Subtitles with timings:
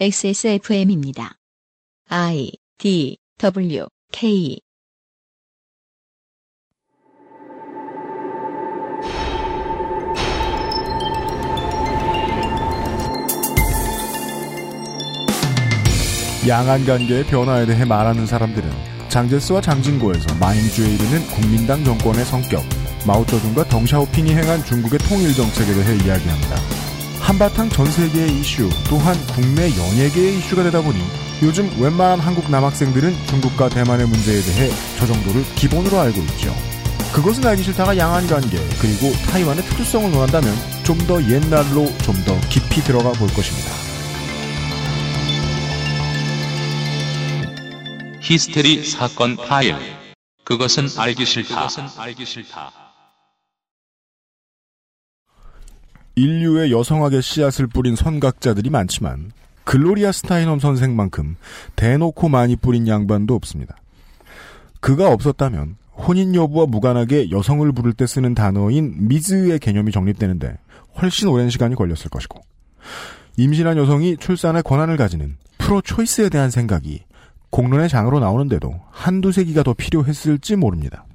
[0.00, 1.36] XSFM입니다.
[2.08, 4.58] I D W K
[16.48, 18.68] 양안 관계의 변화에 대해 말하는 사람들은
[19.08, 22.64] 장제스와 장진고에서 마인주에 이르는 국민당 정권의 성격,
[23.06, 26.83] 마오쩌둥과 덩샤오핑이 행한 중국의 통일 정책에 대해 이야기합니다.
[27.24, 31.00] 한바탕 전 세계의 이슈, 또한 국내 연예계의 이슈가 되다 보니
[31.42, 36.54] 요즘 웬만한 한국 남학생들은 중국과 대만의 문제에 대해 저 정도를 기본으로 알고 있죠.
[37.14, 42.82] 그것은 알기 싫다가 양안 관계, 그리고 타이완의 특수성을 논한다면 좀 더 옛날로 좀 더 깊이
[42.82, 43.70] 들어가 볼 것입니다.
[48.20, 49.76] 히스테리 사건 파일.
[50.44, 51.68] 그것은 알기 싫다.
[56.16, 59.32] 인류의 여성학의 씨앗을 뿌린 선각자들이 많지만
[59.64, 61.36] 글로리아 스타이넘 선생만큼
[61.74, 63.76] 대놓고 많이 뿌린 양반도 없습니다.
[64.80, 70.58] 그가 없었다면 혼인 여부와 무관하게 여성을 부를 때 쓰는 단어인 미즈의 개념이 정립되는데
[71.00, 72.40] 훨씬 오랜 시간이 걸렸을 것이고
[73.36, 77.02] 임신한 여성이 출산의 권한을 가지는 pro-choice에 대한 생각이
[77.50, 81.06] 공론의 장으로 나오는데도 한두 세기가 더 필요했을지 모릅니다.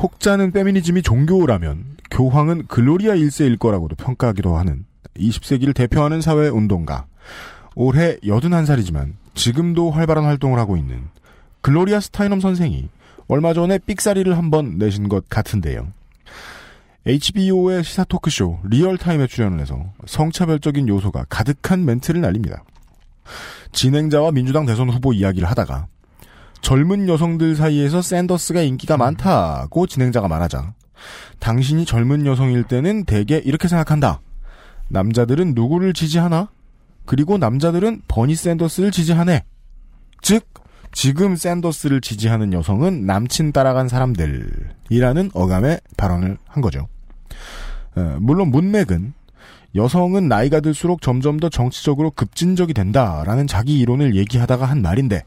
[0.00, 4.84] 혹자는 페미니즘이 종교라면 교황은 글로리아 1세일 거라고도 평가하기도 하는
[5.16, 7.06] 20세기를 대표하는 사회 운동가.
[7.74, 11.02] 올해 81살이지만 지금도 활발한 활동을 하고 있는
[11.62, 12.88] 글로리아 스타이넘 선생이
[13.26, 15.88] 얼마 전에 삑사리를 한번 내신 것 같은데요.
[17.04, 22.62] HBO의 시사 토크쇼 리얼타임에 출연을 해서 성차별적인 요소가 가득한 멘트를 날립니다.
[23.72, 25.88] 진행자와 민주당 대선 후보 이야기를 하다가
[26.60, 30.74] 젊은 여성들 사이에서 샌더스가 인기가 많다고 진행자가 말하자
[31.38, 34.20] 당신이 젊은 여성일 때는 대개 이렇게 생각한다.
[34.88, 36.48] 남자들은 누구를 지지하나?
[37.04, 39.44] 그리고 남자들은 버니 샌더스를 지지하네.
[40.20, 40.46] 즉
[40.92, 46.88] 지금 샌더스를 지지하는 여성은 남친 따라간 사람들이라는 어감의 발언을 한 거죠.
[47.94, 49.12] 어, 물론 문맥은
[49.74, 55.24] 여성은 나이가 들수록 점점 더 정치적으로 급진적이 된다라는 자기 이론을 얘기하다가 한 말인데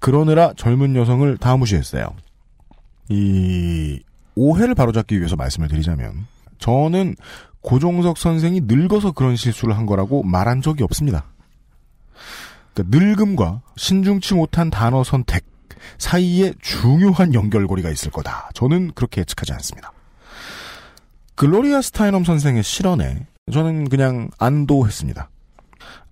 [0.00, 2.08] 그러느라 젊은 여성을 다 무시했어요.
[3.08, 4.00] 이
[4.34, 6.26] 오해를 바로잡기 위해서 말씀을 드리자면
[6.58, 7.16] 저는
[7.60, 11.24] 고종석 선생이 늙어서 그런 실수를 한 거라고 말한 적이 없습니다.
[12.74, 15.44] 그러니까 늙음과 신중치 못한 단어 선택
[15.98, 18.50] 사이에 중요한 연결고리가 있을 거다.
[18.54, 19.92] 저는 그렇게 예측하지 않습니다.
[21.34, 25.30] 글로리아 스타이넘 선생의 실언에 저는 그냥 안도했습니다.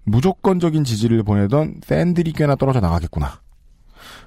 [0.04, 3.40] 무조건적인 지지를 보내던 팬들이 꽤나 떨어져 나가겠구나.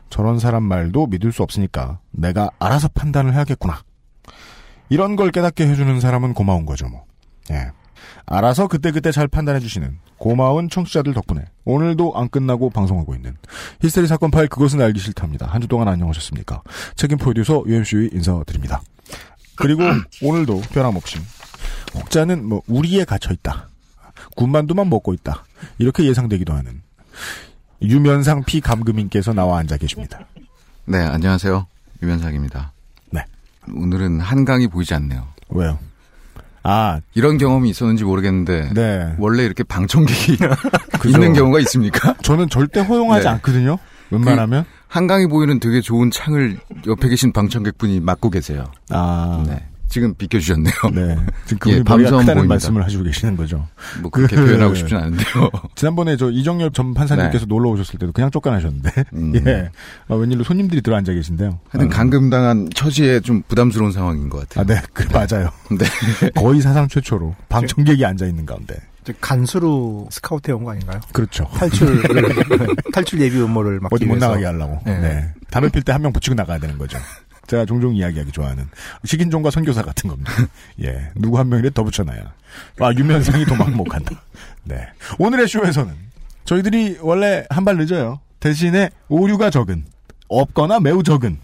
[0.10, 3.82] 저런 사람 말도 믿을 수 없으니까 내가 알아서 판단을 해야겠구나.
[4.90, 7.06] 이런 걸 깨닫게 해주는 사람은 고마운 거죠, 뭐.
[7.52, 7.72] 예.
[8.26, 13.36] 알아서 그때그때 잘 판단해주시는 고마운 청취자들 덕분에 오늘도 안 끝나고 방송하고 있는
[13.82, 15.48] 히스테리 사건 파일 그것은 알기 싫답니다.
[15.48, 16.62] 한 주 동안 안녕하셨습니까?
[16.96, 18.82] 책임 프로듀서 UMC의 인사드립니다.
[19.56, 19.82] 그리고
[20.24, 21.20] 오늘도 변함없이
[21.96, 23.68] 혹자는 뭐 우리에 갇혀있다.
[24.36, 25.44] 군만두만 먹고 있다.
[25.80, 26.82] 이렇게 예상되기도 하는
[27.82, 30.20] 유면상 피감금인께서 나와 앉아 계십니다.
[30.86, 31.66] 네, 안녕하세요.
[32.02, 32.72] 유면상입니다.
[33.12, 33.24] 네.
[33.74, 35.28] 오늘은 한강이 보이지 않네요.
[35.50, 35.80] 왜요?
[36.64, 39.16] 아, 이런 경험이 있었는지 모르겠는데 네.
[39.18, 40.38] 원래 이렇게 방청객이.
[41.08, 42.16] 있는 경우가 있습니까?
[42.22, 43.30] 저는 절대 허용하지 네.
[43.30, 43.78] 않거든요.
[44.12, 44.66] 웬만하면.
[44.88, 46.58] 한강이 보이는 되게 좋은 창을
[46.88, 48.66] 옆에 계신 방청객분이 맡고 계세요.
[48.90, 49.64] 아, 네.
[49.90, 50.74] 지금 비켜주셨네요.
[50.94, 51.18] 네.
[51.46, 52.48] 지금 예, 밤섬 크다는 보입니다.
[52.54, 53.68] 말씀을 하시고 계시는 거죠.
[54.02, 55.50] 뭐 그렇게 그- 표현하고 싶진 않은데요.
[55.76, 58.92] 지난번에 저 이정열 전 판사님께서 놀러 오셨을 때도 그냥 쫓겨나셨는데.
[58.92, 59.04] 네.
[59.14, 59.34] 음.
[59.48, 59.70] 예.
[60.08, 61.60] 아, 웬일로 손님들이 들어 앉아 계신데요.
[61.70, 61.96] 하여튼 어.
[61.96, 64.66] 감금당한 처지에 좀 부담스러운 상황인 것 아, 같아요.
[64.66, 64.82] 네.
[64.94, 65.50] 그, 맞아요.
[65.72, 66.30] 네.
[66.36, 68.76] 거의 사상 최초로 방청객이 앉아 있는 가운데.
[69.06, 71.00] 저 간수로 스카우트 해온 거 아닌가요?
[71.14, 71.46] 그렇죠.
[71.56, 72.04] 탈출
[72.94, 74.18] 탈출 예비 음모를 막기 어디 못.
[74.18, 74.80] 나가게 하려고.
[74.86, 75.00] 네.
[75.00, 75.34] 네.
[75.50, 76.98] 담배 필 때 한 명 붙이고 나가야 되는 거죠.
[77.50, 78.68] 제가 종종 이야기하기 좋아하는
[79.04, 80.32] 식인종과 선교사 같은 겁니다.
[80.84, 81.10] 예.
[81.16, 82.34] 누구 한 명이라도 더 붙여놔야.
[82.80, 84.22] 아, 유면상이 도망 못 간다.
[84.64, 84.88] 네.
[85.18, 85.94] 오늘의 쇼에서는
[86.46, 88.20] 저희들이 원래 한 발 늦어요.
[88.40, 89.84] 대신에 오류가 적은,
[90.30, 91.38] 없거나 매우 적은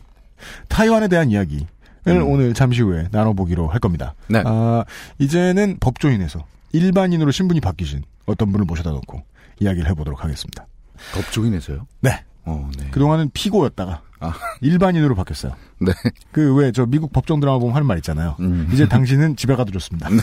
[0.69, 1.65] 타이완에 대한 이야기를
[2.05, 4.13] 오늘 잠시 후에 나눠보기로 할 겁니다.
[4.27, 4.43] 네.
[4.45, 4.85] 아,
[5.17, 9.23] 이제는 법조인에서 일반인으로 신분이 바뀌신 어떤 분을 모셔다 놓고
[9.59, 10.67] 이야기를 해보도록 하겠습니다.
[11.13, 11.87] 법조인에서요?
[12.01, 12.23] 네.
[12.45, 12.87] 어, 네.
[12.91, 14.33] 그동안은 피고였다가 아.
[14.61, 15.53] 일반인으로 바뀌었어요.
[15.81, 15.91] 네.
[16.31, 18.35] 그 왜 저 미국 법정 드라마 보면 하는 말 있잖아요.
[18.39, 18.69] 음.
[18.71, 20.09] 이제 당신은 집에 가도 좋습니다.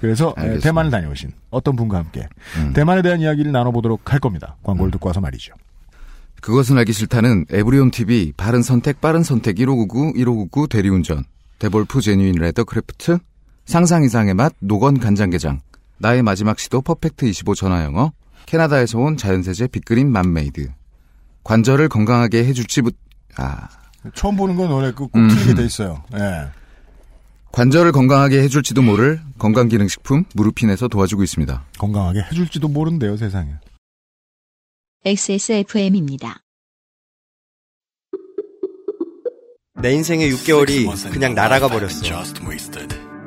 [0.00, 0.62] 그래서 에, 알겠습니다.
[0.68, 2.28] 대만을 다녀오신 어떤 분과 함께
[2.58, 2.72] 음.
[2.72, 4.56] 대만에 대한 이야기를 나눠보도록 할 겁니다.
[4.62, 5.54] 광고를 듣고 와서 말이죠.
[6.40, 11.24] 그것은 알기 싫다는 에브리온 TV 바른 선택 빠른 선택 1599 1599 대리운전
[11.60, 13.18] 데볼프 Genuine Leather Craft
[13.64, 15.60] 상상 이상의 맛 노건 간장게장
[15.98, 18.10] 나의 마지막 시도 퍼펙트 25 전화영어,
[18.46, 20.70] 캐나다에서 온 자연세제 빅그린 맘메이드,
[21.44, 22.90] 관절을 건강하게 해줄지, 부...
[23.36, 23.68] 아,
[24.14, 25.28] 처음 보는 건 원래 꼭 음.
[25.28, 26.02] 틀리게 돼 있어요.
[26.14, 26.50] 예.
[27.52, 31.64] 관절을 건강하게 해줄지도 모를 건강기능식품 무르핀에서 도와주고 있습니다.
[31.78, 33.52] 건강하게 해줄지도 모른대요, 세상에.
[35.04, 36.42] XSFM입니다.
[39.82, 42.02] 내 인생의 6개월이 그냥 날아가 버렸어.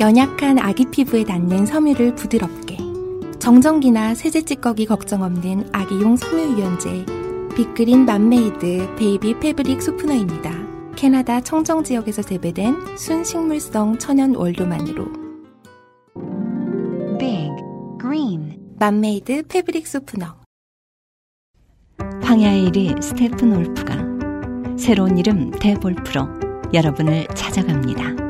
[0.00, 2.78] 연약한 아기 피부에 닿는 섬유를 부드럽게
[3.38, 7.04] 정전기나 세제 찌꺼기 걱정 없는 아기용 섬유 유연제
[7.54, 10.52] 빅그린 맘메이드 baby fabric softener입니다.
[10.96, 15.04] 캐나다 청정 지역에서 재배된 순식물성 천연 원료만으로
[17.18, 17.50] Big
[18.00, 20.34] Green 맘메이드 fabric softener
[22.22, 23.96] 황야의 이리 스테픈 울프가
[24.78, 26.26] 새로운 이름 데볼프로
[26.72, 28.29] 여러분을 찾아갑니다.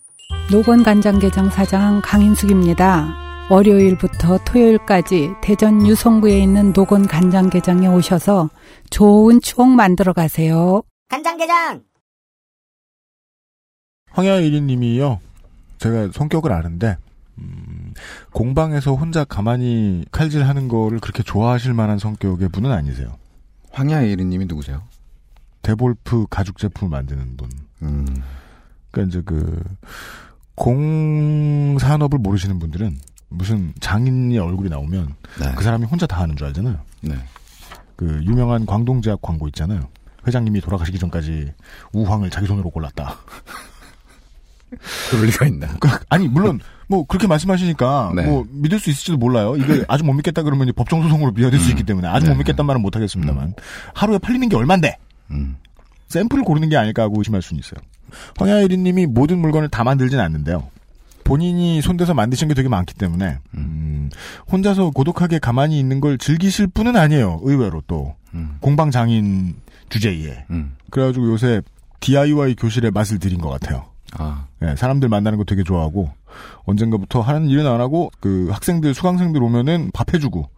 [0.51, 3.47] 노건 간장게장 사장 강인숙입니다.
[3.49, 8.49] 월요일부터 토요일까지 대전 유성구에 있는 노건 간장게장에 오셔서
[8.89, 10.83] 좋은 추억 만들어 가세요.
[11.07, 11.83] 간장게장
[14.09, 15.21] 황야일이님이요.
[15.77, 16.97] 제가 성격을 아는데
[17.37, 17.93] 음,
[18.33, 23.17] 공방에서 혼자 가만히 칼질하는 거를 그렇게 좋아하실 만한 성격의 분은 아니세요.
[23.71, 24.83] 황야의 1위님이 누구세요?
[25.61, 27.49] 데볼프 가죽 제품을 만드는 분.
[27.83, 28.05] 음,
[28.91, 29.63] 그러니까 이제 그
[30.55, 32.97] 공산업을 모르시는 분들은
[33.29, 35.51] 무슨 장인의 얼굴이 나오면 네.
[35.55, 36.79] 그 사람이 혼자 다 하는 줄 알잖아요.
[37.01, 37.15] 네.
[37.95, 39.87] 그 유명한 광동제약 광고 있잖아요.
[40.27, 41.53] 회장님이 돌아가시기 전까지
[41.93, 43.17] 우황을 자기 손으로 골랐다.
[45.09, 45.67] 그럴 리가 있나?
[45.79, 48.23] 그, 아니 물론 뭐 그렇게 말씀하시니까 네.
[48.25, 49.55] 뭐 믿을 수 있을지도 몰라요.
[49.55, 51.71] 이게 아주 못 믿겠다 그러면 법정 소송으로 미화될 수 음.
[51.71, 52.31] 있기 때문에 아주 네.
[52.31, 53.55] 못 믿겠다는 말은 못 하겠습니다만
[53.93, 54.97] 하루에 팔리는 게 얼만데
[55.31, 55.57] 음,
[56.07, 57.79] 샘플을 고르는 게 아닐까 하고 의심할 수는 있어요.
[58.37, 60.67] 황야일이님이 모든 물건을 다 만들진 않는데요.
[61.23, 64.09] 본인이 손대서 만드신 게 되게 많기 때문에 음,
[64.51, 67.39] 혼자서 고독하게 가만히 있는 걸 즐기실 분은 아니에요.
[67.43, 69.55] 의외로 또 음, 공방 장인
[69.89, 70.75] 주제에 음.
[70.89, 71.61] 그래가지고 요새
[71.99, 73.85] DIY 교실의 맛을 들인 것 같아요.
[74.17, 76.09] 아, 예, 사람들 만나는 거 되게 좋아하고
[76.65, 80.49] 언젠가부터 하는 일은 안 하고 그 학생들 수강생들 오면은 밥 해주고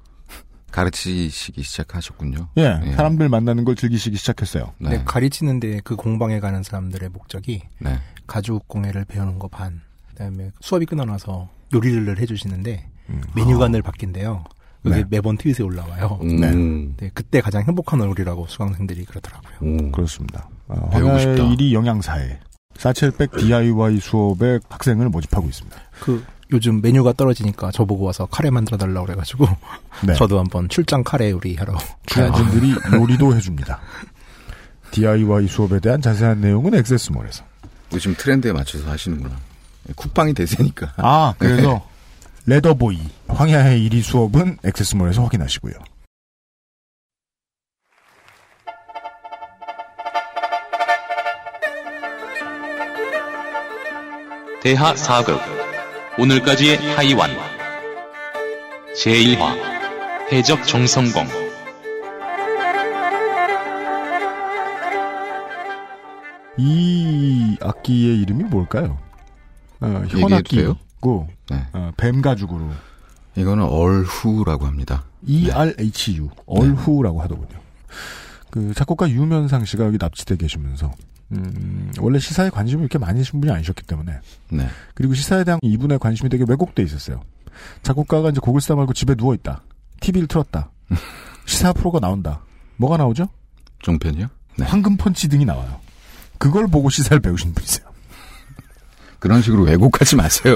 [0.74, 2.50] 가르치시기 시작하셨군요.
[2.58, 2.92] 예, 예.
[2.94, 4.74] 사람들 만나는 걸 즐기시기 시작했어요.
[4.80, 4.90] 네.
[4.90, 8.00] 근데 가르치는데 그 공방에 가는 사람들의 목적이 네.
[8.26, 13.22] 가죽 공예를 배우는 거 반, 그다음에 수업이 끝나나서 요리를 해주시는데 음.
[13.36, 14.44] 메뉴가 늘 바뀐대요.
[14.82, 15.04] 그게 네.
[15.10, 16.20] 매번 트윗에 올라와요.
[16.24, 19.88] 음, 네, 그때 가장 행복한 얼굴이라고 수강생들이 그러더라고요.
[19.88, 20.50] 오, 그렇습니다.
[20.68, 21.44] 어, 배우고 싶다.
[21.44, 22.40] 황야일이 영양사에
[22.76, 25.78] 사첼백 DIY 수업에 학생을 모집하고 있습니다.
[26.02, 29.48] 그 요즘 메뉴가 떨어지니까 저보고 와서 카레 만들어 달라고 그래가지고
[30.06, 30.14] 네.
[30.16, 33.80] 저도 한번 출장 카레 요리 하러 출연진들이 요리도 해줍니다.
[34.92, 37.44] DIY 수업에 대한 자세한 내용은 액세스몰에서.
[37.94, 39.36] 요즘 트렌드에 맞춰서 하시는구나.
[39.96, 40.94] 쿡방이 대세니까.
[40.98, 41.86] 아, 그래서
[42.46, 45.74] 레더보이 황야의 1위 수업은 액세스몰에서 확인하시고요.
[54.62, 55.63] 대하 사극
[56.18, 57.32] 오늘까지의 하이완
[58.96, 59.58] 제1화
[60.32, 61.26] 해적 정성공
[66.58, 69.00] 이 악기의 이름이 뭘까요?
[69.82, 70.62] 어, 얘기해도 돼요?
[70.62, 71.68] 현악기고 네.
[71.74, 72.70] 어, 뱀 가죽으로
[73.36, 75.06] 이거는 얼후라고 합니다.
[75.26, 77.60] ERHU 얼후라고 하더군요.
[78.52, 80.92] 그 작곡가 유면상 씨가 여기 납치돼 계시면서
[81.32, 84.68] 음, 원래 시사에 관심이 이렇게 많으신 분이 아니셨기 때문에 네.
[84.94, 87.22] 그리고 시사에 대한 이분의 관심이 되게 왜곡돼 있었어요.
[87.82, 89.64] 작곡가가 이제 곡을 쓰다 말고 집에 누워 있다.
[90.02, 90.70] TV를 틀었다.
[91.46, 92.42] 시사 프로가 나온다.
[92.78, 93.28] 뭐가 나오죠?
[93.80, 94.28] 종편이요?
[94.58, 94.66] 네.
[94.66, 95.80] 황금 펀치 등이 나와요.
[96.38, 97.88] 그걸 보고 시사를 배우신 분이세요.
[99.20, 100.56] 그런 식으로 왜곡하지 마세요.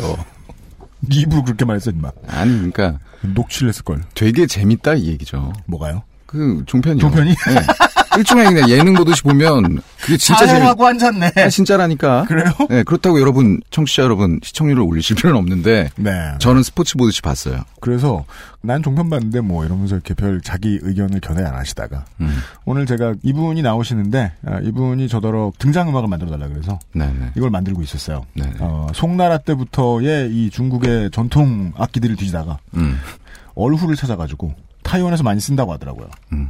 [1.00, 2.12] 네 입으로 그렇게 말했어, 임마.
[2.28, 4.04] 아니, 그러니까 녹취를 했을 걸.
[4.14, 5.54] 되게 재밌다 이 얘기죠.
[5.66, 6.04] 뭐가요?
[6.26, 7.00] 그 종편이.
[7.00, 7.30] 종편이?
[7.30, 7.56] 네.
[8.18, 10.64] 일종의 그냥 예능 보듯이 보면 그게 진짜 재밌.
[10.66, 11.32] 하고 앉았네.
[11.36, 12.26] 아, 진짜라니까.
[12.28, 12.52] 그래요?
[12.70, 15.90] 네, 그렇다고 여러분 청취자 여러분 시청률을 올리실 필요는 없는데.
[15.96, 16.12] 네.
[16.40, 17.62] 저는 스포츠 보듯이 봤어요.
[17.80, 18.26] 그래서
[18.62, 22.38] 난 종편 봤는데 뭐 이러면서 이렇게 별 자기 의견을 견해 안 하시다가 음.
[22.66, 27.32] 오늘 제가 이분이 나오시는데 아, 이분이 저더러 등장 음악을 만들어 달라 그래서 네네.
[27.36, 28.26] 이걸 만들고 있었어요.
[28.34, 28.56] 네네.
[28.60, 33.00] 어, 송나라 때부터의 이 중국의 전통 악기들을 뒤지다가 음.
[33.56, 34.54] 얼후를 찾아가지고
[34.88, 36.08] 타이완에서 많이 쓴다고 하더라고요.
[36.32, 36.50] 음.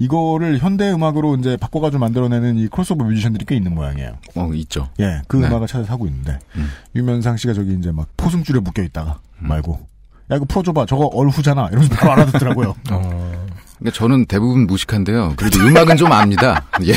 [0.00, 4.18] 이거를 현대 음악으로 이제 바꿔가지고 만들어내는 이 크로스오버 뮤지션들이 꽤 있는 모양이에요.
[4.34, 4.88] 어, 있죠.
[4.98, 5.46] 예, 그 네.
[5.46, 6.68] 음악을 찾아서 하고 있는데 음.
[6.96, 9.86] 유면상 씨가 저기 이제 막 포승줄에 묶여 있다가 말고
[10.32, 12.74] 야 이거 풀어줘봐 저거 얼후잖아 이러면서 바로 알아듣더라고요.
[12.84, 15.34] 그러니까 저는 대부분 무식한데요.
[15.36, 16.64] 그래도 음악은 좀 압니다.
[16.84, 16.94] 예.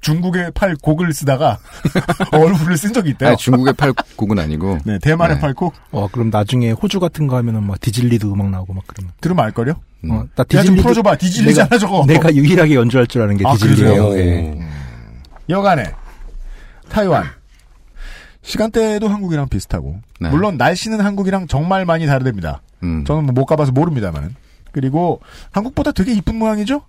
[0.00, 1.58] 중국에 팔 곡을 쓰다가
[2.32, 3.30] 얼후를 쓴 적이 있대요.
[3.30, 4.78] 아니, 중국의 팔곡은 아니고.
[4.84, 5.40] 네, 대만의 네.
[5.40, 9.12] 팔 곡 어, 그럼 나중에 호주 같은 거 하면은 막 디질리드 음악 나오고 막 그러면.
[9.20, 9.74] 들으면 알걸요?
[10.04, 10.10] 음.
[10.10, 11.16] 어, 나 야, 좀 풀어줘봐.
[11.16, 12.04] 디질리잖아, 내가, 저거.
[12.06, 14.08] 내가 유일하게 연주할 줄 아는 게 아, 디질리예요.
[14.08, 14.18] 그러세요?
[14.18, 14.60] 예.
[15.48, 15.92] 여간에
[16.88, 17.24] 타이완
[18.42, 20.30] 시간대도 한국이랑 비슷하고 네.
[20.30, 22.62] 물론 날씨는 한국이랑 정말 많이 다르답니다.
[22.82, 23.04] 음.
[23.04, 24.34] 저는 뭐 못 가봐서 모릅니다만
[24.72, 26.82] 그리고 한국보다 되게 이쁜 모양이죠.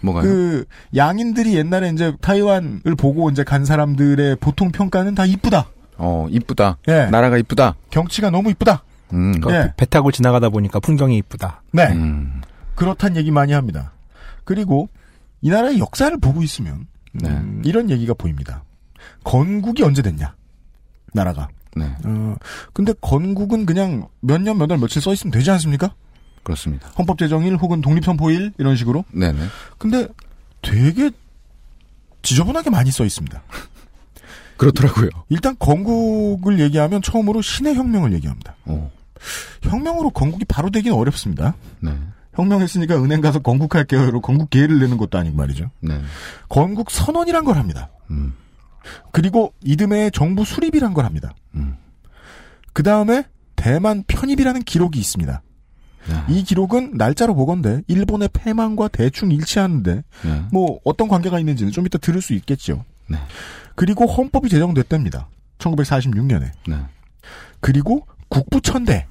[0.00, 0.24] 뭐가요?
[0.24, 0.64] 그
[0.94, 5.66] 양인들이 옛날에 이제 타이완을 보고 이제 간 사람들의 보통 평가는 다 이쁘다.
[5.96, 6.78] 어, 이쁘다.
[6.88, 7.06] 예.
[7.06, 7.74] 나라가 이쁘다.
[7.90, 8.82] 경치가 너무 이쁘다.
[9.12, 9.40] 음.
[9.40, 9.72] 그러니까 예.
[9.76, 11.62] 배 타고 지나가다 보니까 풍경이 이쁘다.
[11.72, 11.86] 네.
[11.88, 12.40] 음.
[12.74, 13.92] 그렇단 얘기 많이 합니다.
[14.44, 14.88] 그리고
[15.40, 17.28] 이 나라의 역사를 보고 있으면 네.
[17.28, 18.62] 음, 이런 얘기가 보입니다.
[19.24, 20.34] 건국이 언제 됐냐?
[21.12, 21.48] 나라가.
[21.76, 21.86] 네.
[22.04, 22.36] 어,
[22.72, 25.94] 근데 건국은 그냥 몇 년, 몇 월, 며칠 써 있으면 되지 않습니까?
[26.42, 26.88] 그렇습니다.
[26.98, 29.04] 헌법 제정일 혹은 독립 선포일 이런 식으로.
[29.12, 29.38] 네네.
[29.78, 30.08] 근데
[30.62, 31.10] 되게
[32.22, 33.42] 지저분하게 많이 써 있습니다.
[34.56, 35.10] 그렇더라고요.
[35.28, 38.56] 일단 건국을 얘기하면 처음으로 신의 혁명을 얘기합니다.
[38.64, 38.90] 어.
[39.62, 41.54] 혁명으로 건국이 바로 되기는 어렵습니다.
[41.80, 41.96] 네.
[42.34, 44.02] 혁명했으니까 은행 가서 건국할게요.
[44.02, 45.70] 이러고 건국 계획을 내는 것도 아니고 말이죠.
[45.80, 46.00] 네.
[46.48, 47.90] 건국 선언이란 걸 합니다.
[48.10, 48.34] 음.
[49.12, 51.34] 그리고 이듬해 정부 수립이란 걸 합니다.
[51.54, 51.76] 음.
[52.72, 53.24] 그 다음에
[53.56, 55.42] 대만 편입이라는 기록이 있습니다.
[56.06, 56.34] 네.
[56.34, 60.42] 이 기록은 날짜로 보건데 일본의 패망과 대충 일치하는데 네.
[60.52, 62.84] 뭐 어떤 관계가 있는지는 좀 이따 들을 수 있겠죠.
[63.08, 63.18] 네.
[63.74, 65.28] 그리고 헌법이 제정됐답니다.
[65.58, 66.50] 1946년에.
[66.68, 66.76] 네.
[67.60, 69.06] 그리고 국부천대.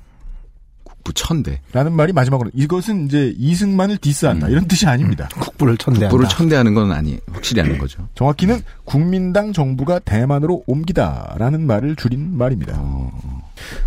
[0.84, 1.62] 국부천대.
[1.74, 4.52] 라는 말이 마지막으로 이것은 이제 이승만을 디스한다 음.
[4.52, 5.30] 이런 뜻이 아닙니다.
[5.34, 6.10] 국부를 천대한다.
[6.10, 8.08] 국부를 천대하는 건 아니, 확실히 아닌 거죠.
[8.16, 12.74] 정확히는 국민당 정부가 대만으로 옮기다라는 말을 줄인 말입니다.
[12.78, 13.12] 어.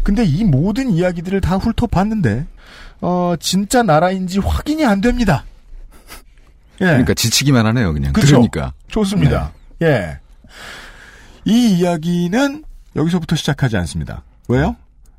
[0.03, 2.47] 근데 이 모든 이야기들을 다 훑어봤는데
[3.01, 5.45] 어 진짜 나라인지 확인이 안 됩니다.
[6.81, 6.87] 예.
[6.87, 8.13] 그러니까 지치기만 하네요, 그냥.
[8.13, 8.27] 그쵸?
[8.27, 8.73] 들으니까.
[8.89, 9.53] 좋습니다.
[9.83, 10.19] 예.
[11.45, 12.65] 이 이야기는
[12.97, 14.23] 여기서부터 시작하지 않습니다.
[14.49, 14.77] 왜요?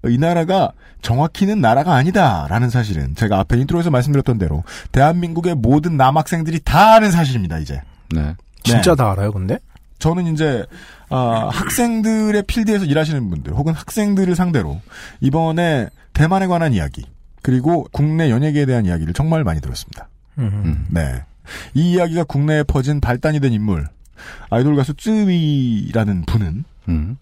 [0.07, 0.71] 이 나라가
[1.01, 7.59] 정확히는 나라가 아니다라는 사실은 제가 앞에 인트로에서 말씀드렸던 대로 대한민국의 모든 남학생들이 다 아는 사실입니다.
[7.59, 8.35] 이제 네.
[8.63, 9.59] 진짜 다 알아요, 근데?
[9.99, 10.65] 저는 이제
[11.09, 14.81] 아, 학생들의 필드에서 일하시는 분들 혹은 학생들을 상대로
[15.19, 17.05] 이번에 대만에 관한 이야기
[17.41, 20.09] 그리고 국내 연예계에 대한 이야기를 정말 많이 들었습니다.
[20.37, 20.85] 음.
[20.89, 21.23] 네.
[21.73, 23.87] 이 이야기가 국내에 퍼진 발단이 된 인물
[24.49, 27.17] 아이돌 가수 쯔위라는 분은 음.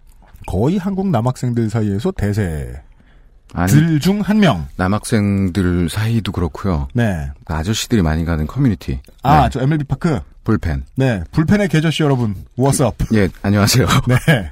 [0.46, 2.80] 거의 한국 남학생들 사이에서 대세들
[3.54, 4.66] 아니, 중 한 명.
[4.76, 6.88] 남학생들 사이도 그렇고요.
[6.94, 7.30] 네.
[7.46, 9.00] 아저씨들이 많이 가는 커뮤니티.
[9.22, 9.48] 아, 네.
[9.50, 10.20] 저 MLB 파크.
[10.44, 10.84] 불펜.
[10.96, 11.22] 네.
[11.32, 12.34] 불펜의 개저씨 여러분.
[12.56, 13.04] What's up?
[13.14, 13.86] 예, 안녕하세요.
[14.08, 14.50] 네.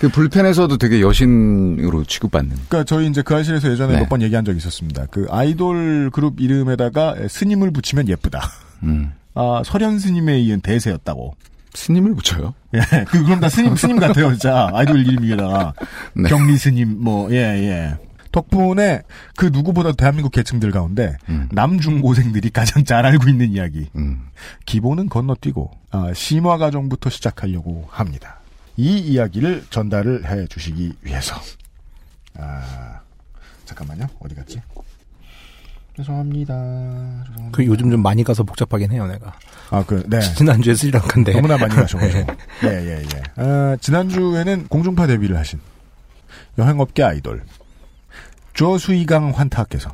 [0.00, 2.56] 그 불펜에서도 되게 여신으로 취급받는.
[2.68, 4.00] 그러니까 저희 이제 그 아실에서 예전에 네.
[4.00, 5.06] 몇번 얘기한 적이 있었습니다.
[5.10, 8.40] 그 아이돌 그룹 이름에다가 스님을 붙이면 예쁘다.
[8.84, 9.12] 음.
[9.34, 11.34] 아, 설현 스님에 이은 대세였다고.
[11.74, 12.54] 스님을 붙여요?
[12.74, 12.80] 예.
[13.08, 14.70] 그, 그럼 다 스님, 스님 같아요, 진짜.
[14.72, 15.74] 아이돌 이름이에다가.
[16.14, 16.28] 네.
[16.28, 17.96] 경리 스님, 뭐, 예, 예.
[18.30, 19.02] 덕분에
[19.36, 21.48] 그 누구보다 대한민국 계층들 가운데 음.
[21.50, 23.88] 남중고생들이 가장 잘 알고 있는 이야기.
[23.96, 24.28] 음.
[24.66, 28.37] 기본은 건너뛰고 아, 심화 과정부터 시작하려고 합니다.
[28.78, 31.34] 이 이야기를 전달을 해 주시기 위해서.
[32.38, 33.00] 아,
[33.64, 34.06] 잠깐만요.
[34.20, 34.62] 어디 갔지?
[35.96, 36.54] 죄송합니다.
[37.26, 37.50] 죄송합니다.
[37.50, 39.36] 그 요즘 좀 많이 가서 복잡하긴 해요, 내가.
[39.70, 40.20] 아, 그, 네.
[40.20, 41.32] 지난주에 스리랑카인데.
[41.32, 42.32] 너무나 많이 가셔가지고.
[42.62, 43.42] 예, 예, 예.
[43.42, 45.58] 아, 지난주에는 공중파 데뷔를 하신
[46.56, 47.42] 여행업계 아이돌
[48.54, 49.92] 조수이강 환타께서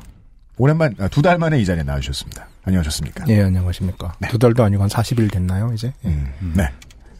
[0.57, 2.47] 오랜만 아, 두달 만에 이 자리에 나와주셨습니다.
[2.65, 3.25] 안녕하셨습니까?
[3.29, 4.13] 예, 안녕하십니까.
[4.29, 5.91] 두 달도 아니고 한 40일 됐나요, 이제?
[6.05, 6.09] 예.
[6.09, 6.69] 음, 네,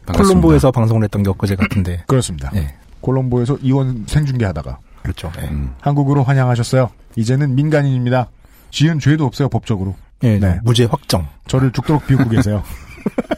[0.06, 0.40] 반갑습니다.
[0.40, 2.02] 콜롬보에서 방송을 했던 게 엊그제 같은데.
[2.08, 2.50] 그렇습니다.
[2.54, 2.74] 예.
[3.00, 5.30] 콜롬보에서 이원 생중계하다가 그렇죠.
[5.40, 5.48] 예.
[5.48, 5.74] 음.
[5.80, 6.90] 한국으로 환영하셨어요.
[7.16, 8.28] 이제는 민간인입니다.
[8.70, 9.94] 지은 죄도 없어요 법적으로.
[10.22, 10.60] 예, 네.
[10.64, 11.28] 무죄 확정.
[11.46, 12.62] 저를 죽도록 비웃고 계세요.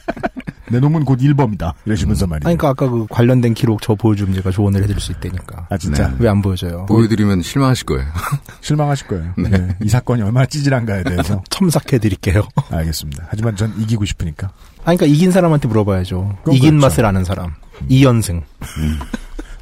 [0.71, 1.73] 내 놈은 곧 1범이다.
[1.87, 2.49] 이러시면서 말이죠.
[2.49, 5.67] 아니, 그러니까 아까 그 관련된 기록 저 보여주면 제가 조언을 해드릴 수 있다니까.
[5.71, 6.09] 아, 진짜?
[6.09, 6.17] 네.
[6.21, 6.87] 왜안 보여줘요?
[6.87, 8.07] 보여드리면 실망하실 거예요.
[8.61, 9.33] 실망하실 거예요.
[9.37, 9.49] 네.
[9.49, 9.77] 네.
[9.83, 11.43] 이 사건이 얼마나 찌질한가에 대해서.
[11.51, 12.47] 첨삭해드릴게요.
[12.71, 13.27] 알겠습니다.
[13.29, 14.51] 하지만 전 이기고 싶으니까.
[14.85, 16.39] 아니, 그러니까 이긴 사람한테 물어봐야죠.
[16.51, 16.87] 이긴 그렇죠.
[16.87, 17.55] 맛을 아는 사람.
[17.89, 18.43] 이연승.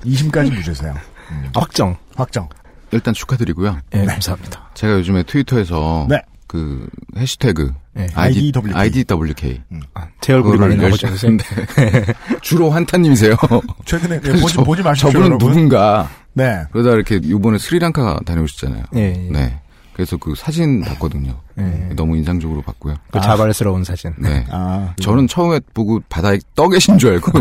[0.04, 0.94] 2심까지 무죄세요.
[0.94, 1.96] 아, 확정.
[2.14, 2.48] 확정.
[2.92, 3.78] 일단 축하드리고요.
[3.90, 4.70] 네, 감사합니다.
[4.74, 6.20] 제가 요즘에 트위터에서 네.
[6.46, 6.86] 그
[7.16, 8.06] 해시태그 네.
[8.14, 8.74] ID, IDWK.
[8.74, 9.62] IDWK
[9.94, 11.08] 아, 제 얼굴이 많이 나오죠.
[11.08, 11.44] 했는데
[12.42, 13.36] 주로 환타님이세요.
[13.84, 15.10] 최근에 네, 보지, 보지 마십시오.
[15.10, 15.48] 저분은 여러분.
[15.48, 16.64] 누군가 네.
[16.72, 18.84] 그러다 이렇게 이번에 스리랑카 다녀오셨잖아요.
[18.96, 19.30] 예, 예.
[19.30, 19.60] 네.
[19.94, 21.40] 그래서 그 사진 봤거든요.
[21.58, 21.88] 예.
[21.96, 22.96] 너무 인상적으로 봤고요.
[23.10, 24.12] 그 자발스러운 사진.
[24.18, 24.44] 네.
[24.52, 27.32] 아, 저는 처음에 보고 바다에 떠 계신 줄 알고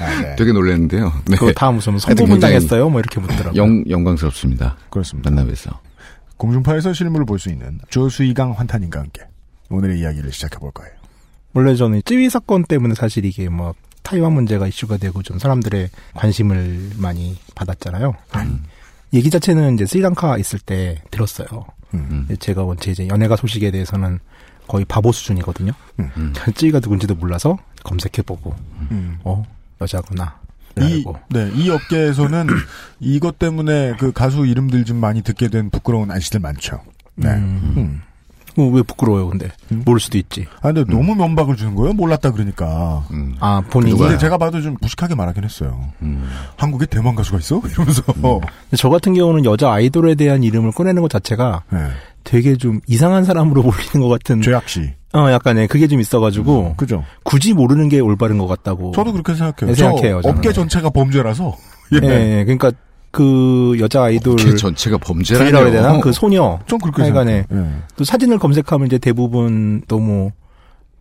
[0.00, 0.34] 아, 네.
[0.36, 1.12] 되게 놀랐는데요.
[1.26, 1.36] 네.
[1.36, 2.90] 그거 다 무슨 하여튼 성부분 굉장히 당했어요?
[2.90, 3.54] 뭐 이렇게 묻더라고요.
[3.54, 4.76] 영, 영광스럽습니다.
[4.90, 5.30] 그렇습니다.
[5.30, 5.85] 만나뵈서.
[6.36, 9.22] 공중파에서 실물을 볼 수 있는 조수이강 환타님과 함께
[9.70, 10.92] 오늘의 이야기를 시작해 볼 거예요.
[11.54, 16.90] 원래 저는 찌위 사건 때문에 사실 이게 뭐 타이완 문제가 이슈가 되고 좀 사람들의 관심을
[16.96, 18.14] 많이 받았잖아요.
[19.14, 21.64] 얘기 자체는 이제 스리랑카 있을 때 들었어요.
[21.94, 22.28] 음.
[22.38, 24.18] 제가 원체 이제 연예가 소식에 대해서는
[24.68, 25.72] 거의 바보 수준이거든요.
[26.00, 26.32] 음.
[26.54, 28.54] 찌위가 누군지도 몰라서 검색해보고
[28.90, 29.18] 음.
[29.24, 29.42] 어
[29.80, 30.38] 여자구나.
[30.78, 31.16] 이, 알고.
[31.30, 32.46] 네, 이 업계에서는
[33.00, 36.80] 이것 때문에 그 가수 이름들 좀 많이 듣게 된 부끄러운 아저씨들 많죠.
[37.14, 37.30] 네.
[37.30, 37.74] 음.
[37.76, 38.02] 음.
[38.58, 39.50] 어, 왜 부끄러워요, 근데?
[39.68, 40.46] 모를 수도 있지.
[40.62, 41.92] 아, 근데 너무 면박을 주는 거예요?
[41.92, 43.04] 몰랐다 그러니까.
[43.10, 43.36] 음.
[43.38, 43.98] 아, 본인이.
[43.98, 45.90] 근데 제가 봐도 좀 무식하게 말하긴 했어요.
[46.00, 46.26] 음.
[46.56, 47.60] 한국에 대만 가수가 있어?
[47.70, 48.02] 이러면서.
[48.78, 51.90] 저 같은 경우는 여자 아이돌에 대한 이름을 꺼내는 것 자체가 네.
[52.26, 54.42] 되게 좀 이상한 사람으로 몰리는 것 같은.
[54.42, 54.92] 죄악시.
[55.14, 56.74] 어, 약간, 예, 그게 좀 있어가지고.
[56.76, 57.04] 그죠?
[57.22, 58.92] 굳이 모르는 게 올바른 것 같다고.
[58.92, 59.68] 저도 그렇게 생각해요.
[59.70, 60.28] 네, 생각해요, 저.
[60.28, 61.56] 업계 전체가 범죄라서.
[62.02, 62.06] 예,
[62.40, 62.72] 예, 그러니까
[63.12, 64.32] 그 여자 아이돌.
[64.32, 65.44] 업계 전체가 범죄라뇨.
[65.44, 66.00] 불이라고 해야 되나?
[66.00, 66.58] 그 소녀.
[66.66, 67.44] 좀 그렇게 하여간에.
[67.48, 67.72] 생각해요.
[67.74, 67.82] 예.
[67.96, 70.32] 또 사진을 검색하면 이제 대부분 너무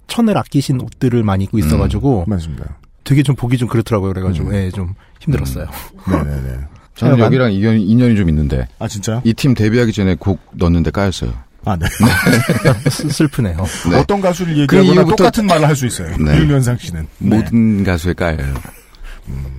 [0.08, 2.25] 천을 아끼신 옷들을 많이 입고 있어가지고.
[2.27, 2.77] 맞습니다.
[3.03, 4.13] 되게 좀 보기 좀 그렇더라고요.
[4.13, 5.65] 그래가지고, 예, 좀 힘들었어요.
[6.08, 6.60] 네네네.
[6.95, 9.21] 저는 여기랑 인연이, 인연이 좀 있는데 아, 진짜요?
[9.25, 11.33] 이 팀 데뷔하기 전에 곡 넣었는데 까였어요.
[11.65, 11.85] 아, 네.
[12.89, 13.57] 슬- 슬프네요.
[13.89, 13.97] 네.
[13.97, 16.15] 어떤 가수를 그 얘기하거나 이후부터- 똑같은 말을 할 수 있어요.
[16.17, 16.38] 네.
[16.39, 17.08] 유면상 씨는.
[17.17, 17.36] 네.
[17.38, 18.53] 모든 가수에 까여요.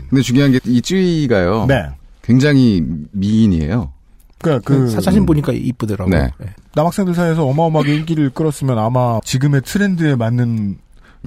[0.09, 1.67] 근데 중요한 게 이 쯔위가요.
[1.67, 1.87] 네.
[2.23, 3.93] 굉장히 미인이에요.
[4.41, 6.17] 그러니까 그그 사진 보니까 이쁘더라고요.
[6.17, 6.31] 네.
[6.43, 6.47] 예.
[6.75, 10.77] 남학생들 사이에서 어마어마하게 인기를 끌었으면 아마 지금의 트렌드에 맞는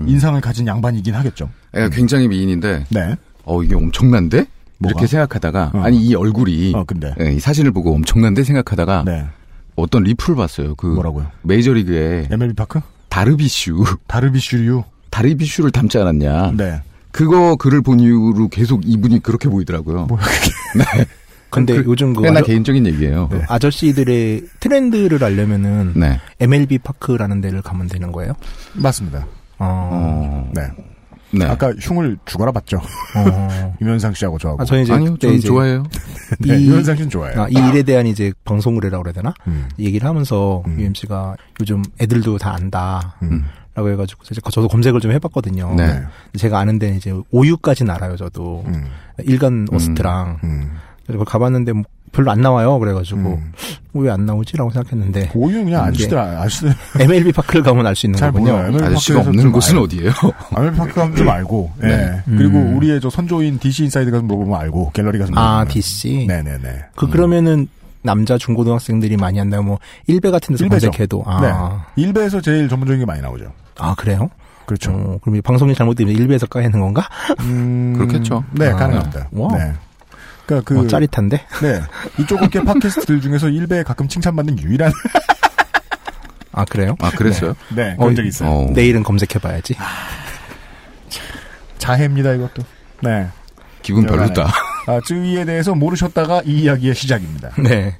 [0.05, 1.49] 인상을 가진 양반이긴 하겠죠.
[1.73, 3.15] 애가 굉장히 미인인데 네.
[3.43, 4.45] 어 이게 엄청난데?
[4.79, 4.91] 뭐가?
[4.91, 5.79] 이렇게 생각하다가 어.
[5.81, 7.13] 아니 이 얼굴이 어, 근데.
[7.21, 9.25] 예, 이 사진을 보고 엄청난데 생각하다가 네.
[9.75, 10.75] 어떤 리플을 봤어요.
[10.75, 11.27] 그 뭐라고요?
[11.43, 12.81] 메이저리그에 MLB 파크?
[13.09, 14.83] 다르비슈 다르비슈류.
[15.09, 16.51] 다르비슈를 닮지 않았냐.
[16.55, 16.81] 네.
[17.11, 20.05] 그거 글을 본 이후로 계속 이분이 그렇게 보이더라고요.
[20.05, 20.21] 뭐야,
[20.77, 21.05] 네.
[21.49, 23.27] 근데 그- 요즘 그 아저, 개인적인 얘기예요.
[23.29, 26.19] 그 아저씨들의 트렌드를 알려면은 네.
[26.39, 28.33] MLB 파크라는 데를 가면 되는 거예요?
[28.75, 29.25] 맞습니다.
[29.57, 29.89] 어.
[29.91, 30.51] 어.
[30.53, 30.61] 네.
[31.31, 31.45] 네.
[31.45, 32.77] 아까 흉을 죽어라 봤죠.
[32.77, 33.75] 어.
[33.81, 34.61] 유면상 씨하고 저하고.
[34.61, 35.83] 아, 저는 이제 아니요, 전 이제 좋아해요.
[36.39, 37.41] 네, 이- 유면상 씨는 좋아해요.
[37.43, 39.33] 아, 이 일에 대한 이제 방송을 해라고 그래야 되나?
[39.47, 39.69] 음.
[39.77, 40.79] 얘기를 하면서 음.
[40.79, 43.15] UMC가 요즘 애들도 다 안다.
[43.23, 43.45] 음.
[43.75, 45.75] 라고 해가지고 이제 저도 검색을 좀 해봤거든요.
[45.75, 46.01] 네.
[46.37, 48.63] 제가 아는 데는 이제 오유까지는 알아요, 저도.
[48.67, 48.85] 음.
[49.23, 50.39] 일간 어스트랑.
[50.43, 50.71] 음.
[51.05, 52.77] 그래서 그걸 가봤는데 뭐 별로 안 나와요.
[52.79, 53.51] 그래가지고 음.
[53.93, 54.57] 왜안 나오지?
[54.57, 58.51] 라고 생각했는데 오유 그냥 이게 아저씨들, 아저씨들 MLB 파크를 가면 알 수 있는 잘 거군요.
[58.53, 58.67] 몰라요.
[58.69, 60.11] MLB 아저씨가 없는 좀 곳은 알- 어디예요?
[60.57, 61.87] MLB 파크 가면 좀 알고, 예.
[61.87, 62.21] 네.
[62.25, 62.77] 그리고 음.
[62.77, 65.59] 우리의 저 선조인 DC 인사이드 가서 물어보면 알고, 갤러리 가서 물어보면.
[65.61, 66.25] 아, DC.
[66.27, 66.85] 네네네.
[66.95, 67.67] 그 그러면은
[68.01, 70.87] 남자 중고등학생들이 많이 한다면 뭐 일베 같은 데서 일베죠.
[70.87, 71.41] 검색해도 아,
[71.95, 72.01] 네.
[72.03, 73.51] 일베에서 제일 전문적인 게 많이 나오죠.
[73.77, 74.29] 아 그래요?
[74.65, 74.91] 그렇죠.
[74.91, 77.07] 어, 그럼 이 방송이 잘못되면 일베에서 까이는 건가?
[77.41, 78.43] 음, 그렇겠죠.
[78.51, 79.27] 네, 아, 가능합니다.
[79.31, 79.51] 와우.
[79.57, 79.73] 네.
[80.49, 81.37] 그러니까 그 어, 짜릿한데?
[81.61, 81.81] 네.
[82.19, 84.91] 이쪽 업계 팟캐스트들 중에서 일베에 가끔 칭찬받는 유일한
[86.51, 86.95] 아 그래요?
[86.99, 87.53] 아, 그랬어요?
[87.69, 88.49] 네, 그런 어, 적이 있어요.
[88.49, 88.71] 어.
[88.73, 89.75] 내일은 검색해봐야지.
[91.77, 92.63] 자해입니다, 이것도.
[93.01, 93.27] 네.
[93.83, 94.51] 기분 별로다.
[94.87, 97.51] 아, 쯔위에 대해서 모르셨다가 이 이야기의 시작입니다.
[97.61, 97.97] 네.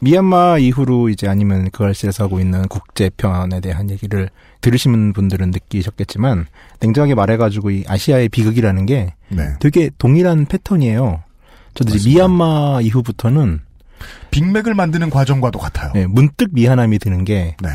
[0.00, 4.28] 미얀마 이후로 이제 아니면 그 알실에서 하고 있는 국제편에 대한 얘기를
[4.60, 6.46] 들으시는 분들은 느끼셨겠지만
[6.80, 9.54] 냉정하게 말해가지고 이 아시아의 비극이라는 게 네.
[9.60, 11.22] 되게 동일한 패턴이에요.
[11.74, 13.60] 저도 이제 미얀마 이후부터는
[14.30, 15.92] 빅맥을 만드는 과정과도 같아요.
[15.94, 17.68] 네, 문득 미안함이 드는 게 네.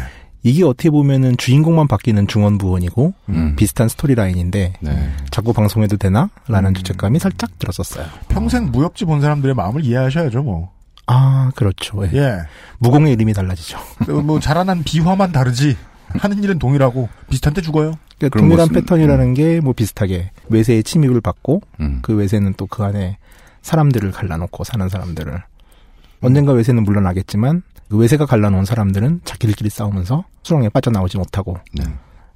[0.43, 3.55] 이게 어떻게 보면은 주인공만 바뀌는 중원부원이고 음.
[3.57, 5.09] 비슷한 스토리라인인데 네.
[5.31, 6.23] 자꾸 방송해도 되나?
[6.47, 6.51] 음.
[6.53, 8.05] 라는 죄책감이 살짝 들었었어요.
[8.29, 10.71] 평생 무협지 본 사람들의 마음을 이해하셔야죠, 뭐.
[11.07, 12.05] 아, 그렇죠.
[12.13, 12.17] 예.
[12.17, 12.38] 예.
[12.77, 13.79] 무공의 이름이 달라지죠.
[14.05, 15.75] 그 뭐, 자라난 비화만 다르지.
[16.09, 17.93] 하는 일은 동일하고, 비슷한데 죽어요.
[18.17, 21.99] 그러니까 동일한 것은- 패턴이라는 게 뭐 비슷하게 외세의 침입을 받고 음.
[22.01, 23.17] 그 외세는 또 그 안에
[23.61, 25.41] 사람들을 갈라놓고 사는 사람들을
[26.21, 31.83] 언젠가 외세는 물러나겠지만 그 외세가 갈라놓은 사람들은 자기들끼리 싸우면서 수렁에 빠져나오지 못하고 네.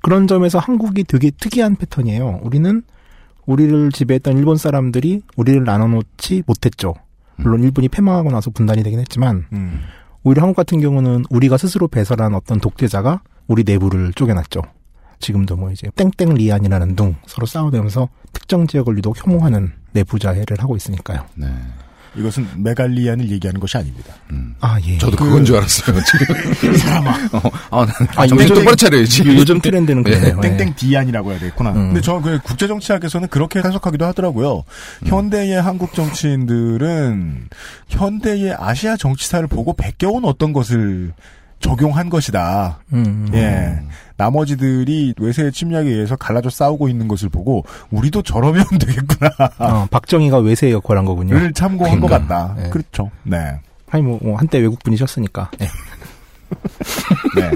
[0.01, 2.41] 그런 점에서 한국이 되게 특이한 패턴이에요.
[2.43, 2.83] 우리는
[3.45, 6.95] 우리를 지배했던 일본 사람들이 우리를 나눠놓지 못했죠.
[7.35, 9.81] 물론 일본이 패망하고 나서 분단이 되긴 했지만 음.
[10.23, 14.61] 오히려 한국 같은 경우는 우리가 스스로 배설한 어떤 독재자가 우리 내부를 쪼개놨죠.
[15.19, 21.25] 지금도 뭐 이제 땡땡 리안이라는 둥 서로 싸우면서 특정 지역을 유독 혐오하는 내부자해를 하고 있으니까요.
[21.35, 21.47] 네.
[22.15, 24.13] 이것은 메갈리안을 얘기하는 것이 아닙니다.
[24.59, 24.99] 아 예.
[24.99, 25.99] 저도 그, 건줄 알았어요.
[26.03, 27.09] 지금 사람아.
[27.31, 29.23] 어, 아, 난 아, 정신 요즘- 똑바로 차려야지.
[29.35, 30.39] 요즘 트렌드는 그래요.
[30.43, 30.49] 예.
[30.49, 31.71] 땡땡 디안이라고 해야 되겠구나.
[31.71, 31.87] 음.
[31.87, 34.63] 근데 저는 그 국제정치학에서는 그렇게 해석하기도 하더라고요.
[35.07, 37.47] 현대의 한국 정치인들은
[37.87, 41.13] 현대의 아시아 정치사를 보고 베껴온 어떤 것을
[41.63, 42.79] 적용한 것이다.
[42.91, 43.29] 음.
[43.33, 43.79] 예.
[44.17, 49.29] 나머지들이 외세의 침략에 의해서 갈라져 싸우고 있는 것을 보고 우리도 저러면 되겠구나.
[49.57, 51.39] 어, 박정희가 외세 역할한 거군요.
[51.39, 52.47] 를 참고한 것 그러니까.
[52.49, 52.65] 같다.
[52.65, 52.69] 예.
[52.69, 53.09] 그렇죠.
[53.23, 53.59] 네.
[53.89, 55.49] 아니 뭐, 뭐 한때 외국 분이셨으니까.
[55.61, 55.65] 예.
[57.41, 57.51] 네.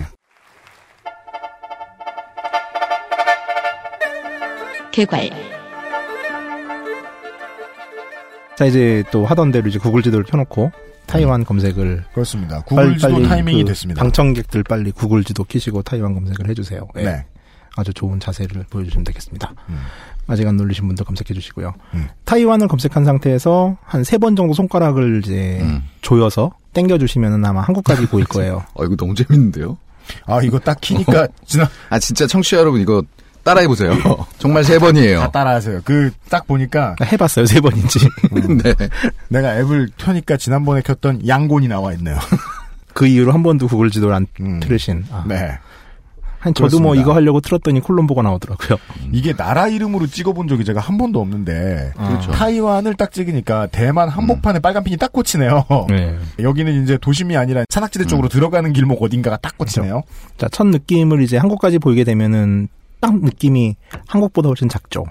[4.91, 5.30] 개괄
[8.58, 10.72] 자 이제 또 하던 대로 이제 구글 지도를 켜놓고
[11.06, 12.62] 타이완 검색을 그렇습니다.
[12.62, 14.02] 구글 지도 타이밍이 그 됐습니다.
[14.02, 16.88] 방청객들 빨리 구글 지도 키시고 타이완 검색을 해주세요.
[16.98, 17.04] 예.
[17.04, 17.26] 네.
[17.78, 19.54] 아주 좋은 자세를 보여주시면 되겠습니다.
[19.70, 19.80] 음.
[20.26, 21.74] 아직 안 눌리신 분들 검색해 주시고요.
[22.26, 25.84] 타이완을 검색한 상태에서 한 세 번 정도 손가락을 이제 음.
[26.02, 28.65] 조여서 당겨 주시면은 아마 한국까지 보일 거예요.
[28.74, 29.78] 어, 이거 너무 재밌는데요?
[30.26, 33.04] 아, 이거 딱 키니까 지나 아, 진짜 청취자 여러분 이거
[33.48, 33.94] 따라해보세요.
[34.38, 35.20] 정말 세 번이에요.
[35.20, 35.82] 다 따라하세요.
[35.84, 38.00] 그 딱 보니까 해봤어요 세 번인지.
[38.64, 38.74] 네.
[39.30, 42.18] 내가 앱을 켜니까 지난번에 켰던 양곤이 나와 있네요.
[42.94, 44.60] 그 이후로 한 번도 구글 지도를 안 음.
[44.60, 45.06] 틀으신.
[45.12, 45.24] 아.
[45.28, 45.58] 네.
[46.40, 47.02] 한 저도 뭐 그렇습니다.
[47.02, 48.78] 이거 하려고 틀었더니 콜롬보가 나오더라고요.
[49.12, 52.32] 이게 나라 이름으로 찍어본 적이 제가 한 번도 없는데 그렇죠.
[52.32, 55.66] 타이완을 딱 찍으니까 대만 한복판에 빨간 핀이 딱 꽂히네요.
[55.90, 56.16] 네.
[56.40, 60.04] 여기는 이제 도심이 아니라 산악지대 쪽으로 들어가는 길목 어딘가가 딱 꽂히네요.
[60.38, 62.68] 자, 첫 느낌을 이제 한국까지 보이게 되면은
[63.00, 63.76] 딱 느낌이
[64.08, 65.06] 한국보다 훨씬 작죠.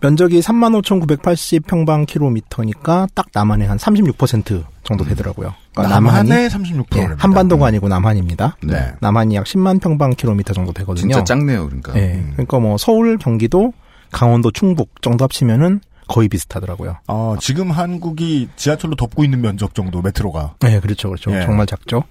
[0.00, 5.52] 면적이 35,980평방킬로미터니까 딱 남한의 한 36% 정도 되더라고요.
[5.74, 6.96] 그러니까 남한의 36%.
[6.96, 8.56] 예, 한반도가 아니고 남한입니다.
[8.62, 8.94] 네.
[9.00, 11.12] 남한이 약 10만 평방킬로미터 정도 되거든요.
[11.12, 11.94] 진짜 작네요, 그러니까.
[11.96, 13.72] 예, 그러니까 뭐 서울, 경기도,
[14.10, 16.96] 강원도, 충북 정도 합치면은 거의 비슷하더라고요.
[17.06, 20.54] 어, 지금 한국이 지하철로 덮고 있는 면적 정도 메트로가.
[20.60, 21.30] 네, 그렇죠, 그렇죠.
[21.32, 21.44] 예.
[21.44, 22.02] 정말 작죠.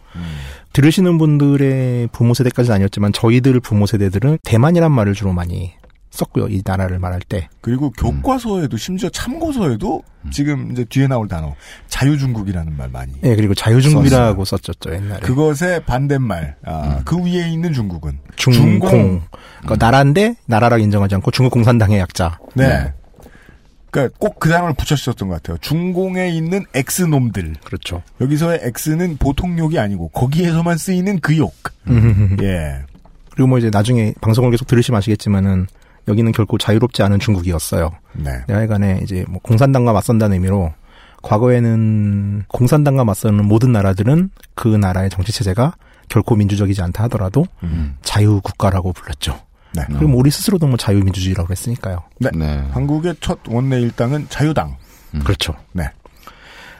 [0.73, 5.73] 들으시는 분들의 부모 세대까지는 아니었지만 저희들 부모 세대들은 대만이란 말을 주로 많이
[6.11, 6.47] 썼고요.
[6.49, 7.49] 이 나라를 말할 때.
[7.61, 10.01] 그리고 교과서에도 심지어 참고서에도
[10.31, 11.55] 지금 이제 뒤에 나올 단어
[11.87, 13.13] 자유중국이라는 말 많이.
[13.23, 15.19] 예, 그리고 자유중국이라고 썼었죠, 옛날에.
[15.21, 16.55] 그것의 반대말.
[16.65, 19.21] 아, 그 위에 있는 중국은 중공.
[19.61, 22.39] 그러니까 나라인데 나라라고 인정하지 않고 중국 공산당의 약자.
[22.55, 22.93] 네.
[23.91, 25.57] 그러니까 꼭 그 단어를 붙여주셨던 것 같아요.
[25.59, 27.55] 중공에 있는 X놈들.
[27.63, 28.03] 그렇죠.
[28.21, 31.53] 여기서의 X는 보통 욕이 아니고 거기에서만 쓰이는 그 욕.
[32.41, 32.79] 예.
[33.31, 35.67] 그리고 뭐 이제 나중에 방송을 계속 들으시면 아시겠지만은
[36.07, 37.91] 여기는 결코 자유롭지 않은 중국이었어요.
[38.13, 38.31] 네.
[38.47, 40.73] 하여간에 이제 뭐 공산당과 맞선다는 의미로
[41.21, 45.75] 과거에는 공산당과 맞서는 모든 나라들은 그 나라의 정치 체제가
[46.07, 47.45] 결코 민주적이지 않다 하더라도
[48.01, 49.39] 자유 국가라고 불렀죠.
[49.73, 49.85] 네.
[49.87, 52.03] 그럼 우리 스스로도 뭐 자유민주주의라고 했으니까요.
[52.19, 52.29] 네.
[52.71, 54.77] 한국의 첫 원내 일당은 자유당.
[55.23, 55.53] 그렇죠.
[55.73, 55.89] 네.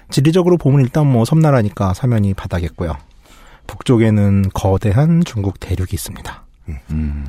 [0.10, 2.94] 지리적으로 보면 일단 뭐 섬나라니까 사면이 바다겠고요.
[3.68, 6.46] 북쪽에는 거대한 중국 대륙이 있습니다.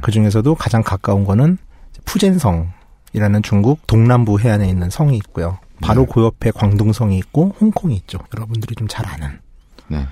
[0.01, 1.59] 그 중에서도 가장 가까운 거는
[2.07, 5.59] 푸젠성이라는 중국 동남부 해안에 있는 성이 있고요.
[5.83, 8.19] 바로 그 옆에 광둥성이 있고 홍콩이 있죠.
[8.35, 9.39] 여러분들이 좀 잘 아는.
[9.89, 10.07] 네.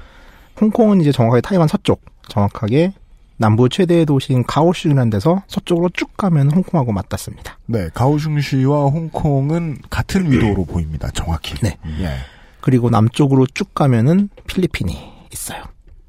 [0.61, 2.93] 홍콩은 이제 정확하게 타이완 서쪽, 정확하게
[3.38, 7.59] 남부 최대 도시인 가오슝이라는 데서 서쪽으로 쭉 가면 홍콩하고 맞닿습니다.
[7.66, 7.88] 네.
[7.94, 11.09] 가오슝시와 홍콩은 같은 위도로 보입니다.
[11.12, 11.55] 정확히.
[11.62, 11.79] 네.
[12.01, 12.16] 예.
[12.61, 14.92] 그리고 남쪽으로 쭉 가면은 필리핀이
[15.33, 15.62] 있어요.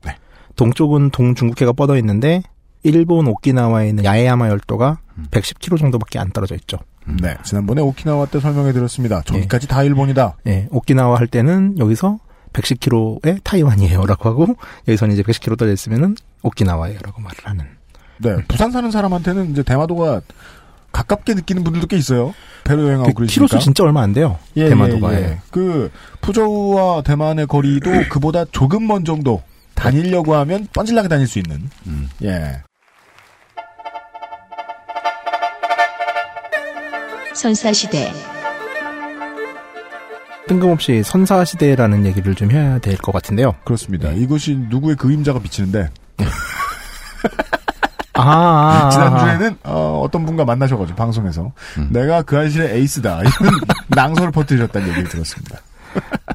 [0.04, 0.16] 네.
[0.56, 2.42] 동쪽은 동중국해가 뻗어 있는데
[2.82, 6.78] 일본 오키나와에 있는 야에야마 열도가 110km 정도밖에 안 떨어져 있죠.
[7.22, 7.38] 네.
[7.44, 9.22] 지난번에 오키나와 때 설명해 드렸습니다.
[9.22, 10.38] 저기까지 다 일본이다.
[10.48, 12.20] 예, 오키나와 할 때는 여기서
[12.54, 14.56] 110km의 타이완이에요라고 하고
[14.88, 17.66] 여기서는 이제 110km 떨어져 있으면은 오키나와예요라고 말을 하는.
[18.18, 18.36] 네.
[18.48, 20.22] 부산 사는 사람한테는 이제 대마도가
[20.92, 22.34] 가깝게 느끼는 분들도 꽤 있어요.
[22.64, 23.48] 배로 여행하고 그 그러시니까.
[23.48, 24.40] 키로수 진짜 얼마 안 돼요.
[24.58, 25.14] 예, 대마도가.
[25.14, 25.22] 예, 예.
[25.22, 25.40] 예.
[25.52, 29.42] 그 푸저우와 대만의 거리도 그보다 조금 먼 정도
[29.76, 31.70] 다니려고 하면 뻔질나게 다닐 수 있는.
[32.24, 32.62] 예.
[37.34, 38.12] 선사시대
[40.50, 43.54] 뜬금없이 선사시대라는 얘기를 좀 해야 될 것 같은데요.
[43.64, 44.10] 그렇습니다.
[44.12, 45.90] 이것이 누구의 그림자가 비치는데
[48.16, 51.54] 아, 아, 아, 지난주에는 어, 떤 분과 만나셔가지고 방송에서
[51.92, 53.54] 내가 그 아실의 에이스다 이런
[53.90, 55.60] 낭설을 퍼뜨리셨다는 얘기를 들었습니다.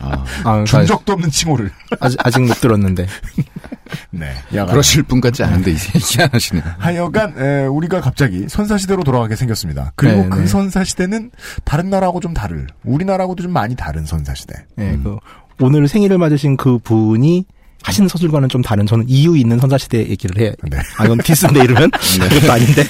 [0.00, 1.70] 아, 그러니까 준 적도 없는 칭호를.
[2.00, 3.06] 아직, 아직 못 들었는데.
[4.10, 4.34] 네.
[4.50, 6.64] 그러실 분 같지 않은데 이제 희한하시네요.
[6.78, 9.92] 하여간 에, 우리가 갑자기 선사시대로 돌아가게 생겼습니다.
[9.96, 10.46] 그리고 네, 그 네.
[10.46, 11.30] 선사시대는
[11.64, 14.54] 다른 나라하고 좀 다를 우리나라하고도 좀 많이 다른 선사시대.
[14.78, 15.16] 예, 그
[15.60, 17.44] 오늘 생일을 맞으신 그 분이
[17.82, 20.54] 하신 서술과는 좀 다른 저는 이유 있는 선사시대 얘기를 해.
[20.62, 20.78] 네.
[20.96, 21.90] 아, 이건 디스인데 이러면
[22.30, 22.82] 그것도 아닌데.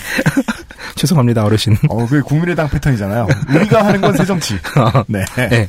[0.95, 1.77] 죄송합니다, 어르신.
[1.89, 3.27] 어, 그 국민의당 패턴이잖아요.
[3.55, 4.59] 우리가 하는 건 새정치.
[5.09, 5.25] 네.
[5.35, 5.69] 네.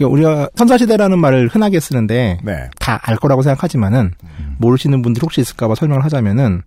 [0.00, 2.70] 그러니까 우리가 선사시대라는 말을 흔하게 쓰는데 네.
[2.78, 4.12] 다알 거라고 생각하지만은
[4.56, 6.62] 모르시는 분들이 혹시 있을까봐 설명을 하자면은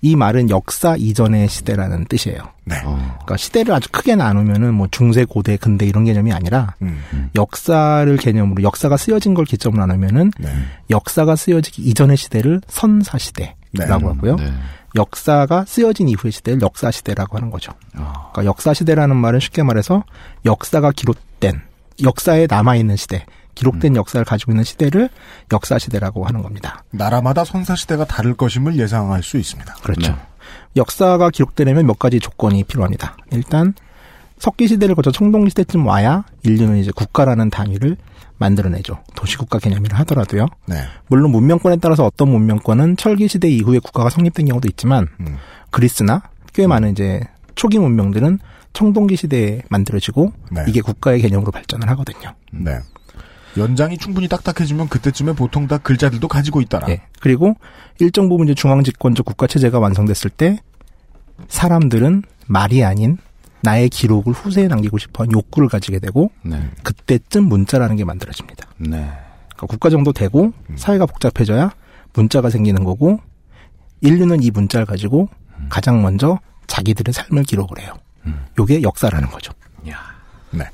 [0.00, 2.38] 이 말은 역사 이전의 시대라는 뜻이에요.
[2.64, 2.76] 네.
[2.80, 7.00] 그러니까 시대를 아주 크게 나누면은 뭐 중세, 고대, 근대 이런 개념이 아니라 음.
[7.34, 10.48] 역사를 개념으로 역사가 쓰여진 걸 기점으로 나누면은 네.
[10.88, 14.06] 역사가 쓰여지기 이전의 시대를 선사 시대라고 네.
[14.06, 14.36] 하고요.
[14.36, 14.52] 네.
[14.94, 17.72] 역사가 쓰여진 이후의 시대를 역사 시대라고 하는 거죠.
[17.92, 20.04] 그러니까 역사 시대라는 말은 쉽게 말해서
[20.44, 21.60] 역사가 기록된,
[22.02, 25.08] 역사에 남아있는 시대, 기록된 역사를 가지고 있는 시대를
[25.52, 26.84] 역사 시대라고 하는 겁니다.
[26.90, 29.74] 나라마다 선사 시대가 다를 것임을 예상할 수 있습니다.
[29.82, 30.16] 그렇죠.
[30.76, 33.16] 역사가 기록되려면 몇 가지 조건이 필요합니다.
[33.32, 33.74] 일단
[34.38, 37.96] 석기 시대를 거쳐 청동기 시대쯤 와야 인류는 이제 국가라는 단위를
[38.38, 39.02] 만들어내죠.
[39.16, 40.46] 도시국가 개념이라 하더라도요.
[40.66, 40.76] 네.
[41.08, 45.36] 물론 문명권에 따라서 어떤 문명권은 철기 시대 이후에 국가가 성립된 경우도 있지만 음.
[45.70, 47.20] 그리스나 꽤 많은 이제
[47.56, 48.38] 초기 문명들은
[48.78, 50.64] 청동기 시대에 만들어지고 네.
[50.68, 52.32] 이게 국가의 개념으로 발전을 하거든요.
[52.52, 52.78] 네.
[53.56, 56.88] 연장이 충분히 딱딱해지면 그때쯤에 보통 다 글자들도 가지고 있더라.
[56.90, 57.02] 예.
[57.18, 57.56] 그리고
[57.98, 60.60] 일정 부분 이제 중앙 집권적 국가 체제가 완성됐을 때
[61.48, 63.18] 사람들은 말이 아닌
[63.62, 66.70] 나의 기록을 후세에 남기고 싶어하는 욕구를 가지게 되고 네.
[66.84, 68.64] 그때쯤 문자라는 게 만들어집니다.
[68.76, 68.90] 네.
[68.90, 71.72] 그러니까 국가 정도 되고 사회가 복잡해져야
[72.12, 73.18] 문자가 생기는 거고
[74.02, 75.28] 인류는 이 문자를 가지고
[75.68, 76.38] 가장 먼저
[76.68, 77.94] 자기들의 삶을 기록을 해요.
[78.58, 79.52] 요게 역사라는 거죠.
[80.50, 80.64] 네.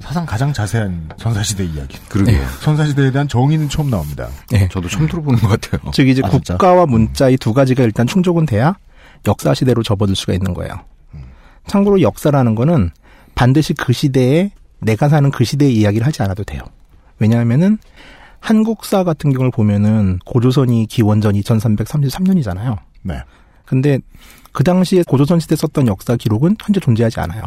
[0.00, 1.98] 사상 가장 자세한 선사시대 이야기.
[2.08, 2.44] 그러게요.
[2.60, 4.28] 선사시대에 대한 정의는 처음 나옵니다.
[4.50, 4.68] 네.
[4.70, 5.90] 저도 처음 들어보는 것 같아요.
[5.94, 6.28] 즉 이제 아?
[6.28, 8.76] 국가와 문자 이 두 가지가 일단 충족은 돼야
[9.26, 10.74] 역사 시대로 접어들 수가 있는 거예요.
[11.66, 12.90] 참고로 역사라는 거는
[13.34, 16.62] 반드시 그 시대에 내가 사는 그 시대의 이야기를 하지 않아도 돼요.
[17.18, 17.78] 왜냐하면은
[18.40, 22.78] 한국사 같은 경우를 보면은 고조선이 기원전 2333년이잖아요.
[23.02, 23.20] 네.
[23.64, 23.98] 근데
[24.58, 27.42] 그 당시에 고조선 시대 썼던 역사 기록은 현재 존재하지 않아요.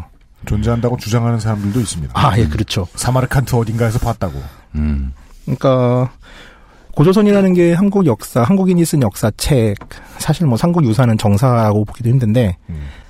[0.46, 2.14] 존재한다고 주장하는 사람들도 있습니다.
[2.16, 2.88] 아, 예, 그렇죠.
[2.96, 4.42] 사마르칸트 어딘가에서 봤다고.
[4.76, 5.12] 음.
[5.44, 6.10] 그러니까
[6.96, 9.76] 고조선이라는 게 한국 역사, 한국인이 쓴 역사책,
[10.20, 12.56] 사실 뭐 삼국 유사는 정사라고 보기도 힘든데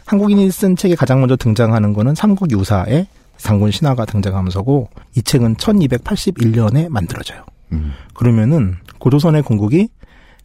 [0.08, 3.06] 한국인이 쓴 책에 가장 먼저 등장하는 거는 삼국 유사의
[3.38, 7.44] 상군 신화가 등장하면서고 이 책은 1281년에 만들어져요.
[7.74, 7.94] 음.
[8.16, 9.90] 그러면은 고조선의 건국이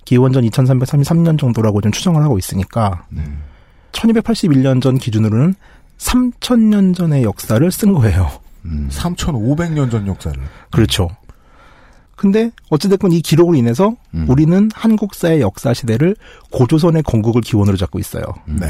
[0.04, 3.06] 기원전 2333년 정도라고 좀 추정을 하고 있으니까
[4.00, 5.54] 1281년 전 기준으로는
[5.98, 8.30] 3000년 전의 역사를 쓴 거예요.
[8.66, 8.88] 음.
[8.92, 10.38] 3,500년 전 역사를.
[10.70, 11.08] 그렇죠.
[12.16, 14.26] 근데 어찌됐건 이 기록으로 인해서 음.
[14.28, 16.16] 우리는 한국사의 역사 시대를
[16.50, 18.24] 고조선의 건국을 기원으로 잡고 있어요.
[18.46, 18.66] 네.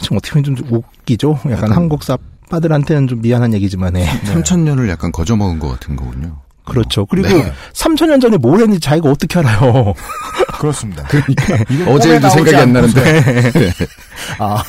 [0.00, 1.32] 지금 어떻게 보면 좀 웃기죠?
[1.46, 2.18] 약간, 약간- 한국사
[2.50, 4.04] 빠들한테는 좀 미안한 얘기지만, 예.
[4.06, 6.38] 3천년을 약간 거저먹은 것 같은 거군요.
[6.66, 7.06] 그렇죠.
[7.06, 7.52] 그리고 네.
[7.72, 9.94] 3천년 전에 뭘 했는지 자기가 어떻게 알아요?
[10.58, 11.04] 그렇습니다.
[11.04, 11.54] 그러니까
[11.90, 12.72] 어제 일도 나오지 생각이 안.
[12.72, 13.22] 나는데.
[13.52, 13.70] 네.
[14.38, 14.62] 아,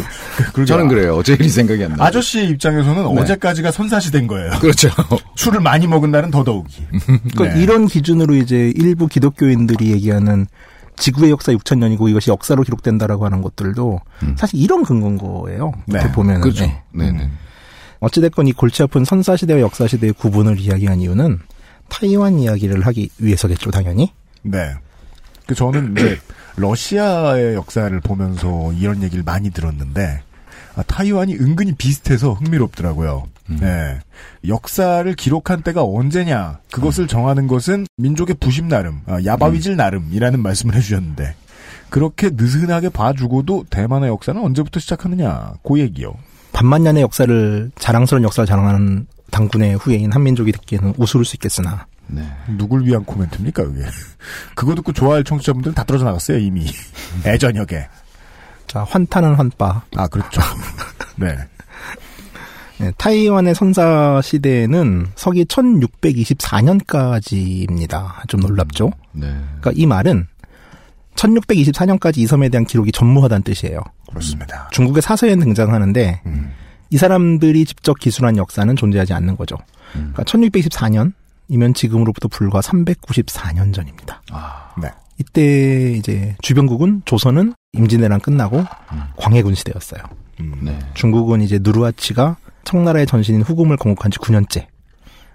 [0.54, 0.66] 그러게요.
[0.66, 1.16] 저는 그래요.
[1.18, 2.02] 어제 일이 생각이 안 나요.
[2.02, 3.22] 아저씨의 입장에서는 네.
[3.22, 4.52] 어제까지가 선사시대인 거예요.
[4.60, 4.90] 그렇죠.
[5.36, 6.86] 술을 많이 먹은 날은 더더욱이.
[7.34, 7.62] 그러니까 네.
[7.64, 10.46] 이런 기준으로 이제 일부 기독교인들이 얘기하는
[10.98, 14.00] 지구의 역사 6천년이고 이것이 역사로 기록된다라고 하는 것들도
[14.36, 15.72] 사실 이런 근거인 거예요.
[15.86, 16.00] 네.
[16.00, 16.66] 어떻게 보면 그렇죠.
[16.92, 17.30] 네, 네.
[18.00, 21.40] 어찌됐건 이 골치 아픈 선사시대와 역사시대의 구분을 이야기한 이유는
[21.90, 24.12] 타이완 이야기를 하기 위해서겠죠, 당연히.
[24.44, 24.74] 네.
[25.46, 26.20] 그 저는 이제
[26.58, 30.22] 러시아의 역사를 보면서 이런 얘기를 많이 들었는데
[30.76, 33.28] 아, 타이완이 은근히 비슷해서 흥미롭더라고요.
[33.60, 34.00] 네.
[34.48, 41.36] 역사를 기록한 때가 언제냐 그것을 정하는 것은 민족의 부심 나름, 아, 야바위질 나름이라는 말씀을 해주셨는데
[41.90, 46.14] 그렇게 느슨하게 봐주고도 대만의 역사는 언제부터 시작하느냐 그 얘기요.
[46.54, 52.24] 반만년의 역사를 자랑스러운 역사를 자랑하는 당군의 후예인 한민족이 듣기에는 우스울 수 있겠으나 네.
[52.58, 53.84] 누굴 위한 코멘트입니까 그게?
[54.56, 56.66] 그거 듣고 좋아할 청취자분들은 다 떨어져 나갔어요 이미
[57.26, 57.88] 애저녁에.
[58.68, 59.82] 자 환타는 환빠.
[59.96, 60.42] 아 그렇죠.
[61.18, 61.36] 네.
[62.80, 68.28] 네, 타이완의 선사 시대는 서기 1624년까지입니다.
[68.28, 68.92] 좀 놀랍죠?
[69.14, 69.28] 네.
[69.60, 70.28] 그러니까 이 말은
[71.16, 73.80] 1624년까지 이 섬에 대한 기록이 전무하다는 뜻이에요.
[74.10, 74.70] 그렇습니다.
[74.72, 76.52] 중국의 사서에는 등장하는데 음.
[76.90, 79.58] 이 사람들이 직접 기술한 역사는 존재하지 않는 거죠.
[79.92, 84.22] 그러니까 1624년이면 지금으로부터 불과 394년 전입니다.
[84.82, 84.90] 네.
[85.20, 88.64] 이때 이제 주변국은 조선은 임진왜란 끝나고
[89.18, 90.02] 광해군 시대였어요.
[90.40, 90.54] 음.
[90.62, 90.78] 네.
[90.94, 94.68] 중국은 이제 누르하치가 청나라의 전신인 후금을 건국한 지 9년째.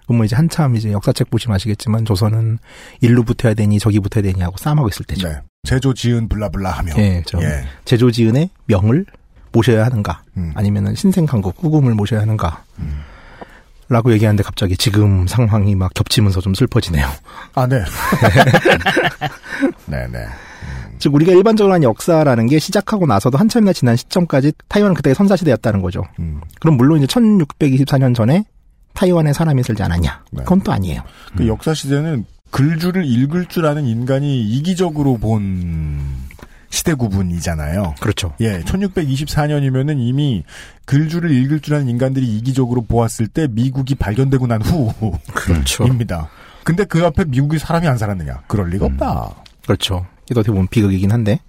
[0.06, 2.58] 그러면 이제 한참 이제 역사책 보시면 아시겠지만 조선은
[3.00, 5.28] 일로 붙어야 되니 저기 붙어야 되니 하고 싸움하고 있을 때죠.
[5.28, 5.40] 네.
[5.64, 6.92] 제조 지은 블라블라 하며.
[6.98, 7.64] 예, 저 예.
[7.84, 9.06] 제조 지은의 명을
[9.52, 10.52] 모셔야 하는가, 음.
[10.54, 12.64] 아니면은 신생 강국 후금을 모셔야 하는가.
[13.88, 17.06] 라고 얘기하는데 갑자기 지금 상황이 막 겹치면서 좀 슬퍼지네요.
[17.54, 17.84] 아, 네.
[19.86, 20.18] 네네.
[20.98, 25.82] 즉 우리가 일반적으로 한 역사라는 게 시작하고 나서도 한참이나 지난 시점까지 타이완은 그때가 선사 시대였다는
[25.82, 26.04] 거죠.
[26.20, 26.40] 음.
[26.60, 28.44] 그럼 물론 이제 1624년 전에
[28.94, 30.24] 타이완에 사람이 살지 않았냐?
[30.30, 30.42] 네.
[30.44, 31.02] 그건 또 아니에요.
[31.36, 36.21] 그 역사 시대는 글줄을 읽을 줄 아는 인간이 이기적으로 본
[36.72, 37.96] 시대 구분이잖아요.
[38.00, 38.32] 그렇죠.
[38.40, 40.42] 예, 1624년이면은 이미
[40.86, 44.62] 글줄을 읽을 줄 아는 인간들이 이기적으로 보았을 때 미국이 발견되고 난
[45.34, 45.84] 그렇죠.
[45.84, 46.30] 후입니다.
[46.64, 48.44] 근데 그 앞에 미국이 사람이 안 살았느냐?
[48.46, 49.34] 그럴 리가 없다.
[49.66, 50.06] 그렇죠.
[50.30, 51.40] 이게 어떻게 보면 비극이긴 한데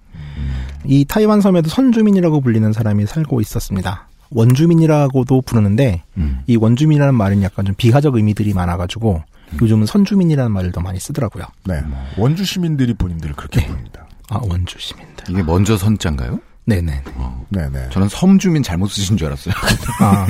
[0.83, 4.09] 이 타이완 섬에도 선주민이라고 불리는 사람이 살고 있었습니다.
[4.31, 6.03] 원주민이라고도 부르는데
[6.47, 9.23] 이 원주민이라는 말은 약간 좀 비하적 의미들이 많아가지고
[9.62, 11.45] 요즘은 선주민이라는 말을 더 많이 쓰더라고요.
[11.65, 11.81] 네,
[12.17, 14.02] 원주 시민들이 본인들을 그렇게 부릅니다.
[14.29, 15.29] 아 원주 시민들.
[15.29, 16.39] 이게 먼저 선자인가요?
[16.65, 17.03] 네네.
[17.49, 17.89] 네네.
[17.89, 19.53] 저는 섬주민 잘못 쓰신 줄 알았어요.
[19.99, 20.27] 아.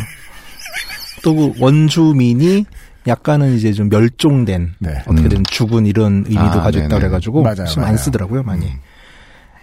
[1.24, 2.66] 또그 원주민이
[3.08, 5.04] 약간은 이제 좀 멸종된 네.
[5.08, 7.00] 어떻게든 죽은 이런 의미도 아, 가지고 있다 네네.
[7.00, 7.92] 그래가지고 맞아요, 지금 맞아요.
[7.92, 8.72] 안 쓰더라고요 많이.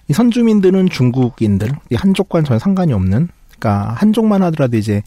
[0.09, 5.03] 이 선주민들은 중국인들, 이 한족과는 전혀 상관이 없는, 그러니까 한족만 하더라도 이제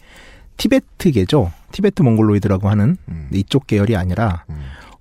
[0.56, 1.52] 티베트계죠.
[1.72, 2.96] 티베트 몽골로이드라고 하는
[3.32, 4.44] 이쪽 계열이 아니라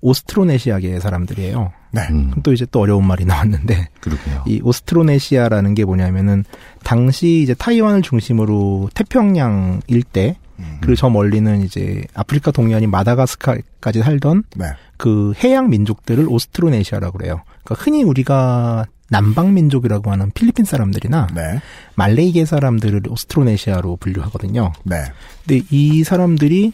[0.01, 1.71] 오스트로네시아계 사람들이에요.
[1.93, 2.07] 네.
[2.07, 4.43] 그럼 또 이제 또 어려운 말이 나왔는데 그러게요.
[4.47, 6.43] 이 오스트로네시아라는 게 뭐냐면은
[6.83, 10.35] 당시 이제 타이완을 중심으로 태평양 일대
[10.81, 14.65] 그리고 저 멀리는 이제 아프리카 동해안인 마다가스카르까지 살던 네.
[14.97, 17.41] 그 해양 민족들을 오스트로네시아라고 그래요.
[17.63, 21.59] 그러니까 흔히 우리가 남방 민족이라고 하는 필리핀 사람들이나 네.
[21.95, 24.73] 말레이계 사람들을 오스트로네시아로 분류하거든요.
[24.83, 25.03] 네.
[25.45, 26.73] 근데 이 사람들이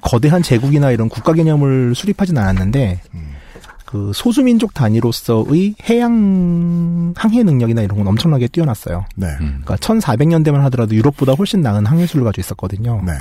[0.00, 3.00] 거대한 제국이나 이런 국가 개념을 수립하진 않았는데
[3.86, 9.06] 그 소수민족 단위로서의 해양 항해 능력이나 이런 건 엄청나게 뛰어났어요.
[9.14, 9.28] 네.
[9.38, 13.02] 그러니까 1400년대만 하더라도 유럽보다 훨씬 나은 항해수를 가지고 있었거든요.
[13.06, 13.12] 네.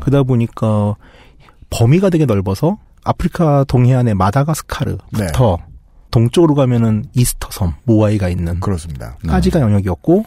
[0.00, 0.94] 그러다 보니까
[1.70, 5.58] 범위가 되게 넓어서 아프리카 동해안의 마다가스카르부터
[6.12, 9.16] 동쪽으로 가면은 이스터 섬 모아이가 있는 그렇습니다.
[9.26, 10.24] 까지가 영역이었고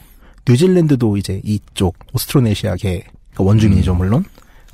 [0.47, 4.25] 뉴질랜드도 이제 이쪽 오스트로네시아계 그러니까 원주민이죠 물론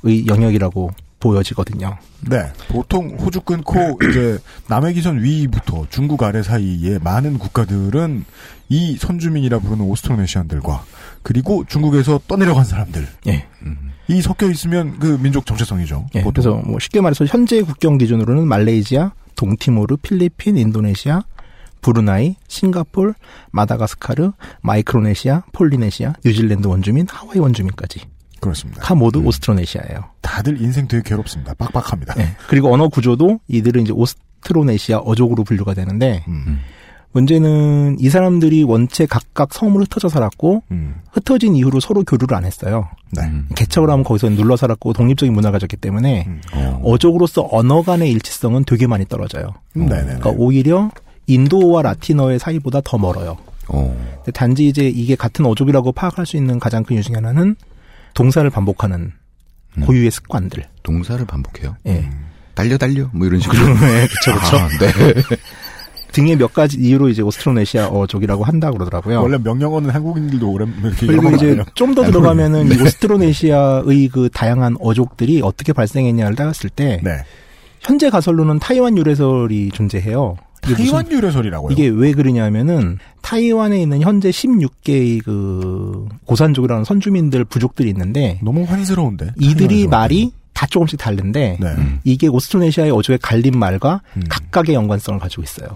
[0.02, 0.90] 의 영역이라고
[1.22, 1.96] 보여지거든요.
[2.28, 2.52] 네.
[2.68, 3.74] 보통 호주 끊고
[4.10, 8.24] 이제 남해 기선 위부터 중국 아래 사이의 많은 국가들은
[8.68, 10.84] 이 선주민이라 부르는 오스트로네시안들과
[11.22, 13.06] 그리고 중국에서 떠내려간 사람들.
[13.28, 13.46] 예.
[14.08, 16.06] 이 섞여 있으면 그 민족 정체성이죠.
[16.16, 16.22] 예.
[16.22, 21.22] 그래서 뭐 쉽게 말해서 현재 국경 기준으로는 말레이시아, 동티모르, 필리핀, 인도네시아,
[21.82, 23.14] 브루나이, 싱가폴,
[23.52, 24.32] 마다가스카르,
[24.62, 28.00] 마이크로네시아, 폴리네시아, 뉴질랜드 원주민, 하와이 원주민까지
[28.42, 28.82] 그렇습니다.
[28.82, 30.04] 다 모두 오스트로네시아예요.
[30.20, 31.54] 다들 인생 되게 괴롭습니다.
[31.54, 32.14] 빡빡합니다.
[32.18, 32.34] 예.
[32.48, 36.58] 그리고 언어 구조도 이들은 이제 오스트로네시아 어족으로 분류가 되는데 음.
[37.12, 40.96] 문제는 이 사람들이 원체 각각 섬으로 흩어져 살았고 음.
[41.12, 42.88] 흩어진 이후로 서로 교류를 안 했어요.
[43.12, 43.22] 네.
[43.54, 46.40] 개척을 하면 거기서 눌러 살았고 독립적인 문화가 가졌기 때문에 음.
[46.82, 49.54] 어족으로서 언어 간의 일치성은 되게 많이 떨어져요.
[49.76, 50.04] 음, 네네.
[50.04, 50.90] 그러니까 오히려
[51.26, 53.36] 인도와 라틴어의 사이보다 더 멀어요.
[53.68, 53.96] 어.
[54.16, 57.54] 근데 단지 이제 이게 같은 어족이라고 파악할 수 있는 가장 큰 이유 중에 하나는
[58.14, 59.12] 동사를 반복하는
[59.84, 60.64] 고유의 습관들.
[60.82, 61.76] 동사를 반복해요.
[61.86, 62.08] 예.
[62.54, 63.74] 달려 달려 뭐 이런 식으로.
[63.80, 64.56] 네, 그쵸, 그쵸.
[64.56, 65.22] 아, 네.
[66.12, 69.22] 등의 몇 가지 이유로 이제 오스트로네시아 어족이라고 한다 그러더라고요.
[69.22, 71.64] 원래 명령어는 한국인들도 오래 이렇게 그리고 이제 아니에요.
[71.74, 72.08] 좀더 네.
[72.08, 77.24] 들어가면은 이 오스트로네시아의 그 다양한 어족들이 어떻게 발생했냐를 따졌을 때 네.
[77.80, 80.36] 현재 가설로는 타이완 유래설이 존재해요.
[80.62, 81.72] 타이완 유래설이라고요.
[81.72, 89.32] 이게 왜 그러냐면은 타이완에 있는 현재 16개의 그 고산족이라는 선주민들 부족들이 있는데 너무 환스러운데.
[89.40, 89.88] 이들이.
[89.88, 91.76] 말이 다 조금씩 다른데 네.
[92.04, 94.22] 이게 오스트로네시아의 어족의 갈린 말과 음.
[94.28, 95.68] 각각의 연관성을 가지고 있어요.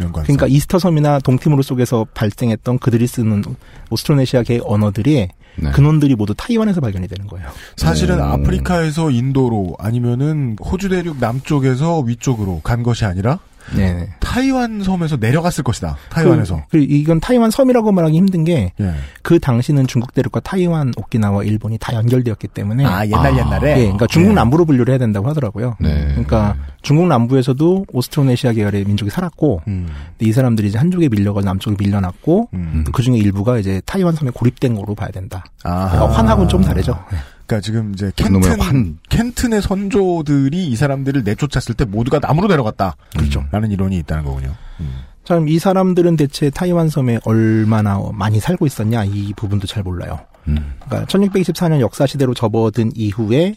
[0.00, 0.24] 연관성.
[0.24, 3.44] 그러니까 이스터 섬이나 동티모르 속에서 발생했던 그들이 쓰는
[3.90, 5.70] 오스트로네시아계의 언어들이 네.
[5.70, 7.48] 근원들이 모두 타이완에서 발견이 되는 거예요.
[7.76, 8.22] 사실은 음.
[8.22, 13.38] 아프리카에서 인도로 아니면은 호주 대륙 남쪽에서 위쪽으로 간 것이 아니라
[13.74, 14.08] 네.
[14.20, 15.96] 타이완 섬에서 내려갔을 것이다.
[16.10, 16.56] 타이완에서.
[16.68, 19.38] 그, 그 이건 타이완 섬이라고 말하기 힘든 게그 예.
[19.38, 23.36] 당시는 중국 대륙과 타이완, 오키나와, 일본이 다 연결되었기 때문에 아, 옛날 아.
[23.36, 23.70] 옛날에.
[23.72, 24.34] 예, 그러니까 중국 예.
[24.34, 25.76] 남부로 분류를 해야 된다고 하더라고요.
[25.80, 26.08] 네.
[26.10, 29.88] 그러니까 중국 남부에서도 오스트로네시아 계열의 민족이 살았고 음.
[30.20, 32.84] 이 사람들이 이제 한쪽에 밀려가 남쪽에 밀려났고 음.
[32.92, 35.44] 그 중에 일부가 이제 타이완 섬에 고립된 거로 봐야 된다.
[35.64, 35.90] 아.
[35.90, 36.98] 그러니까 환하고는 좀 다르죠.
[37.46, 38.98] 그러니까 지금 이제 켄튼, 환.
[39.08, 42.96] 켄튼의 선조들이 이 사람들을 내쫓았을 때 모두가 남으로 내려갔다.
[43.16, 43.44] 그렇죠.
[43.52, 44.54] 라는 이론이 있다는 거군요.
[44.80, 44.90] 음.
[45.24, 50.20] 참 이 사람들은 대체 타이완 섬에 얼마나 많이 살고 있었냐 이 부분도 잘 몰라요.
[50.46, 50.74] 음.
[50.84, 53.54] 그러니까 1624년 역사 시대로 접어든 이후에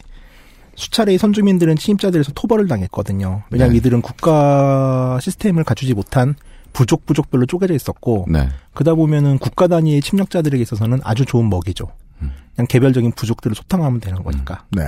[0.76, 3.44] 수차례 선주민들은 침입자들에서 토벌을 당했거든요.
[3.52, 3.78] 왜냐하면 네.
[3.78, 6.36] 이들은 국가 시스템을 갖추지 못한
[6.74, 8.50] 부족 부족별로 쪼개져 있었고 네.
[8.74, 11.92] 그러다 보면은 국가 단위의 침략자들에게 있어서는 아주 좋은 먹이죠.
[12.22, 12.32] 음.
[12.56, 14.66] 그냥 개별적인 부족들을 소탕하면 되는 거니까.
[14.72, 14.84] 네.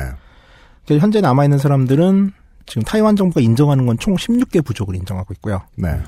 [0.86, 2.32] 그래서 현재 남아 있는 사람들은
[2.66, 5.62] 지금 타이완 정부가 인정하는 건 총 16개 부족을 인정하고 있고요.
[5.76, 6.00] 네.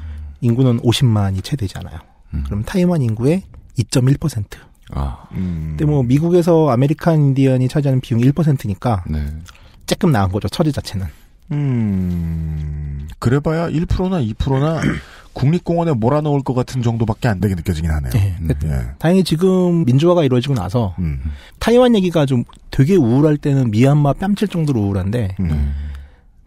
[0.41, 1.99] 인구는 50만이 채 되지 않아요.
[2.45, 3.43] 그럼 타이완 인구의
[3.77, 4.45] 2.1%.
[4.91, 5.27] 아.
[5.33, 5.75] 음.
[5.77, 9.25] 근데 뭐 미국에서 아메리칸 인디언이 차지하는 비율이 1%니까 네.
[9.85, 10.47] 조금 나은 거죠.
[10.49, 11.05] 처지 자체는.
[11.51, 14.81] 음, 그래봐야 1%나 2%나
[15.33, 18.11] 국립공원에 몰아넣을 것 같은 정도밖에 안 되게 느껴지긴 하네요.
[18.15, 18.35] 예.
[18.39, 18.91] 음, 예.
[18.99, 21.19] 다행히 지금 민주화가 이루어지고 나서 음,
[21.59, 25.73] 타이완 얘기가 좀 되게 우울할 때는 미얀마 뺨칠 정도로 우울한데 음.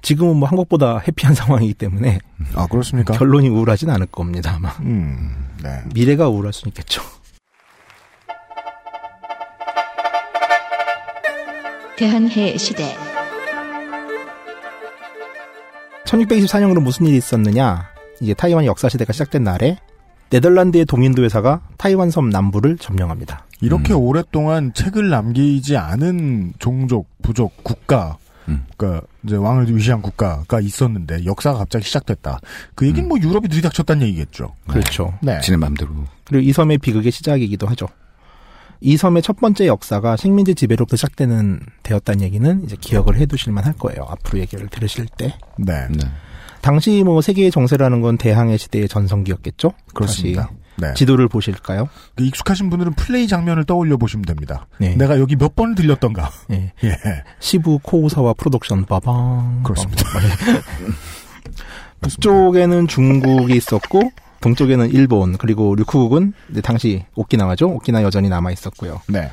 [0.03, 2.21] 지금은 뭐 한국보다 happy한 상황이기 때문에
[2.55, 3.15] 아, 그렇습니까?
[3.15, 4.69] 결론이 우울하진 않을 겁니다 아마.
[4.81, 5.83] 음, 네.
[5.93, 7.03] 미래가 우울할 수는 있겠죠.
[11.97, 12.95] 대한해 시대
[16.07, 17.89] 1624년으로 무슨 일이 있었느냐?
[18.21, 19.79] 이제 타이완 역사 시대가 시작된 날에
[20.31, 23.45] 네덜란드의 동인도 회사가 타이완 섬 남부를 점령합니다.
[23.61, 28.17] 이렇게 오랫동안 책을 남기지 않은 종족, 부족, 국가,
[28.49, 28.65] 음.
[28.77, 32.41] 그러니까 이제 왕을 위시한 국가가 있었는데 역사가 갑자기 시작됐다.
[32.75, 34.55] 그 얘기는 뭐 유럽이 들이닥쳤다는 얘기겠죠.
[34.69, 35.15] 그렇죠.
[35.23, 35.41] 네.
[35.41, 35.91] 지네 맘대로.
[36.25, 37.89] 그리고 이 섬의 비극의 시작이기도 하죠.
[38.81, 43.72] 이 섬의 첫 번째 역사가 식민지 지배로부터 시작되는 되었다는 얘기는 이제 기억을 해두실 만 할
[43.74, 44.05] 거예요.
[44.09, 45.35] 앞으로 얘기를 들으실 때.
[45.59, 45.87] 네.
[45.91, 45.99] 네.
[46.61, 49.72] 당시 뭐 세계의 정세라는 건 대항해 시대의 전성기였겠죠.
[49.95, 50.51] 그렇습니다.
[50.79, 50.93] 네.
[50.95, 51.89] 지도를 보실까요?
[52.14, 54.66] 그 익숙하신 분들은 플레이 장면을 떠올려 보시면 됩니다.
[54.79, 54.95] 네.
[54.95, 56.31] 내가 여기 몇 번을 들렸던가.
[56.51, 56.72] 예.
[56.85, 56.97] 예.
[57.41, 59.62] 시부 코우사와 프로덕션 빠방.
[59.62, 60.05] 그렇습니다.
[62.01, 64.11] 북쪽에는 중국이 있었고
[64.47, 66.33] 동쪽에는 일본 그리고 류쿠국은
[66.63, 67.69] 당시 오키나와죠.
[67.69, 69.01] 오키나 여전히 남아 있었고요.
[69.09, 69.31] 네.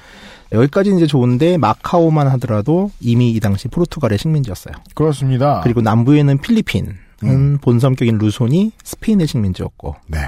[0.51, 4.73] 여기까지 이제 좋은데 마카오만 하더라도 이미 이 당시 포르투갈의 식민지였어요.
[4.95, 5.61] 그렇습니다.
[5.63, 7.57] 그리고 남부에는 필리핀은 음.
[7.61, 10.19] 본섬격인 루손이 스페인의 식민지였고 네.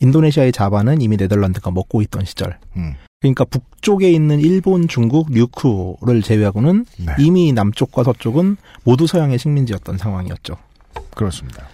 [0.00, 2.58] 인도네시아의 자바는 이미 네덜란드가 먹고 있던 시절.
[2.76, 2.94] 음.
[3.20, 7.12] 그러니까 북쪽에 있는 일본, 중국, 류쿠를 제외하고는 네.
[7.18, 10.56] 이미 남쪽과 서쪽은 모두 서양의 식민지였던 상황이었죠.
[11.14, 11.66] 그렇습니다.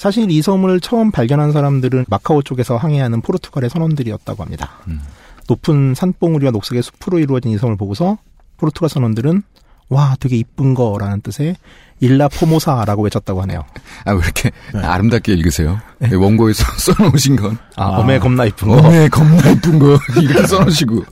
[0.00, 4.70] 사실 이 섬을 처음 발견한 사람들은 마카오 쪽에서 항해하는 포르투갈의 선원들이었다고 합니다.
[4.88, 5.02] 음.
[5.46, 8.16] 높은 산봉우리와 녹색의 숲으로 이루어진 이 섬을 보고서
[8.56, 9.42] 포르투갈 선원들은
[9.90, 11.54] 와 되게 이쁜 거라는 뜻의
[12.00, 13.66] 일라 포모사라고 외쳤다고 하네요.
[14.06, 15.78] 아, 왜 이렇게 아름답게 읽으세요?
[15.98, 17.58] 네, 원고에서 써놓으신 건.
[17.76, 18.76] 아, 어메 겁나 이쁜 거.
[18.78, 19.98] 어메 겁나 이쁜 거.
[20.18, 21.04] 이렇게 써놓으시고.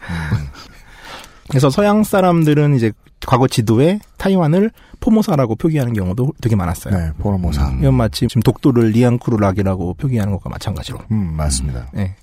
[1.51, 2.93] 그래서 서양 사람들은 이제
[3.27, 6.97] 과거 지도에 타이완을 포모사라고 표기하는 경우도 되게 많았어요.
[6.97, 7.75] 네, 포르모사.
[7.79, 10.99] 이건 마치 지금 독도를 리앙쿠르락이라고 표기하는 것과 마찬가지로.
[11.11, 11.89] 음, 맞습니다.
[11.93, 12.15] 네.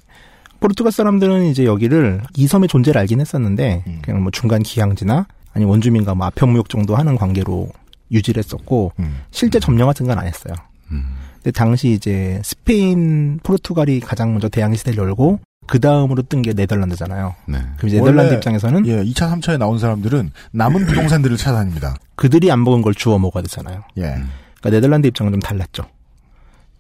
[0.59, 3.99] 포르투갈 사람들은 이제 여기를 이 섬의 존재를 알긴 했었는데 음.
[4.01, 7.69] 그냥 뭐 중간 기항지나 아니 원주민과 뭐 아편무역 정도 하는 관계로
[8.11, 9.21] 유지를 했었고 음.
[9.31, 10.53] 실제 점령 같은 건 안 했어요.
[10.91, 11.03] 음.
[11.35, 17.35] 근데 당시 이제 스페인, 포르투갈이 가장 먼저 대항해 시대를 열고 그 다음으로 뜬 게 네덜란드잖아요.
[17.47, 17.57] 네.
[17.77, 21.95] 그럼 이제 네덜란드 입장에서는 예, 2차, 3차에 나온 사람들은 남은 부동산들을 찾아다닙니다.
[22.15, 23.83] 그들이 안 먹은 걸 주워 먹어야 되잖아요.
[23.97, 24.01] 예.
[24.03, 25.83] 그러니까 네덜란드 입장은 좀 달랐죠.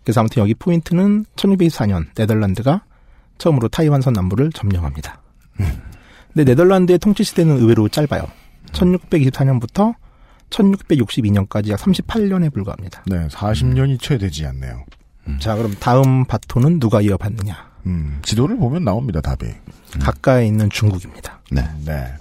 [0.03, 2.83] 그래서 아무튼 여기 포인트는 1624년 네덜란드가
[3.39, 5.19] 처음으로 타이완 선 남부를 점령합니다.
[6.33, 8.23] 근데 네덜란드의 통치 시대는 의외로 짧아요.
[8.71, 9.95] 1624년부터
[10.49, 13.03] 1662년까지 약 38년에 불과합니다.
[13.07, 14.83] 네, 40년이 채 되지 않네요.
[15.39, 17.74] 자, 그럼 다음 바톤은 누가 이어받느냐?
[17.85, 19.47] 음, 지도를 보면 나옵니다, 답이.
[19.99, 21.41] 가까이 있는 중국입니다.
[21.51, 21.63] 네.
[21.85, 22.13] 네.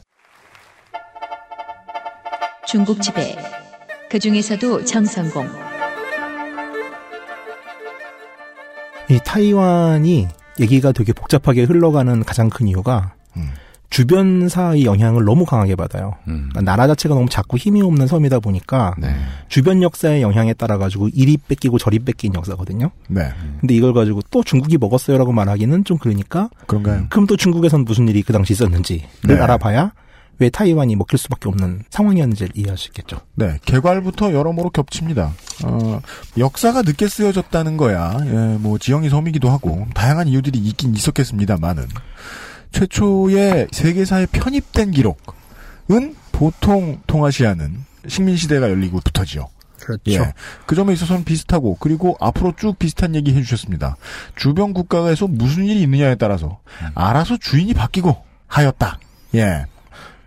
[2.67, 3.37] 중국 지배.
[4.11, 5.49] 그 중에서도 정성공.
[9.11, 10.29] 이 타이완이
[10.61, 13.51] 얘기가 되게 복잡하게 흘러가는 가장 큰 이유가 음.
[13.95, 16.17] 주변사의 영향을 너무 강하게 받아요.
[16.27, 16.49] 음.
[16.51, 19.15] 그러니까 나라 자체가 너무 작고 힘이 없는 섬이다 보니까 네.
[19.49, 22.91] 주변 역사의 영향에 따라 가지고 이리 뺏기고 저리 뺏긴 역사거든요.
[23.07, 23.31] 네.
[23.61, 27.07] 근데 이걸 가지고 또 중국이 먹었어요라고 말하기는 좀 그러니까 그런가요?
[27.09, 29.39] 그럼 또 중국에선 무슨 일이 그 당시 있었는지를 네.
[29.39, 29.93] 알아봐야
[30.41, 33.19] 왜 타이완이 먹힐 수밖에 없는 상황이었는지를 이해할 수 있겠죠.
[33.37, 35.33] 네, 개괄부터 여러모로 겹칩니다.
[35.65, 36.01] 어,
[36.37, 38.17] 역사가 늦게 쓰여졌다는 거야.
[38.25, 41.87] 예, 뭐 지형이 섬이기도 하고 다양한 이유들이 있긴 있었겠습니다만은
[42.75, 49.49] 최초의 세계사에 편입된 기록은 보통 동아시아는 식민 시대가 열리고 부터지요.
[49.79, 50.03] 그렇죠.
[50.09, 50.33] 예.
[50.67, 53.97] 그 점에 있어서는 비슷하고 그리고 앞으로 쭉 비슷한 얘기 해주셨습니다.
[54.35, 56.61] 주변 국가에서 무슨 일이 있느냐에 따라서
[56.95, 58.17] 알아서 주인이 바뀌고
[58.49, 58.99] 하였다.
[59.37, 59.67] 예.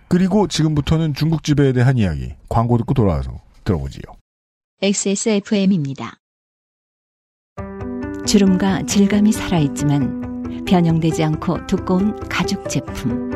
[0.07, 4.03] 그리고 지금부터는 중국 지배에 대한 이야기 광고 듣고 돌아와서 들어보지요.
[4.81, 6.17] XSFM입니다.
[8.25, 10.26] 주름과 질감이 살아있지만
[10.65, 13.31] 변형되지 않고 두꺼운 가죽 제품.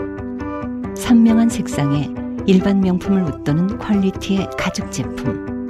[0.96, 2.10] 선명한 색상에
[2.46, 5.68] 일반 명품을 웃도는 퀄리티의 가죽 제품.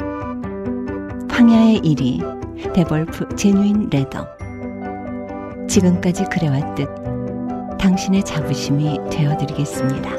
[1.30, 4.28] 황야의 1위 데볼프 제뉴인 레더.
[5.68, 6.88] 지금까지 그래왔듯
[7.80, 10.10] 당신의 자부심이 되어드리겠습니다.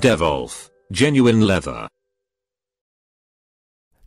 [0.00, 1.86] Devolf Genuine Leather.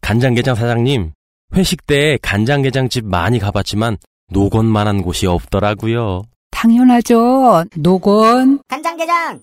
[0.02, 1.14] 간장게장 사장님,
[1.56, 3.97] 회식 때 간장게장집 많이 가봤지만
[4.32, 6.24] 노건만한 곳이 없더라고요.
[6.51, 7.66] 당연하죠.
[7.78, 8.60] 노건.
[8.68, 9.39] 간장게장.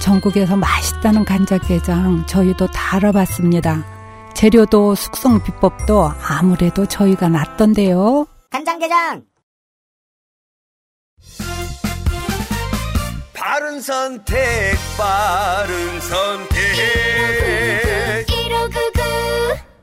[0.00, 3.84] 전국에서 맛있다는 간장게장 저희도 다 알아봤습니다.
[4.34, 8.26] 재료도 숙성 비법도 아무래도 저희가 낫던데요.
[8.50, 9.22] 간장게장.
[13.34, 14.36] 바른 선택,
[14.96, 16.58] 바른 선택.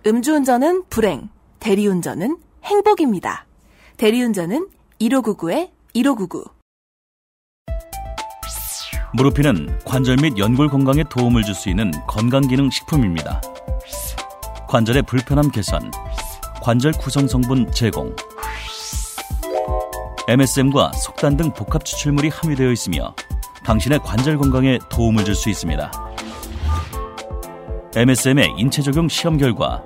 [0.07, 1.29] 음주운전은 불행,
[1.59, 3.45] 대리운전은 행복입니다.
[3.97, 4.67] 대리운전은
[4.99, 6.45] 1599에 1599.
[9.13, 13.41] 무르피는 관절 및 연골 건강에 도움을 줄 수 있는 건강기능 식품입니다.
[14.67, 15.89] 관절의 불편함 개선,
[16.61, 18.13] 관절 구성 성분 제공,
[20.27, 23.15] MSM과 속단 등 복합 추출물이 함유되어 있으며
[23.63, 25.91] 당신의 관절 건강에 도움을 줄 수 있습니다.
[27.95, 29.81] MSM의 인체 적용 시험 결과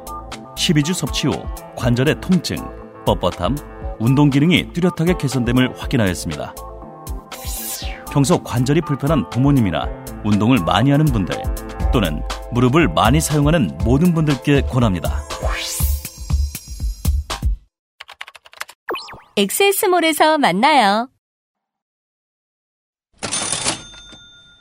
[0.59, 1.31] 12주 섭취 후
[1.77, 2.57] 관절의 통증,
[3.05, 6.53] 뻣뻣함, 운동 기능이 뚜렷하게 개선됨을 확인하였습니다.
[8.11, 9.87] 평소 관절이 불편한 부모님이나
[10.25, 11.33] 운동을 많이 하는 분들
[11.93, 15.23] 또는 무릎을 많이 사용하는 모든 분들께 권합니다.
[19.37, 21.07] 엑세스몰에서 만나요.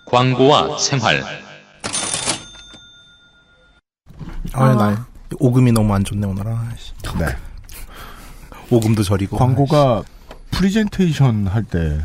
[0.06, 1.24] 광고와 생활.
[4.54, 6.46] 아, 나 오금이 너무 안 좋네 오늘.
[6.48, 6.92] 아, 씨.
[7.18, 7.26] 네.
[8.70, 9.36] 오금도 저리고.
[9.36, 10.02] 광고가
[10.50, 12.00] 프리젠테이션 할때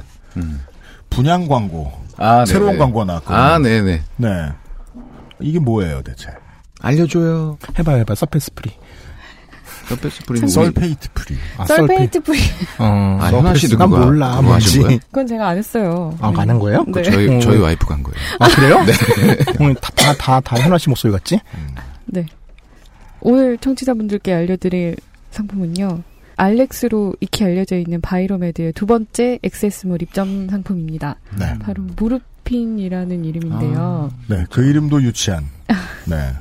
[1.09, 2.80] 분양 광고, 아, 새로운 네네.
[2.80, 3.34] 광고 나왔고.
[3.34, 4.01] 아, 네네.
[4.17, 4.49] 네.
[5.39, 6.30] 이게 뭐예요, 대체?
[6.82, 7.57] 알려줘요.
[7.78, 8.72] 해봐 해봐 surface free.
[9.88, 10.47] surface free.
[10.47, 11.36] sulfate free.
[11.57, 12.39] 아, sulfate free.
[12.80, 13.19] 어.
[13.21, 14.80] 아, 현아 그거 몰라 뭔지.
[14.80, 14.99] 거예요?
[15.05, 16.17] 그건 제가 안 했어요.
[16.21, 16.86] 아, 가는 거예요?
[16.88, 17.03] 네.
[17.03, 17.39] 저희 어.
[17.39, 18.17] 저희 와이프가 한 거예요.
[18.39, 18.84] 아 그래요?
[18.86, 18.93] 네.
[19.59, 21.39] 오늘 다다 다 현아 씨 목소리 같지?
[22.05, 22.26] 네.
[23.24, 24.97] 오늘 청취자분들께 알려드릴
[25.32, 26.03] 상품은요.
[26.36, 31.15] 알렉스로 익히 알려져 있는 바이로메드의 두 번째 액세스 몰 입점 상품입니다.
[31.39, 31.57] 네.
[31.59, 34.11] 바로 무르핀이라는 이름인데요.
[34.28, 35.45] 네, 그 이름도 유치한.
[36.05, 36.34] 네.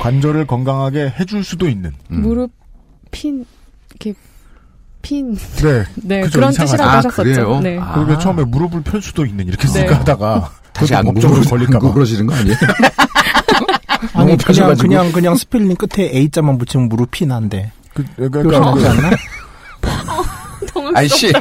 [0.00, 1.92] 관절을 건강하게 해줄 수도 있는.
[2.08, 3.46] 무르핀
[3.90, 4.14] 이렇게
[5.00, 5.84] 핀 네.
[6.02, 6.72] 네, 그죠, 그런 이상하죠.
[6.72, 7.22] 뜻이라고 아, 하셨었죠.
[7.22, 7.60] 그래요?
[7.60, 7.76] 네.
[7.94, 9.72] 그러게 처음에 무릎을 펼 수도 있는 이렇게 네.
[9.72, 10.94] 쓸까 하다가 다시.
[10.94, 12.56] 안 구부러지는 거 아니에요?
[14.14, 14.76] 아니 그냥.
[14.76, 17.72] 그냥 그냥 스펠링 끝에 A 자만 붙이면 무르피난데.
[17.94, 19.16] 그, 그러니까 표시하지 그- 않나?
[20.94, 21.32] 아이씨.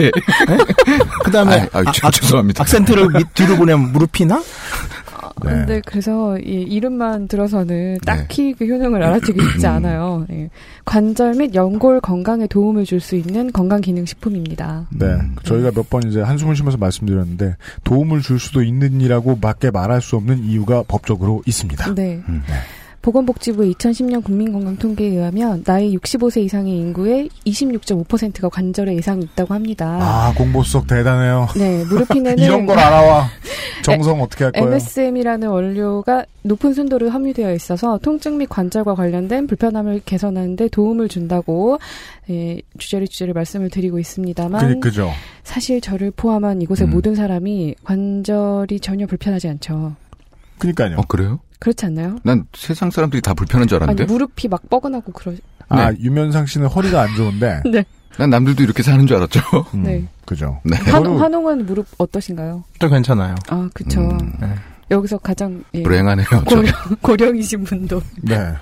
[1.23, 2.61] 그다음에 아이, 아이, 저- 죄송합니다.
[2.63, 4.41] 악센트를 밑 뒤로 보내면 무르피나?
[5.41, 10.25] 근데 그래서 이 이름만 들어서는 딱히 그 효능을 알아주기 쉽지 않아요.
[10.31, 10.49] 예.
[10.85, 14.87] 관절 및 연골 건강에 도움을 줄 수 있는 건강 기능 식품입니다.
[14.97, 15.17] 네.
[15.43, 20.43] 저희가 몇 번 이제 한숨을 쉬면서 말씀드렸는데 도움을 줄 수도 있는이라고 밖에 말할 수 없는
[20.45, 21.93] 이유가 법적으로 있습니다.
[21.95, 22.21] 네.
[23.05, 29.99] 보건복지부의 2010년 국민건강통계에 의하면 나이 65세 이상의 인구의 26.5%가 관절에 이상이 있다고 합니다.
[30.01, 31.47] 아, 공보석 대단해요.
[31.55, 33.29] 네, 무르핀에는 이런 걸 알아와.
[33.83, 34.67] 정성 어떻게 할 거예요?
[34.67, 41.77] MSM이라는 원료가 높은 순도로 함유되어 있어서 통증 및 관절과 관련된 불편함을 개선하는 데 도움을 준다고
[42.31, 45.11] 예, 주저리 주저리 말씀을 드리고 있습니다만 그, 그죠.
[45.43, 46.89] 사실 저를 포함한 이곳의 음.
[46.89, 49.95] 모든 사람이 관절이 전혀 불편하지 않죠.
[50.57, 50.97] 그니까요.
[50.97, 51.39] 어, 그래요?
[51.59, 52.17] 그렇지 않나요?
[52.23, 54.11] 난 세상 사람들이 다 불편한 줄 아니 알았는데.
[54.11, 55.33] 무릎이 막 뻐근하고 그러.
[55.69, 57.61] 아, 유면상 씨는 허리가 안 좋은데.
[57.71, 57.83] 네.
[58.17, 59.39] 난 남들도 이렇게 사는 줄 알았죠.
[59.73, 60.05] 네.
[60.25, 60.61] 그죠.
[60.63, 60.77] 네.
[60.77, 62.63] 한, 한홍은 무릎 어떠신가요?
[62.79, 63.35] 또 괜찮아요.
[63.49, 64.17] 아, 그쵸.
[64.91, 66.55] 여기서 가장 예, 불행하네요, 저.
[66.55, 68.01] 고령, 고령이신 분도.
[68.21, 68.53] 네.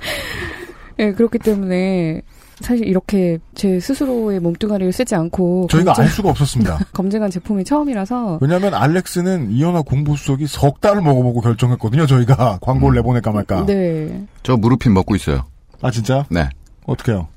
[0.99, 2.21] 예, 그렇기 때문에
[2.62, 6.80] 사실 이렇게 제 스스로의 몸뚱아리를 쓰지 않고 저희가 검증- 알 수가 없었습니다.
[6.93, 12.06] 검증한 제품이 처음이라서 왜냐하면 알렉스는 이현아 공보석이 석 달을 먹어보고 결정했거든요.
[12.06, 13.66] 저희가 광고를 내보낼까 말까.
[13.66, 14.24] 네.
[14.43, 15.45] 저 무르핀 먹고 있어요.
[15.82, 16.26] 아 진짜?
[16.30, 16.49] 네.
[16.86, 17.28] 어떻게요?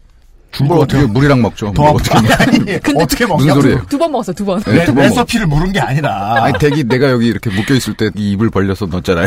[0.65, 1.71] 뭘 어떻게 물이랑 먹죠?
[1.75, 1.91] 더 뭐.
[1.93, 2.59] 어떻게 먹- 아니,
[3.03, 3.45] 어떻게 먹냐?
[3.55, 3.83] 무슨 소리예요?
[3.91, 4.59] 두 번 먹었어, 두 번.
[4.63, 6.45] 네, 두번 먹- 레시피를 물은 게 아니라.
[6.45, 9.27] 아니 대기 내가 여기 이렇게 묶여 있을 때이 입을 벌려서 넣었잖아요.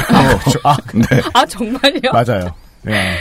[0.63, 1.05] 아, 네.
[1.33, 2.11] 아, 정말요?
[2.13, 2.51] 맞아요.
[2.87, 3.13] 예.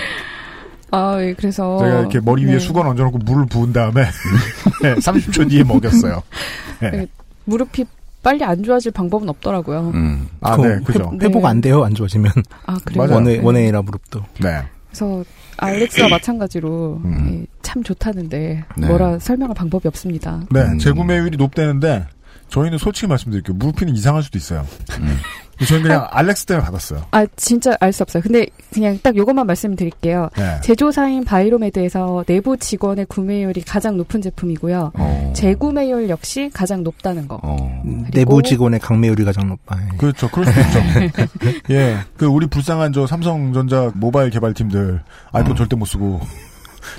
[0.91, 1.79] 아, 예, 그래서.
[1.79, 2.59] 제가 이렇게 머리 위에 네.
[2.59, 4.03] 수건 얹어놓고 물을 부은 다음에
[4.83, 6.23] 네, 30초 뒤에 먹였어요.
[6.81, 6.91] 네.
[6.91, 7.07] 네,
[7.45, 7.85] 무릎이
[8.23, 9.91] 빨리 안 좋아질 방법은 없더라고요.
[9.95, 10.29] 음.
[10.41, 11.13] 아, 네, 그죠.
[11.21, 12.33] 회, 회복 안 돼요, 안 좋아지면.
[12.67, 13.07] 아, 그래요?
[13.15, 13.43] 원해, 네.
[13.43, 14.25] 원해라 무릎도.
[14.41, 14.63] 네.
[14.91, 15.25] 그래서
[15.59, 17.43] 알렉스와 마찬가지로 음.
[17.43, 18.87] 예, 참 좋다는데 네.
[18.87, 20.41] 뭐라 설명할 방법이 없습니다.
[20.51, 22.07] 네, 재구매율이 높다는데
[22.49, 23.57] 저희는 솔직히 말씀드릴게요.
[23.57, 24.67] 무릎핀은 이상할 수도 있어요.
[25.67, 27.05] 저는 그냥 알렉스 때문에 받았어요.
[27.11, 28.23] 아 진짜 알 수 없어요.
[28.23, 30.29] 근데 그냥 딱 요것만 말씀드릴게요.
[30.37, 30.61] 네.
[30.63, 34.93] 제조사인 바이로메드에서 내부 직원의 구매율이 가장 높은 제품이고요.
[34.95, 35.33] 어.
[35.35, 37.41] 재구매율 역시 가장 높다는 거.
[38.13, 39.77] 내부 직원의 강매율이 가장 높아.
[39.81, 39.97] 예.
[39.97, 40.29] 그렇죠.
[40.29, 40.79] 그럴 수 있죠.
[41.71, 41.99] 예.
[42.17, 45.01] 그, 우리 불쌍한 저 삼성전자 모바일 개발팀들
[45.33, 46.21] 아이폰 절대 못 쓰고.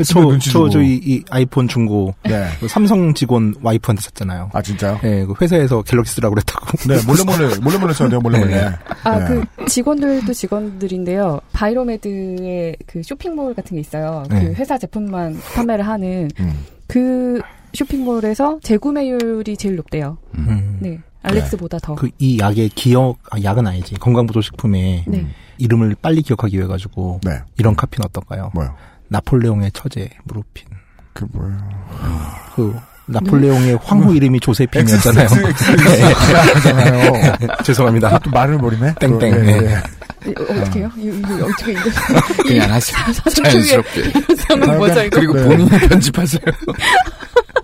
[0.05, 0.37] 저.
[0.39, 2.13] 저, 저, 이, 이 아이폰 중고.
[2.23, 2.47] 네.
[2.59, 4.49] 그 삼성 직원 와이프한테 샀잖아요.
[4.53, 4.99] 아, 진짜요?
[5.03, 6.65] 예, 그 회사에서 갤럭시 쓰라고 그랬다고.
[6.87, 8.55] 네, 몰래 몰래, 몰래 몰래 써야 돼요, 몰래 몰래.
[8.69, 8.69] 네.
[9.03, 9.25] 아, 네.
[9.55, 11.41] 그 직원들도 직원들인데요.
[11.53, 14.23] 바이로메드의 그 쇼핑몰 같은 게 있어요.
[14.29, 14.45] 네.
[14.45, 16.65] 그 회사 제품만 판매를 하는 음.
[16.87, 17.41] 그
[17.73, 20.17] 쇼핑몰에서 재구매율이 제일 높대요.
[20.35, 20.77] 음.
[20.81, 20.99] 네.
[21.21, 21.95] 알렉스보다 더.
[21.95, 23.95] 그 이 약의 기억, 아, 약은 아니지.
[23.95, 25.27] 건강보조식품에 네.
[25.57, 27.31] 이름을 빨리 기억하기 위해 가지고 네.
[27.57, 28.51] 이런 카피는 어떨까요?
[28.53, 28.73] 뭐요?
[29.09, 30.67] 나폴레옹의 처제 무르핀.
[31.13, 31.57] 그 뭐예요?
[32.55, 32.75] 그
[33.07, 35.27] 나폴레옹의 황후 이름이 조세핀이었잖아요.
[37.63, 38.19] 죄송합니다.
[38.19, 38.93] 또 말을 모르네?
[38.99, 39.33] 땡땡.
[39.33, 39.57] 예, 네.
[39.63, 39.75] 예.
[40.29, 40.91] 어, 어떻게 해요?
[40.97, 41.81] 이거, 어떻게 이거.
[42.43, 42.97] 그냥 하세요.
[43.43, 44.11] 자연스럽게.
[44.77, 45.17] 뭐죠, 이거?
[45.17, 45.43] 그리고 네.
[45.45, 46.41] 본인이 편집하세요.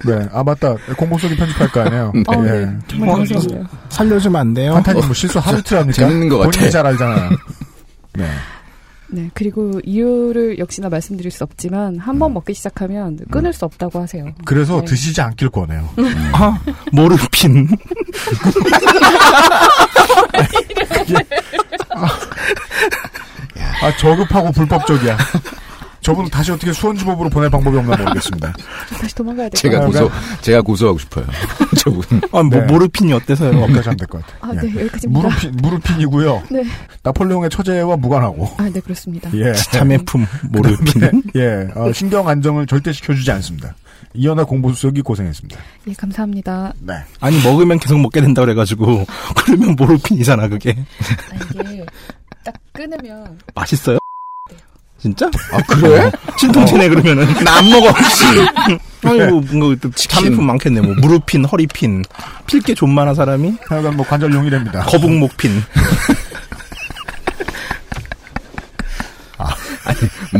[0.06, 0.28] 네.
[0.32, 0.76] 아, 맞다.
[0.98, 2.14] 공복 속이 편집할 거 아니에요?
[2.28, 2.52] 어, 예.
[2.66, 2.78] 네.
[2.88, 3.66] 정말 당황스럽네요.
[3.90, 4.74] 살려주면 안 돼요?
[4.74, 5.96] 판타님 뭐 실수 하루 이틀 합니까?
[5.96, 6.52] 재밌는 것 같아.
[6.52, 7.30] 본인이 잘 알잖아요.
[8.14, 8.30] 네.
[9.08, 9.30] 네.
[9.34, 14.34] 그리고 이유를 역시나 말씀드릴 수 없지만 한번 먹기 시작하면 끊을 수 없다고 하세요.
[14.46, 14.86] 그래서 네.
[14.86, 15.90] 드시지 않길 권해요.
[16.34, 16.60] 아,
[16.92, 17.68] 모르핀.
[23.82, 25.18] 아, 저급하고 불법적이야.
[26.06, 28.54] 저분 다시 어떻게 수원지법으로 보낼 방법이 없나 모르겠습니다.
[29.02, 30.22] 다시 도망가야 될 제가 것 고소, 같아요.
[30.42, 31.26] 제가 고소하고 싶어요.
[31.80, 32.22] 저분.
[32.32, 32.62] 아, 뭐, 네.
[32.62, 33.60] 모르핀이 어때서요?
[33.62, 34.38] 여기까지 하면 될 것 같아요.
[34.42, 34.68] 아, 네.
[34.82, 35.28] 여기까지입니다.
[35.28, 36.44] 무르핀, 무르핀이고요.
[36.52, 36.64] 네.
[37.04, 38.54] 나폴레옹의 처제와 무관하고.
[38.58, 39.32] 아, 네, 그렇습니다.
[39.34, 39.54] 예.
[39.54, 40.86] 자매품 모르핀.
[40.86, 41.68] 그다음에, 예.
[41.76, 43.76] 어, 신경 안정을 절대 시켜주지 않습니다.
[44.14, 45.60] 이현아 공보수석이 고생했습니다.
[45.88, 46.72] 예, 감사합니다.
[46.82, 46.94] 네.
[47.20, 49.06] 아니, 먹으면 계속 먹게 된다 그래가지고.
[49.44, 50.76] 그러면 모르핀이잖아, 그게.
[51.32, 51.86] 아, 이게
[52.46, 53.98] 딱 끊으면 맛있어요?
[55.06, 55.28] 진짜?
[55.54, 56.12] 아, 그래?
[56.40, 57.32] 신통치네, 그러면은.
[57.44, 58.26] 나 안 먹어, 씨.
[59.08, 60.82] 아니, 뭐, 뭔가, 또 자매품 많겠네.
[60.82, 62.04] 뭐, 무르핀, 허리핀.
[62.48, 63.54] 필게 존만한 사람이?
[63.70, 64.82] 하여간 뭐 관절 용이랍니다.
[64.86, 65.62] 거북목핀.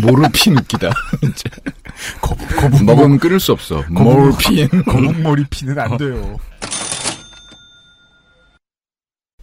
[0.02, 0.92] 모르핀 웃기다.
[1.22, 1.50] 진짜.
[2.22, 3.84] 거북, 거북, 먹으면 끊을 수 없어.
[3.90, 4.68] 모르핀.
[4.86, 6.38] 거북머리핀은 안 돼요.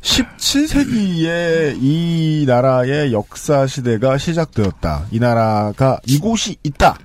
[0.03, 5.07] 17세기에 이 나라의 역사 시대가 시작되었다.
[5.11, 6.98] 이 나라가 이곳이 있다.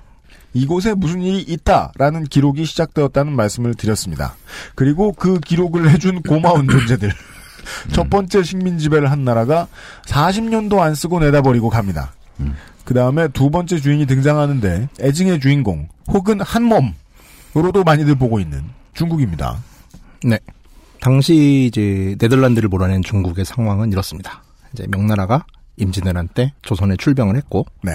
[0.52, 4.34] 이곳에 무슨 일이 있다라는 기록이 시작되었다는 말씀을 드렸습니다.
[4.74, 7.12] 그리고 그 기록을 해준 고마운 존재들.
[7.92, 9.68] 첫 번째 식민 지배를 한 나라가
[10.06, 12.12] 40년도 안 쓰고 내다버리고 갑니다.
[12.84, 19.58] 그 다음에 두 번째 주인이 등장하는데 애증의 주인공 혹은 한 몸으로도 많이들 보고 있는 중국입니다.
[20.24, 20.38] 네.
[21.00, 24.42] 당시 이제 네덜란드를 몰아낸 중국의 상황은 이렇습니다.
[24.72, 25.44] 이제 명나라가
[25.76, 27.92] 임진왜란 때 조선에 출병을 했고, 네.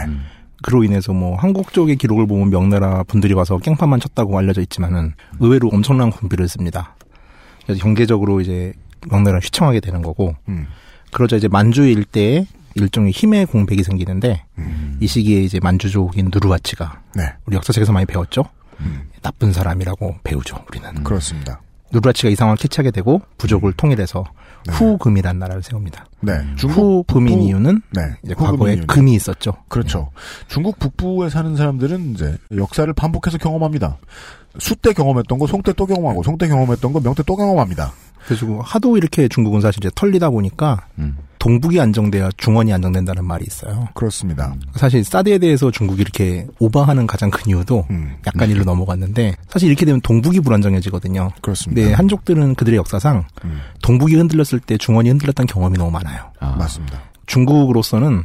[0.61, 5.67] 그로 인해서 뭐 한국 쪽의 기록을 보면 명나라 분들이 와서 깽판만 쳤다고 알려져 있지만은 의외로
[5.67, 6.95] 엄청난 군비를 씁니다.
[7.65, 8.73] 그래서 경제적으로 이제
[9.09, 10.67] 명나라를 휘청하게 되는 거고, 음.
[11.11, 14.45] 그러자 이제 만주 일대에 일종의 힘의 공백이 생기는데
[14.99, 17.33] 이 시기에 이제 만주족인 누르와치가 네.
[17.45, 18.45] 우리 역사책에서 많이 배웠죠.
[19.21, 20.57] 나쁜 사람이라고 배우죠.
[20.67, 21.03] 우리는.
[21.03, 21.61] 그렇습니다.
[21.93, 24.23] 누르와치가 이 상황을 캐치하게 되고 부족을 통일해서
[24.69, 26.05] 후금이라는 나라를 세웁니다.
[26.21, 26.33] 네.
[26.57, 28.01] 중국 후금인 북부- 이유는 네.
[28.23, 28.87] 이제 과거에 이유는.
[28.87, 29.53] 금이 있었죠.
[29.67, 30.09] 그렇죠.
[30.47, 33.97] 중국 북부에 사는 사람들은 이제 역사를 반복해서 경험합니다.
[34.59, 37.35] 수 때 경험했던 거, 송 때 또 경험하고, 송 때 경험했던 거, 명 때 또
[37.35, 37.91] 경험합니다.
[38.25, 40.87] 그래서 하도 이렇게 중국은 사실 이제 털리다 보니까
[41.39, 43.89] 동북이 안정돼야 중원이 안정된다는 말이 있어요.
[43.93, 44.55] 그렇습니다.
[44.75, 48.15] 사실 사드에 대해서 중국이 이렇게 오버하는 가장 큰 이유도 음.
[48.25, 51.31] 약간 일로 넘어갔는데 사실 이렇게 되면 동북이 불안정해지거든요.
[51.41, 51.81] 그렇습니다.
[51.81, 51.83] 음.
[51.83, 53.25] 근데 한족들은 그들의 역사상
[53.81, 56.31] 동북이 흔들렸을 때 중원이 흔들렸던 경험이 너무 많아요.
[56.39, 57.01] 맞습니다.
[57.25, 58.23] 중국으로서는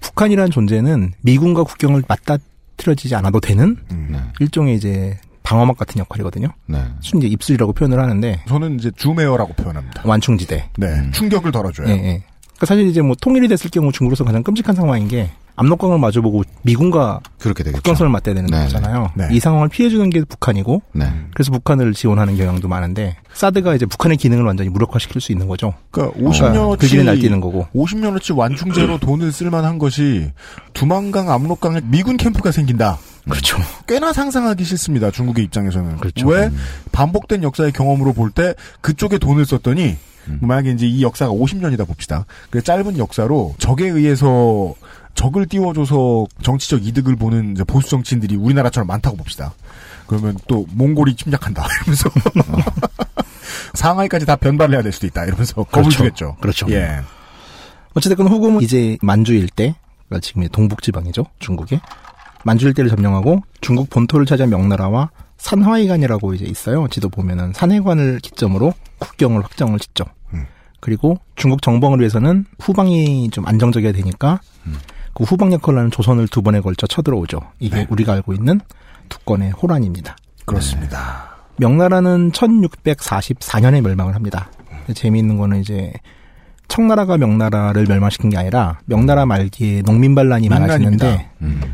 [0.00, 4.30] 북한이라는 존재는 미군과 국경을 맞닥뜨려지지 않아도 되는 음.
[4.38, 6.48] 일종의 이제 방어막 같은 역할이거든요.
[6.66, 6.78] 네.
[7.00, 10.02] 순 이제 입술이라고 표현을 하는데 저는 이제 주메어라고 표현합니다.
[10.04, 10.70] 완충지대.
[10.76, 11.10] 네.
[11.12, 11.88] 충격을 덜어줘요.
[11.88, 12.22] 예, 예.
[12.42, 17.20] 그러니까 사실 이제 뭐 통일이 됐을 경우 중국으로서 가장 끔찍한 상황인 게 압록강을 마주보고 미군과
[17.38, 17.82] 그렇게 되겠죠.
[17.82, 19.10] 국경선을 맞대야 되는 네, 거잖아요.
[19.16, 19.28] 네.
[19.32, 21.12] 이 상황을 피해주는 게 북한이고 네.
[21.34, 25.74] 그래서 북한을 지원하는 경향도 많은데 사드가 이제 북한의 기능을 완전히 무력화시킬 수 있는 거죠.
[25.90, 27.66] 그러니까 그러니까 50년어치 그 길에 날뛰는 거고.
[27.74, 30.30] 50년어치 완충제로 돈을 쓸만한 것이
[30.74, 32.98] 두만강 압록강에 미군 캠프가 생긴다.
[33.28, 33.58] 그렇죠.
[33.86, 35.10] 꽤나 상상하기 싫습니다.
[35.10, 35.98] 중국의 입장에서는.
[35.98, 36.26] 그렇죠.
[36.28, 36.50] 왜
[36.92, 39.96] 반복된 역사의 경험으로 볼 때 그쪽에 돈을 썼더니
[40.40, 42.26] 만약에 이제 이 역사가 50년이다 봅시다.
[42.50, 44.74] 그 짧은 역사로 적에 의해서
[45.18, 49.52] 적을 띄워줘서 정치적 이득을 보는 보수 정치인들이 우리나라처럼 많다고 봅시다.
[50.06, 51.66] 그러면 또 몽골이 침략한다.
[51.82, 52.08] 이러면서
[53.74, 55.24] 상하이까지 다 변발을 해야 될 수도 있다.
[55.24, 55.90] 이러면서 겁을 그렇죠.
[55.90, 56.36] 주겠죠.
[56.40, 56.66] 그렇죠.
[56.70, 57.00] 예.
[57.94, 59.74] 어찌됐건 후금은 이제 만주 일대,
[60.06, 61.24] 그러니까 지금의 동북 지방이죠.
[61.40, 61.80] 중국의.
[62.44, 66.86] 만주 일대를 점령하고 중국 본토를 차지한 명나라와 산화해관이라고 이제 있어요.
[66.92, 70.04] 지도 보면은 산해관을 기점으로 국경을 확정을 짓죠.
[70.78, 74.40] 그리고 중국 정벌을 위해서는 후방이 좀 안정적이어야 되니까
[75.18, 77.40] 그 후방 역할을 하는 조선을 두 번에 걸쳐 쳐들어오죠.
[77.58, 78.60] 이게 우리가 알고 있는
[79.08, 80.16] 두 건의 호란입니다.
[80.44, 81.36] 그렇습니다.
[81.56, 84.48] 명나라는 1644년에 멸망을 합니다.
[84.68, 85.92] 근데 재미있는 거는 이제
[86.68, 91.30] 청나라가 명나라를 멸망시킨 게 아니라 명나라 말기에 농민 반란이 많아지는데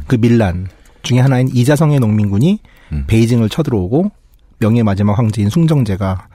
[0.06, 0.68] 그 밀란
[1.02, 2.60] 중에 하나인 이자성의 농민군이
[3.08, 4.10] 베이징을 쳐들어오고
[4.58, 6.28] 명의 마지막 황제인 숭정제가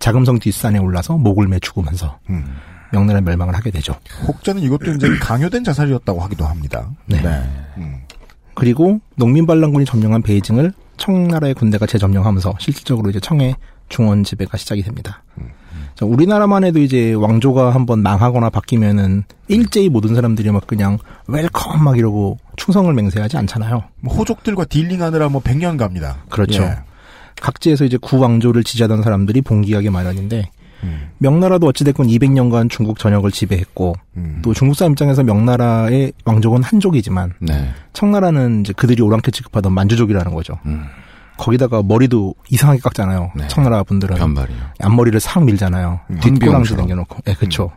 [0.00, 2.18] 자금성 뒷산에 올라서 목을 매 죽으면서
[2.92, 3.94] 명나라 멸망을 하게 되죠.
[4.26, 6.90] 혹자는 이것도 이제 강요된 자살이었다고 하기도 합니다.
[7.06, 7.20] 네.
[8.54, 13.54] 그리고 농민 반란군이 점령한 베이징을 청나라의 군대가 재점령하면서 실질적으로 이제 청의
[13.88, 15.22] 중원 지배가 시작이 됩니다.
[15.94, 21.98] 자, 우리나라만 해도 이제 왕조가 한번 망하거나 바뀌면은 일제히 모든 사람들이 막 그냥 welcome 막
[21.98, 23.82] 이러고 충성을 맹세하지 않잖아요.
[24.00, 26.18] 뭐 호족들과 dealing하느라 뭐 100년 갑니다.
[26.28, 26.62] 그렇죠.
[26.62, 26.78] 예.
[27.40, 30.50] 각지에서 이제 구왕조를 지지하던 사람들이 봉기하게 마련인데
[31.18, 33.94] 명나라도 어찌됐건 200년간 중국 전역을 지배했고
[34.42, 37.70] 또 중국 사람 입장에서 명나라의 왕족은 한족이지만 네.
[37.92, 40.58] 청나라는 이제 그들이 오랑캐 취급하던 만주족이라는 거죠.
[41.36, 43.30] 거기다가 머리도 이상하게 깎잖아요.
[43.48, 44.56] 청나라 분들은 변발이요.
[44.80, 46.00] 앞머리를 싹 밀잖아요.
[46.08, 46.78] 뒷꼬랑지 황비홍처럼.
[46.82, 47.18] 당겨놓고.
[47.24, 47.70] 네, 그렇죠.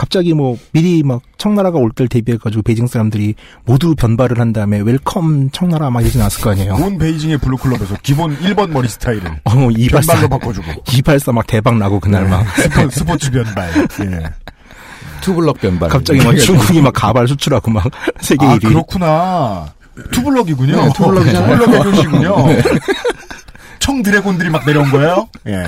[0.00, 3.34] 갑자기 뭐 미리 막 청나라가 올 때를 대비해가지고 베이징 사람들이
[3.66, 6.72] 모두 변발을 한 다음에 welcome 청나라 막 이러지 않았을 거 아니에요.
[6.76, 10.84] 온 베이징의 블루클럽에서 기본 1번 머리 스타일을 어, 이발사 변발로 바꿔주고.
[10.94, 13.70] 이발사 막 대박 나고 그날 막 스포, 스포츠 변발.
[14.00, 14.22] 예.
[15.20, 15.90] 투블럭 변발.
[15.90, 17.84] 갑자기 막 중국이 막 가발 수출하고 막
[18.22, 18.68] 세계 아 1위.
[18.68, 19.66] 그렇구나.
[20.12, 20.76] 투블럭이군요.
[20.76, 21.58] 네, 투블럭이잖아요.
[21.58, 22.36] 투블럭의 효시군요.
[22.48, 22.62] 네.
[23.80, 25.28] 청 dragon들이 막 내려온 거예요?
[25.48, 25.66] 예.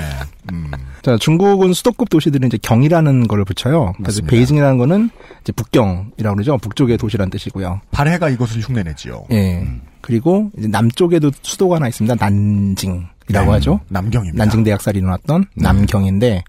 [1.01, 3.93] 자, 중국은 수도급 도시들은 이제 경이라는 걸 붙여요.
[3.97, 4.31] 그래서 맞습니다.
[4.31, 5.09] 베이징이라는 거는
[5.41, 6.57] 이제 북경이라고 그러죠.
[6.59, 7.81] 북쪽의 도시라는 뜻이고요.
[7.91, 9.25] 발해가 이것을 흉내내지요.
[9.31, 9.67] 예.
[10.01, 12.15] 그리고 이제 남쪽에도 수도가 하나 있습니다.
[12.15, 13.79] 난징 이라고 네, 하죠.
[13.89, 14.37] 남경입니다.
[14.37, 16.43] 난징 대학살이 일어났던 남경인데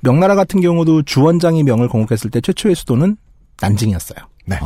[0.00, 3.16] 명나라 같은 경우도 주원장이 명을 공국했을 때 최초의 수도는
[3.60, 4.18] 난징이었어요.
[4.46, 4.58] 네.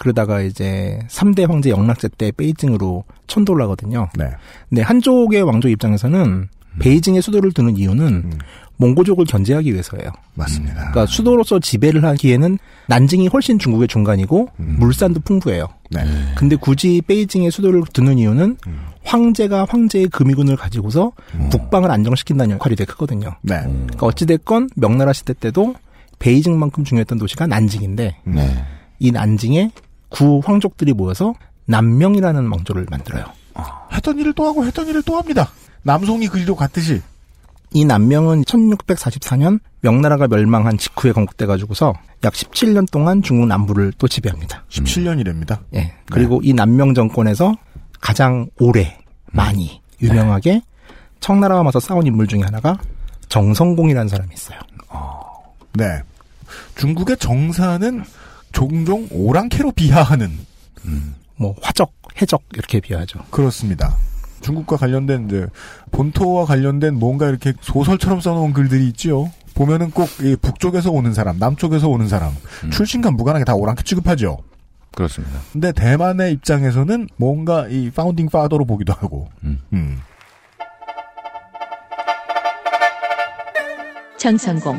[0.00, 4.08] 그러다가 이제 3대 황제 영락제 때 베이징으로 천도를 하거든요.
[4.16, 4.30] 네.
[4.70, 6.48] 근데 한족의 왕족 입장에서는
[6.78, 8.38] 베이징에 수도를 두는 이유는
[8.78, 10.10] 몽고족을 견제하기 위해서예요.
[10.34, 10.74] 맞습니다.
[10.74, 15.66] 그러니까 수도로서 지배를 하기에는 난징이 훨씬 중국의 중간이고 물산도 풍부해요.
[15.90, 16.00] 네.
[16.34, 18.56] 근데 굳이 베이징에 수도를 두는 이유는
[19.04, 21.12] 황제가 황제의 금위군을 가지고서
[21.50, 23.34] 북방을 안정시킨다는 역할이 되게 크거든요.
[23.42, 23.60] 네.
[23.60, 25.74] 그러니까 어찌됐건 명나라 시대 때도
[26.20, 28.64] 베이징만큼 중요했던 도시가 난징인데 네.
[28.98, 29.72] 이 난징에
[30.10, 31.34] 구 황족들이 모여서
[31.66, 33.24] 남명이라는 왕조를 만들어요.
[33.92, 35.50] 했던 일을 또 하고 했던 일을 또 합니다.
[35.82, 37.00] 남송이 그리로 갔듯이.
[37.72, 41.94] 이 남명은 1644년 명나라가 멸망한 직후에 건국돼 가지고서
[42.24, 44.64] 약 17년 동안 중국 남부를 또 지배합니다.
[44.68, 45.60] 17년이랍니다.
[45.74, 45.94] 예.
[46.10, 47.54] 그리고 이 남명 정권에서
[48.00, 50.62] 가장 오래 많이 유명하게
[51.20, 52.76] 청나라와 맞서 싸운 인물 중에 하나가
[53.28, 54.58] 정성공이라는 사람이 있어요.
[55.74, 56.02] 네.
[56.74, 58.02] 중국의 정사는
[58.52, 60.30] 종종 오랑캐로 비하하는
[61.36, 63.20] 뭐 화적, 해적 이렇게 비하하죠.
[63.30, 63.96] 그렇습니다.
[64.40, 65.46] 중국과 관련된 이제
[65.90, 69.30] 본토와 관련된 뭔가 이렇게 소설처럼 써놓은 글들이 있지요.
[69.54, 72.32] 보면은 꼭이 북쪽에서 오는 사람, 남쪽에서 오는 사람,
[72.72, 74.38] 출신과 무관하게 다 오랑캐 취급하죠.
[74.92, 75.38] 그렇습니다.
[75.52, 79.28] 근데 대만의 입장에서는 뭔가 이 founding father로 보기도 하고.
[79.44, 80.00] 음.
[84.18, 84.78] 정성공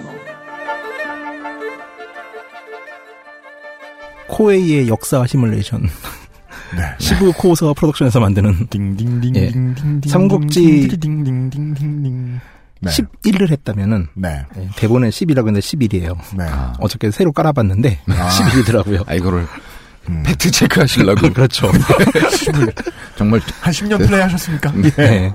[4.32, 5.82] 코에이의 역사 시뮬레이션.
[6.76, 6.96] 네.
[7.00, 12.40] 시부사와 코우 프로덕션에서 만드는 딩딩딩딩딩딩 삼국지 딩딩딩딩딩.
[12.84, 12.90] 네.
[12.90, 14.44] 11을 했다면은 네.
[14.58, 16.18] 예, 대본에 10이라고 했는데 11이에요.
[16.36, 16.46] 네.
[16.80, 18.30] 어저께 새로 깔아봤는데 아.
[18.30, 19.08] 11이더라고요.
[19.08, 19.46] 아, 이거를
[20.26, 21.30] fact check 하시려고.
[21.34, 21.72] 그렇죠.
[23.16, 23.40] 정말.
[23.62, 24.72] 한 10년 플레이 하셨습니까?
[24.98, 25.32] 네.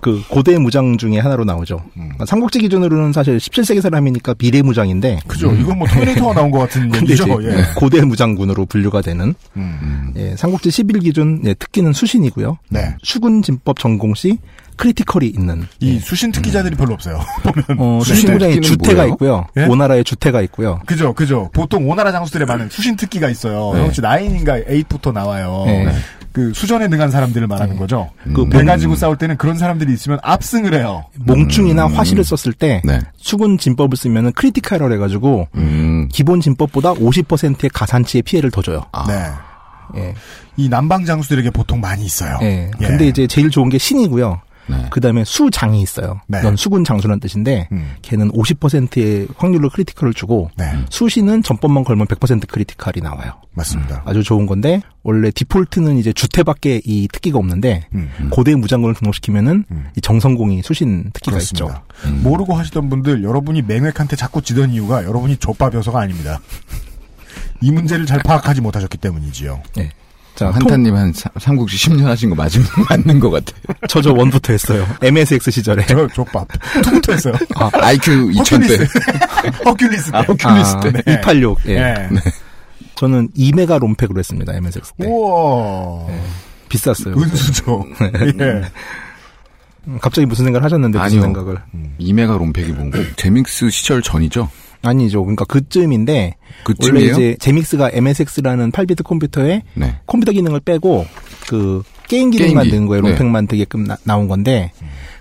[0.00, 1.84] 그 고대 무장 중에 하나로 나오죠.
[1.94, 5.20] 그러니까 삼국지 기준으로는 사실 17세기 사람이니까 비례 무장인데.
[5.26, 5.52] 그죠.
[5.52, 7.42] 이건 뭐 터미네이터가 나온 것 같은 얘기죠.
[7.42, 7.64] 예.
[7.76, 10.12] 고대 무장군으로 분류가 되는 음.
[10.16, 12.58] 예, 삼국지 11 기준 예, 특기는 수신이고요.
[12.70, 12.94] 네.
[13.02, 14.38] 수군 진법 전공 시
[14.78, 17.20] critical이 있는 이 수신 특기자들이 별로 없어요.
[17.78, 19.12] 어, 수신 특기는 주태가 뭐예요?
[19.12, 19.46] 있고요.
[19.58, 19.64] 예?
[19.66, 20.80] 오나라에 주태가 있고요.
[20.86, 21.50] 그죠, 그죠.
[21.52, 23.72] 보통 오나라 장수들의 많은 수신 특기가 있어요.
[23.74, 23.82] 네.
[23.84, 25.64] 혹시 9인가 8부터 나와요.
[25.66, 25.92] 네.
[26.32, 28.10] 그 수전에 능한 사람들을 말하는 거죠.
[28.34, 31.04] 그배 몽- 가지고 싸울 때는 그런 사람들이 있으면 압승을 해요.
[31.16, 33.00] 몽충이나 화실을 썼을 때 네.
[33.16, 36.08] 수군 진법을 쓰면은 critical을 해가지고 음.
[36.12, 38.82] 기본 진법보다 50%의 가산치의 피해를 더 줘요.
[39.08, 39.14] 네.
[39.96, 40.14] 예.
[40.58, 42.38] 이 남방 장수들에게 보통 많이 있어요.
[42.42, 42.70] 예.
[42.80, 42.86] 예.
[42.86, 44.40] 근데 이제 제일 좋은 게 수신이고요.
[44.90, 46.20] 그 다음에 수장이 있어요.
[46.26, 46.38] 네.
[46.40, 47.94] 이건 수군 장수라는 뜻인데 음.
[48.02, 50.64] 걔는 50%의 확률로 critical을 주고 네.
[50.90, 53.32] 수신은 전법만 걸면 100% critical이 나와요.
[53.52, 54.02] 맞습니다.
[54.04, 58.10] 아주 좋은 건데 원래 디폴트는 이제 주태밖에 이 특기가 없는데 음.
[58.30, 59.64] 고대 무장군을 등록시키면은
[59.96, 61.84] 이 정성공이 수신 특기가 그렇습니다.
[62.02, 62.18] 있죠.
[62.22, 66.40] 모르고 하시던 분들 여러분이 맹획한테 자꾸 지던 이유가 여러분이 좆밥이어서가 아닙니다.
[67.60, 69.62] 이 문제를 잘 파악하지 못하셨기 때문이지요.
[69.76, 69.90] 네.
[70.38, 73.60] 자, 환타님 한 삼- 삼국지 10년 하신 거 맞은, 맞는 것 같아요.
[73.88, 74.86] 저 저 one부터 했어요.
[75.02, 75.84] MSX 시절에.
[75.86, 76.46] 저 좆밥.
[76.84, 77.34] two부터 했어요.
[77.56, 78.88] 아, IQ 2000대.
[79.64, 80.16] 허큘리스 때.
[80.16, 80.92] 아, 허큘리스 때.
[80.92, 81.12] 네.
[81.14, 81.58] 286.
[81.66, 81.74] 예.
[81.74, 82.08] 네.
[82.12, 82.20] 네.
[82.94, 84.54] 저는 2메가 롬팩으로 했습니다.
[84.54, 85.06] MSX 때.
[85.08, 86.06] 우와.
[86.68, 87.14] 비쌌어요.
[87.16, 87.84] 은수저.
[88.40, 88.62] 예.
[89.88, 91.22] 음, 갑자기 무슨 생각을 하셨는데 무슨 아니요.
[91.22, 91.56] 생각을?
[91.98, 92.98] 이메가 롬팩이 뭔고?
[93.16, 94.48] 제믹스 시절 전이죠?
[94.82, 95.24] 아니죠.
[95.24, 96.94] 그러니까 그쯤인데 그쯤이에요?
[96.94, 99.96] 원래 이제 제믹스가 MSX라는 8비트 컴퓨터에 네.
[100.06, 101.06] 컴퓨터 기능을 빼고
[101.48, 102.76] 그 게임 기능만 게임기.
[102.76, 103.02] 넣은 거예요.
[103.02, 103.08] 네.
[103.10, 104.72] 롬팩만 되게끔 나, 온 건데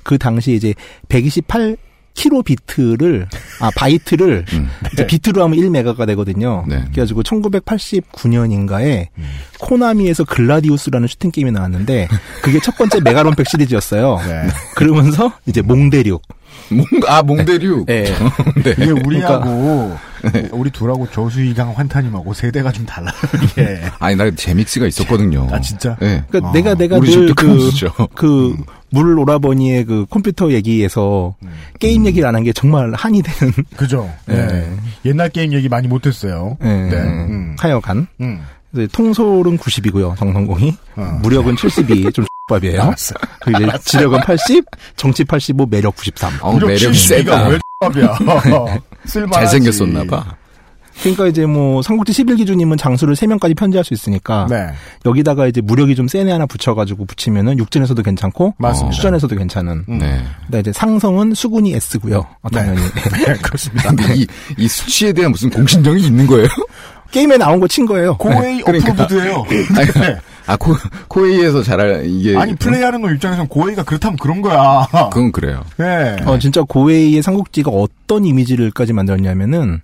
[0.04, 0.74] 그 당시 이제
[1.10, 1.78] 128
[2.14, 3.28] 킬로비트를
[3.60, 4.46] 아 바이트를
[4.92, 6.66] 이제 비트로 하면 1메가가 되거든요.
[6.68, 6.84] 네.
[6.92, 9.08] 그래가지고 1989년인가에
[9.60, 12.08] 코나미에서 글라디우스라는 슈팅 게임이 나왔는데
[12.42, 14.18] 그게 첫 번째 메가롬팩 시리즈였어요.
[14.76, 16.24] 그러면서 이제 몽대륙.
[16.70, 17.86] 몽, 아, 몽대륙.
[17.86, 18.04] 네.
[18.64, 18.72] 네.
[18.78, 19.96] 이게 우리하고
[20.52, 23.14] 우리 둘하고 조수희강 환타님하고 세대가 좀 달라요.
[23.44, 23.82] 이게.
[24.00, 25.48] 아니, 나 제믹스가 있었거든요.
[25.52, 25.96] 아 진짜?
[26.00, 26.24] 네.
[26.30, 27.92] 그러니까 내가 내가 우리 집도 늘그 크로스죠.
[28.16, 28.56] 그,
[28.90, 31.36] 물 오라버니의 그 컴퓨터 얘기에서
[31.80, 33.54] 게임 얘기를 안 한 게 정말 한이 되는.
[33.76, 34.10] 그죠?
[34.26, 34.70] 네.
[35.06, 36.58] 옛날 게임 얘기 많이 못했어요.
[36.62, 36.90] 네.
[36.90, 36.96] 네.
[36.98, 37.56] 음.
[37.60, 38.08] 하여간.
[38.22, 38.42] 음.
[38.92, 40.74] 통솔은 90이고요, 정성공이.
[41.24, 42.82] 무력은 72, 좀 X밥이에요.
[42.82, 43.16] 알았어.
[43.42, 46.34] 그리고 이제 지력은 80, 정치 85, 매력 93.
[46.42, 47.48] 어, 매력 세다.
[47.50, 48.18] 왜 X밥이야?
[49.06, 49.40] 쓸만하지.
[49.40, 50.26] 잘생겼었나 봐.
[51.02, 54.66] 그러니까 이제 뭐 삼국지 11 기준이면 장수를 3명까지 편제할 수 있으니까 네.
[55.06, 58.96] 여기다가 이제 무력이 좀 센 애 하나 붙여가지고 붙이면은 육전에서도 괜찮고 맞습니다.
[58.96, 59.84] 수전에서도 괜찮은.
[59.88, 60.24] 네.
[60.46, 62.26] 근데 이제 상성은 수군이 S고요.
[62.42, 63.90] 어, 당연히 네, 그렇습니다.
[63.90, 64.28] 근데 이,
[64.58, 66.48] 이 수치에 대한 무슨 공신정이 있는 거예요?
[67.12, 68.18] 게임에 나온 거 친 거예요.
[68.18, 68.94] 고웨이 그러니까.
[68.94, 69.46] 어프로브드예요.
[70.48, 70.54] 네.
[70.54, 70.74] 아, 코,
[71.08, 72.38] 코웨이에서 잘할, 이게.
[72.38, 74.88] 아니 플레이하는 놈 입장에서는 고웨이가 그렇다면 그런 거야.
[75.12, 75.64] 그건 그래요.
[75.78, 76.16] 네.
[76.26, 79.82] 어, 진짜 고웨이의 삼국지가 어떤 이미지를까지 만들었냐면은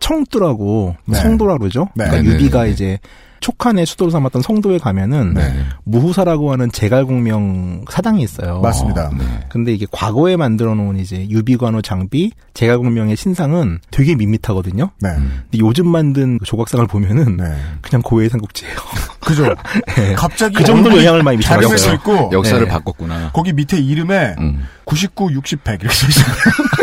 [0.00, 1.18] 청두라고 네.
[1.18, 1.88] 성도라 그러죠.
[1.94, 2.04] 네.
[2.04, 2.72] 그러니까 네, 유비가 네, 네.
[2.72, 2.98] 이제
[3.40, 5.64] 촉한의 수도로 삼았던 성도에 가면은 네.
[5.84, 8.60] 무후사라고 하는 제갈공명 사당이 있어요.
[8.60, 9.10] 맞습니다.
[9.16, 9.24] 네.
[9.48, 14.90] 근데 이게 과거에 만들어 놓은 이제 유비관우 장비 제갈공명의 신상은 되게 밋밋하거든요.
[15.00, 15.08] 네.
[15.10, 17.44] 근데 요즘 만든 그 조각상을 보면은 네.
[17.82, 18.74] 그냥 고해의 삼국지예요.
[19.20, 19.54] 그죠?
[19.96, 20.14] 네.
[20.14, 21.94] 갑자기 그 정도로 얼굴이 영향을 많이 미쳤어요.
[21.94, 22.68] 있고 역사를 네.
[22.68, 23.32] 바꿨구나.
[23.32, 24.64] 거기 밑에 이름에 음.
[24.84, 26.34] 99, 60, 100 이렇게 써 있어요.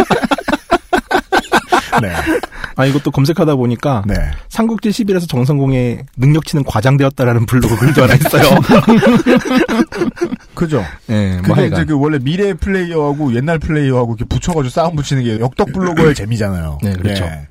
[2.02, 2.12] 네.
[2.76, 4.16] 아 이것도 검색하다 보니까 네.
[4.50, 8.44] 삼국지 11에서 정성공의 능력치는 과장되었다라는 블로그 글도 하나 있어요.
[10.54, 10.84] 그죠?
[11.08, 11.82] 네, 뭐 그게 하여간.
[11.82, 16.80] 이제 그 원래 미래 플레이어하고 옛날 플레이어하고 이렇게 붙여가지고 싸움 붙이는 게 역덕 블로거의 재미잖아요.
[16.84, 17.24] 네, 그렇죠.
[17.26, 17.48] 예.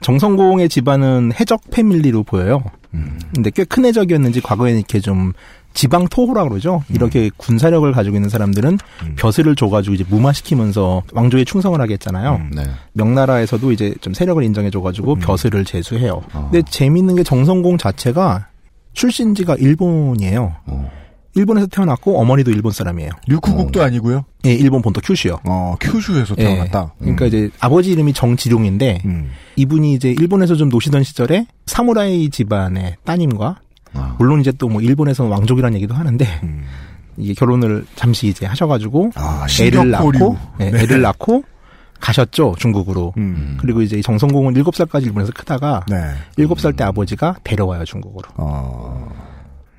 [0.00, 2.62] 정성공의 집안은 해적 패밀리로 보여요.
[2.94, 3.18] 음.
[3.34, 5.32] 근데 꽤 큰 해적이었는지 과거에 이렇게 좀
[5.78, 6.82] 지방 토호라 그러죠.
[6.88, 6.96] 음.
[6.96, 8.78] 이렇게 군사력을 가지고 있는 사람들은
[9.14, 12.34] 벼슬을 줘가지고 이제 무마시키면서 왕조에 충성을 하게 했잖아요.
[12.34, 12.50] 음.
[12.52, 12.64] 네.
[12.94, 16.20] 명나라에서도 이제 좀 세력을 인정해줘가지고 벼슬을 제수해요.
[16.34, 16.48] 어.
[16.50, 18.48] 근데 재밌는 게 정성공 자체가
[18.92, 20.56] 출신지가 일본이에요.
[20.66, 20.90] 어.
[21.36, 23.10] 일본에서 태어났고 어머니도 일본 사람이에요.
[23.28, 24.24] 류쿠국도 아니고요.
[24.46, 25.38] 예, 일본 본토 큐슈요.
[25.44, 26.94] 어, 큐슈에서 태어났다.
[26.96, 29.30] 예, 그러니까 이제 아버지 이름이 정지룡인데 음.
[29.54, 33.60] 이분이 이제 일본에서 좀 노시던 시절에 사무라이 집안의 따님과
[33.94, 34.14] 아.
[34.18, 36.64] 물론 이제 또 뭐 일본에서는 왕족이라는 얘기도 하는데 음.
[37.16, 39.90] 이게 결혼을 잠시 이제 하셔가지고 아, 애를.
[39.90, 40.82] 낳고 네, 네.
[40.82, 41.42] 애를 낳고
[42.00, 43.12] 가셨죠 중국으로.
[43.16, 43.56] 음.
[43.60, 45.96] 그리고 이제 이 정성공은 7살까지 일본에서 크다가 네.
[46.36, 48.28] 7살 때 아버지가 데려와요 중국으로.
[48.36, 49.10] 어,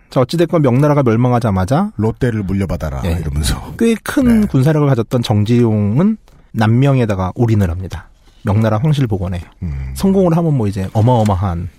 [0.09, 3.01] 자 어찌됐건 명나라가 멸망하자마자 롯데를 물려받아라.
[3.03, 3.17] 네.
[3.21, 3.73] 이러면서.
[3.77, 4.47] 꽤큰 네.
[4.47, 6.17] 군사력을 가졌던 정지용은
[6.51, 8.09] 남명에다가 올인을 합니다.
[8.43, 9.91] 명나라 황실 복원에 음.
[9.95, 11.69] 성공을 하면 뭐 이제 어마어마한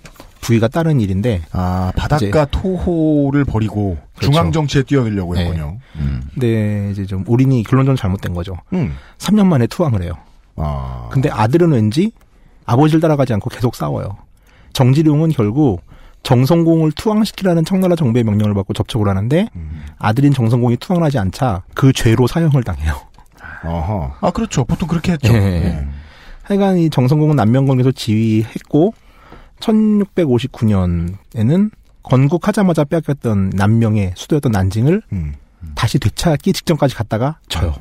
[0.41, 4.31] 부위가 따른 일인데 아, 바닷가 이제- 토호를 버리고 그렇죠.
[4.31, 5.45] 중앙 정치에 뛰어들려고 네.
[5.45, 5.77] 했군요.
[5.97, 6.21] 음.
[6.33, 8.57] 근데 이제 좀 올인이 결론적으로 잘못된 거죠.
[8.73, 8.95] 음.
[9.19, 10.13] 3년 만에 투항을 해요.
[10.55, 11.09] 아.
[11.11, 12.11] 근데 아들은 왠지
[12.65, 14.17] 아버지를 따라가지 않고 계속 싸워요.
[14.73, 15.81] 정지룡은 결국
[16.23, 19.81] 정성공을 투항시키라는 청나라 정부의 명령을 받고 접촉을 하는데 음.
[19.97, 22.93] 아들인 정성공이 투항을 하지 않자 그 죄로 사형을 당해요.
[23.63, 24.15] 어허.
[24.21, 24.63] 아, 그렇죠.
[24.65, 25.33] 보통 그렇게 했죠.
[25.33, 25.37] 예.
[25.37, 25.87] 예.
[26.43, 28.93] 하여간 이 정성공은 남명건에서 지휘했고
[29.61, 31.71] 1659년에는
[32.03, 35.33] 건국하자마자 빼앗겼던 남명의 수도였던 난징을 음.
[35.75, 37.75] 다시 되찾기 직전까지 갔다가 져요.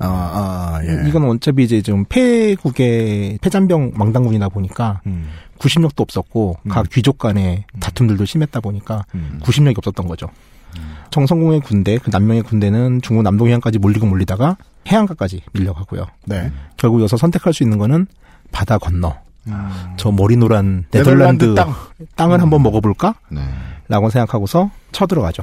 [0.00, 1.08] 아, 아, 예.
[1.08, 5.28] 이건 어차피 이제 좀 폐국의 폐잔병 망당군이다 보니까 음.
[5.58, 6.68] 구심력도 없었고 음.
[6.68, 9.40] 각 귀족 간의 다툼들도 심했다 보니까 음.
[9.42, 10.28] 구심력이 없었던 거죠.
[11.10, 14.56] 정성공의 군대, 그 남명의 군대는 중국 남동해안까지 몰리고 몰리다가
[14.86, 16.06] 해안가까지 밀려가고요.
[16.26, 16.52] 네.
[16.76, 18.06] 결국 여기서 선택할 수 있는 거는
[18.52, 19.16] 바다 건너.
[19.48, 19.94] 음.
[19.96, 21.74] 저 머리 노란 네덜란드 네덜란드, 땅.
[22.16, 22.32] 땅.
[22.32, 23.14] 을 한번 먹어볼까?
[23.30, 23.40] 네.
[23.88, 25.42] 라고 생각하고서 쳐들어가죠.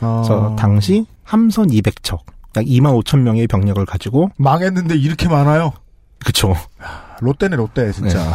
[0.00, 0.22] 아.
[0.24, 2.20] 그래서 당시 함선 200척,
[2.56, 5.72] 약 2만 5천 명의 병력을 가지고 망했는데 이렇게 많아요.
[6.24, 6.56] 그쵸.
[7.20, 8.18] 롯데네 롯데 진짜.
[8.18, 8.30] 네.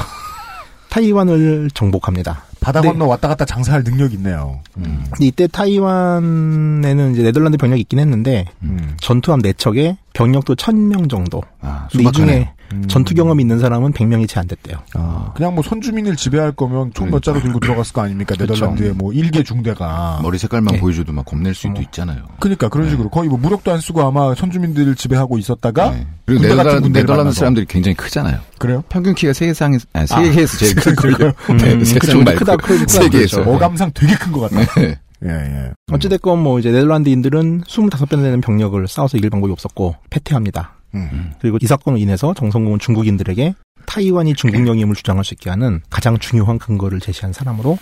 [0.89, 2.43] 타이완을 정복합니다.
[2.59, 2.89] 바다 네.
[2.89, 4.59] 건너 왔다 갔다 장사할 능력이 있네요.
[4.77, 5.05] 음.
[5.11, 8.97] 근데 이때 타이완에는 이제 네덜란드 병력이 있긴 했는데 음.
[8.99, 11.41] 전투함 4척에 병력도 1000명 정도.
[11.61, 12.83] 아, 근데 이 중에 음.
[12.87, 14.77] 전투 경험이 있는 사람은 100명이 채 안 됐대요.
[14.93, 18.35] 아, 그냥 뭐 선주민을 지배할 거면 총 몇 자루 들고 들어갔을 거 아닙니까?
[18.35, 18.53] 그렇죠.
[18.53, 20.19] 네덜란드의 뭐 일개 중대가.
[20.21, 20.79] 머리 색깔만 네.
[20.79, 22.23] 보여줘도 막 겁낼 수도 있잖아요.
[22.39, 26.07] 그러니까 그런 식으로 거의 뭐 무력도 안 쓰고 아마 선주민들을 지배하고 있었다가 네.
[26.25, 27.31] 그리고 네덜란드, 네덜란드.
[27.33, 28.39] 사람들이 굉장히 크잖아요.
[28.59, 28.83] 그래요?
[28.89, 31.15] 평균 키가 세상에 아니, 세계에서 제일 아, 클걸요.
[31.17, 31.33] 그래요?
[31.57, 32.17] 네, 음, 세상 그쵸.
[32.23, 33.37] 말고 크다, 크다, 크다 세계에서.
[33.43, 33.51] 그렇죠.
[33.55, 34.79] 어감상 되게 큰 것 같다.
[34.81, 34.99] 네.
[35.25, 35.71] 예, 예.
[35.91, 40.75] 어찌됐건 뭐 이제 네덜란드인들은 25배 되는 병력을 싸워서 이길 방법이 없었고 패퇴합니다.
[40.95, 41.33] 음.
[41.39, 43.53] 그리고 이 사건으로 인해서 정성공은 중국인들에게
[43.85, 47.77] 타이완이 중국 영임을 주장할 수 있게 하는 가장 중요한 근거를 제시한 사람으로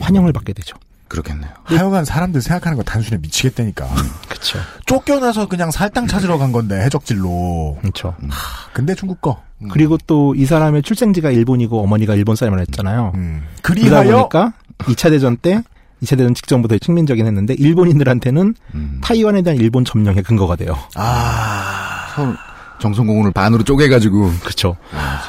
[0.00, 0.76] 환영을 받게 되죠.
[1.08, 1.50] 그렇겠네요.
[1.64, 3.86] 하여간 사람들 생각하는 거 단순히 미치겠다니까.
[4.28, 4.58] 그렇죠.
[4.86, 7.78] 쫓겨나서 그냥 살땅 찾으러 간 건데 해적질로.
[7.80, 8.16] 그렇죠.
[8.28, 9.40] 하, 근데 중국 거.
[9.62, 9.68] 음.
[9.68, 13.12] 그리고 또 이 사람의 출생지가 일본이고 어머니가 일본 사람을 했잖아요.
[13.14, 13.44] 음.
[13.62, 15.62] 그러다 그리하여 보니까 2차 대전 때
[16.06, 19.00] 2차 대전 직전부터 식민적인 했는데 일본인들한테는 음.
[19.02, 20.76] 타이완에 대한 일본 점령의 근거가 돼요.
[20.94, 22.06] 아.
[22.14, 22.36] 서울
[22.80, 24.76] 정성공을 반으로 쪼개가지고 그렇죠.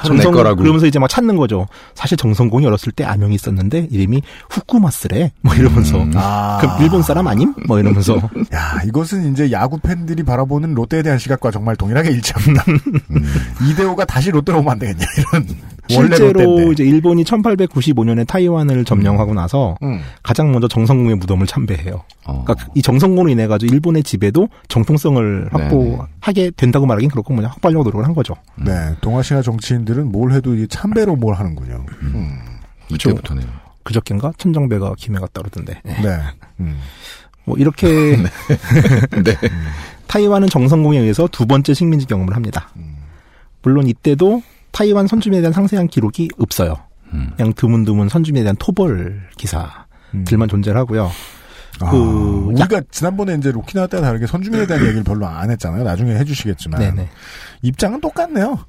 [0.04, 0.62] 서로 내 거라고.
[0.62, 1.68] 그러면서 이제 막 찾는 거죠.
[1.95, 5.32] 사실 정성공이 어렸을 때 아명이 있었는데 이름이 후쿠마스래.
[5.41, 6.12] 뭐 이러면서 음.
[6.16, 6.58] 아.
[6.62, 7.54] 그럼 일본 사람 아님?
[7.68, 8.16] 뭐 이러면서
[8.54, 12.64] 야, 이것은 이제 야구 팬들이 바라보는 롯데에 대한 시각과 정말 동일하게 일치합니다.
[13.70, 15.48] 이대호가 다시 롯데로 오면 안 되겠냐, 이런.
[15.95, 16.72] 원래 실제로.
[16.74, 20.02] 이제 일본이 1895년에 타이완을 점령하고 나서 음.
[20.22, 22.04] 가장 먼저 정성공의 무덤을 참배해요.
[22.26, 22.43] 어.
[22.43, 27.84] 그러니까 이 정성공으로 인해 가지고 일본의 지배도 정통성을 네, 확보하게 된다고 말하긴 그렇고 뭐냐 확보하려고
[27.84, 28.36] 노력을 한 거죠.
[28.56, 31.86] 네, 동아시아 정치인들은 뭘 해도 이 참배로 뭘 하는군요.
[32.02, 32.40] 음.
[32.90, 33.48] 이때부터네요.
[33.84, 35.82] 그저께인가 천정배가 김해 갔다 그러던데.
[35.84, 36.02] 네.
[36.02, 36.18] 네.
[36.60, 36.78] 음.
[37.46, 37.88] 뭐 이렇게
[39.24, 39.36] 네.
[40.08, 42.70] 타이완은 정성공에 의해서 두 번째 식민지 경험을 합니다.
[43.62, 46.76] 물론 이때도 타이완 선주민에 대한 상세한 기록이 없어요.
[47.14, 47.32] 음.
[47.36, 51.10] 그냥 드문드문 선주민에 대한 토벌 기사들만 존재를 하고요.
[51.82, 55.84] 아, 그 우리가 지난번에 이제 로키나와 때와 다르게 선주민에 대한 얘기를 별로 안 했잖아요.
[55.84, 56.80] 나중에 해주시겠지만.
[56.80, 57.09] 네네.
[57.61, 58.59] 입장은 똑같네요.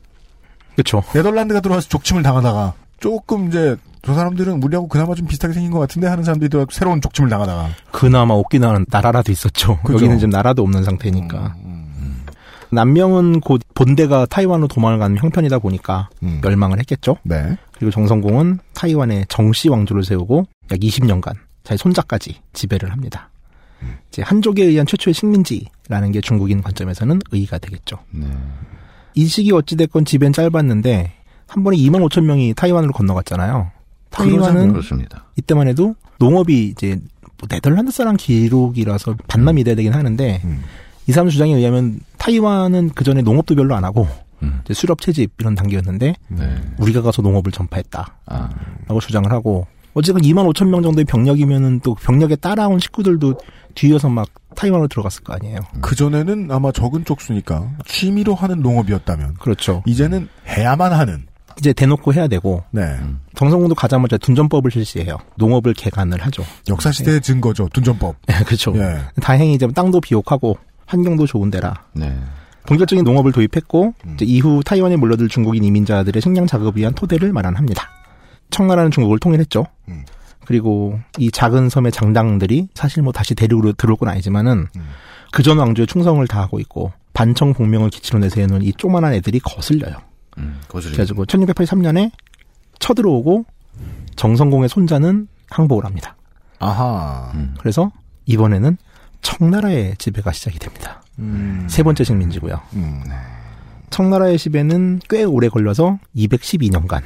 [0.74, 1.02] 그렇죠.
[1.12, 6.06] 네덜란드가 들어와서 족침을 당하다가 조금 이제 저 사람들은 우리하고 그나마 좀 비슷하게 생긴 것 같은데
[6.06, 9.78] 하는 사람들이 들어와서 새로운 족침을 당하다가 그나마 오키나와는 나라라도 있었죠.
[9.82, 9.94] 그죠.
[9.94, 11.56] 여기는 지금 나라도 없는 상태니까.
[12.70, 16.40] 남명은 곧 본대가 타이완으로 도망을 가는 형편이다 보니까 음.
[16.42, 17.16] 멸망을 했겠죠.
[17.22, 17.56] 네.
[17.72, 21.34] 그리고 정성공은 타이완에 정씨 왕조를 세우고 약 20년간
[21.68, 23.28] 자기 손자까지 지배를 합니다.
[24.08, 27.98] 이제 한족에 의한 최초의 식민지라는 게 중국인 관점에서는 의의가 되겠죠.
[28.10, 28.26] 네.
[29.14, 31.12] 이 시기 어찌됐건 지배는 짧았는데
[31.46, 33.70] 한 번에 2만 5천 명이 타이완으로 건너갔잖아요.
[34.08, 35.26] 타이완은 그렇습니다.
[35.36, 36.98] 이때만 해도 농업이 이제
[37.38, 40.40] 뭐 네덜란드 사람 기록이라서 반남이 돼야 되긴 하는데
[41.06, 44.08] 이 사람 주장에 의하면 타이완은 그 전에 농업도 별로 안 하고
[44.64, 46.62] 이제 수렵 채집 이런 단계였는데 네.
[46.78, 52.36] 우리가 가서 농업을 전파했다라고 아, 주장을 하고 어쨌든 2만 5천 명 정도의 병력이면은 또 병력에
[52.36, 53.38] 따라온 식구들도
[53.74, 55.60] 뒤에서 막 타이완으로 들어갔을 거 아니에요.
[55.80, 59.82] 그 전에는 아마 적은 쪽수니까 취미로 하는 농업이었다면 그렇죠.
[59.86, 61.26] 이제는 해야만 하는
[61.58, 62.96] 이제 대놓고 해야 되고 네.
[63.34, 65.18] 정성공도 가자마자 둔전법을 실시해요.
[65.36, 66.44] 농업을 개간을 하죠.
[66.68, 67.68] 역사 시대의 증거죠.
[67.72, 68.16] 둔전법.
[68.46, 68.72] 그렇죠.
[68.76, 68.98] 예.
[69.20, 72.16] 다행히 이제 땅도 비옥하고 환경도 좋은 데라 네.
[72.66, 77.97] 본격적인 농업을 도입했고 이제 이후 타이완에 몰려들 중국인 이민자들의 식량 작업을 위한 토대를 마련합니다.
[78.50, 79.66] 청나라는 중국을 통일했죠.
[79.88, 80.04] 음.
[80.44, 84.66] 그리고 이 작은 섬의 장당들이 사실 뭐 다시 대륙으로 들어올 건 아니지만은
[85.30, 89.96] 그전 왕조에 충성을 다하고 있고 반청 복명을 기치로 내세우는 이 조만한 애들이 거슬려요.
[90.38, 90.60] 음.
[90.68, 92.10] 그래가지고 1683년에
[92.78, 93.44] 쳐들어오고
[94.16, 96.16] 정성공의 손자는 항복을 합니다.
[96.58, 97.30] 아하.
[97.34, 97.54] 음.
[97.58, 97.92] 그래서
[98.26, 98.76] 이번에는
[99.20, 101.02] 청나라의 지배가 시작이 됩니다.
[101.18, 101.66] 음.
[101.68, 102.60] 세 번째 식민지고요.
[102.74, 103.02] 음.
[103.90, 107.02] 청나라의 지배는 꽤 오래 걸려서 212년간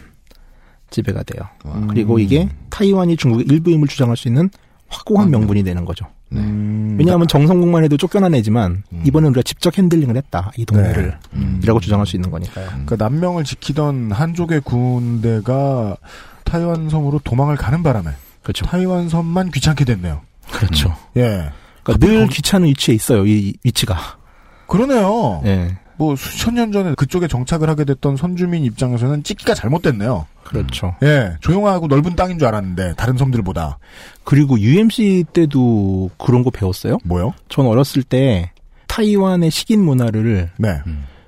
[0.92, 1.48] 지배가 돼요.
[1.88, 4.48] 그리고 이게 타이완이 중국의 일부임을 주장할 수 있는
[4.88, 6.06] 확고한 명분이 되는 거죠.
[6.28, 6.40] 네.
[6.40, 6.96] 음.
[6.98, 11.58] 왜냐하면 정성공만 해도 쫓겨난 애지만 이번엔 우리가 직접 handling을 했다 이 동네를 네.
[11.62, 12.66] 이라고 주장할 수 있는 거니까요.
[12.68, 15.96] 그러니까 남명을 지키던 한족의 군대가
[16.44, 18.10] 타이완 섬으로 도망을 가는 바람에
[18.42, 18.64] 그렇죠.
[18.66, 20.20] 타이완 섬만 귀찮게 됐네요.
[20.50, 20.94] 그렇죠.
[21.16, 21.50] 예.
[21.82, 23.26] 그러니까 늘 귀찮은 위치에 있어요.
[23.26, 23.96] 이 위치가.
[24.66, 25.42] 그러네요.
[25.44, 25.76] 예.
[25.96, 30.26] 뭐 수천 년 전에 그쪽에 정착을 하게 됐던 선주민 입장에서는 찍기가 잘못됐네요.
[30.44, 30.94] 그렇죠.
[31.02, 33.78] 예, 조용하고 넓은 땅인 줄 알았는데 다른 섬들보다.
[34.24, 36.98] 그리고 UMC 때도 그런 거 배웠어요?
[37.04, 37.32] 뭐요?
[37.48, 38.52] 전 어렸을 때
[38.88, 40.80] 타이완의 식인 문화를 네.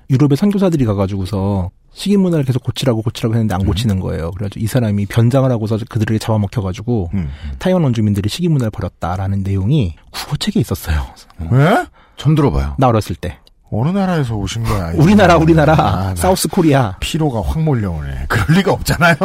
[0.09, 4.31] 유럽의 선교사들이 가가지고서 식인 문화를 계속 고치라고 고치라고 했는데 안 고치는 거예요.
[4.31, 7.29] 그래가지고 이 사람이 변장을 하고서 그들에게 잡아먹혀가지고 음.
[7.57, 11.05] 타이완 원주민들이 식인 문화를 버렸다라는 내용이 국어책에 있었어요.
[11.51, 11.85] 왜?
[12.17, 12.75] 처음 들어봐요.
[12.77, 13.39] 나 어렸을 때.
[13.71, 14.91] 어느 나라에서 오신 거야?
[14.97, 15.73] 우리나라, 우리나라.
[15.73, 16.95] 아, 나 South Korea.
[16.99, 18.25] 피로가 확 몰려오네.
[18.29, 19.15] 그럴 리가 없잖아요.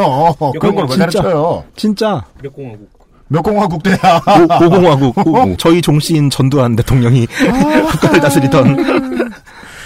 [0.61, 0.97] 그런 걸왜.
[0.97, 1.65] 가르쳐요?
[1.77, 2.25] 진짜.
[2.43, 2.89] 몇 공화국?
[3.29, 3.97] 몇 공화국 돼야?
[4.27, 5.27] 오, 오공화국.
[5.27, 9.31] 오, 저희 종씨인 전두환 대통령이 국가를 다스리던.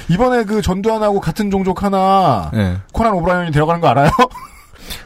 [0.08, 2.76] 이번에 그 전두환하고 같은 종족 하나 네.
[2.92, 4.10] 코난 오브라이언이 데려가는 거 알아요?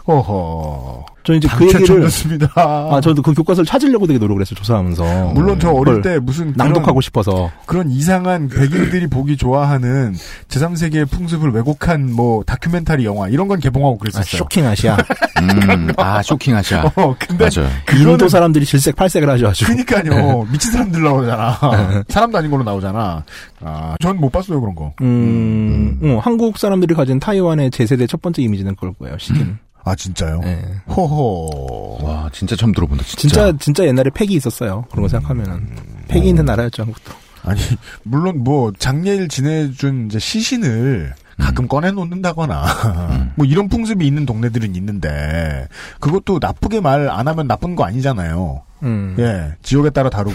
[0.08, 1.04] 어허.
[1.24, 2.50] 저 이제 그 얘기를 쳤습니다.
[2.56, 6.94] 아 저도 그 교과서를 찾으려고 되게 노력을 했어요 조사하면서 물론 저 어릴 때 무슨 낭독하고
[6.94, 10.14] 그런, 싶어서 그런 이상한 백인들이 보기 좋아하는
[10.48, 14.38] 제3세계의 풍습을 왜곡한 뭐 다큐멘터리 영화 이런 건 개봉하고 아, 그랬었어요.
[14.38, 14.96] 쇼킹 아시아
[15.42, 16.84] 음, 아, 쇼킹 아시아.
[16.96, 17.70] 어, 근데 맞아요.
[17.94, 20.46] 인도 사람들이 질색 팔색을 하죠 아주 그니까요.
[20.50, 21.58] 미친 사람들 나오잖아.
[22.08, 23.24] 사람도 아닌 걸로 나오잖아.
[23.60, 24.94] 아, 전 못 봤어요, 그런 거.
[25.02, 29.94] 음, 어, 한국 사람들이 가진 타이완의 제 세대 첫 번째 이미지는 그럴 거예요 식인 아,
[29.94, 30.40] 진짜요?
[30.40, 30.62] 네.
[30.88, 31.98] 호호.
[32.02, 33.20] 와, 진짜 처음 들어본다, 진짜.
[33.20, 35.68] 진짜 진짜 옛날에 팩이 있었어요 그런 거 생각하면은
[36.08, 37.12] 팩이 있는 나라였죠 한국도
[37.44, 37.60] 아니,
[38.02, 45.68] 물론 뭐, 장례일 지내준 이제 시신을 가끔 꺼내놓는다거나, 뭐 이런 풍습이 있는 동네들은 있는데,
[46.00, 48.62] 그것도 나쁘게 말 안 하면 나쁜 거 아니잖아요.
[48.82, 49.14] 음.
[49.20, 50.34] 예, 지역에 따라 다르고,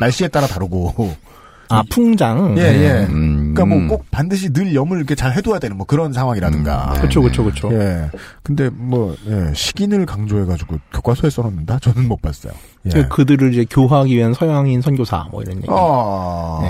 [0.00, 1.16] 날씨에 따라 다르고.
[1.68, 3.06] 아 풍장 예, 예.
[3.10, 3.54] 음.
[3.54, 6.92] 그러니까 뭐 꼭 반드시 늘 염을 이렇게 잘 해둬야 되는 뭐 그런 상황이라든가.
[6.94, 8.10] 음, 그렇죠 그렇죠 그렇죠 예.
[8.42, 11.78] 근데 뭐, 예, 식인을 강조해가지고 교과서에 써놓는다?
[11.82, 12.52] 저는 못 봤어요.
[12.94, 13.04] 예.
[13.08, 16.60] 그들을 이제 교화하기 위한 서양인 선교사 뭐 이런 얘기 아.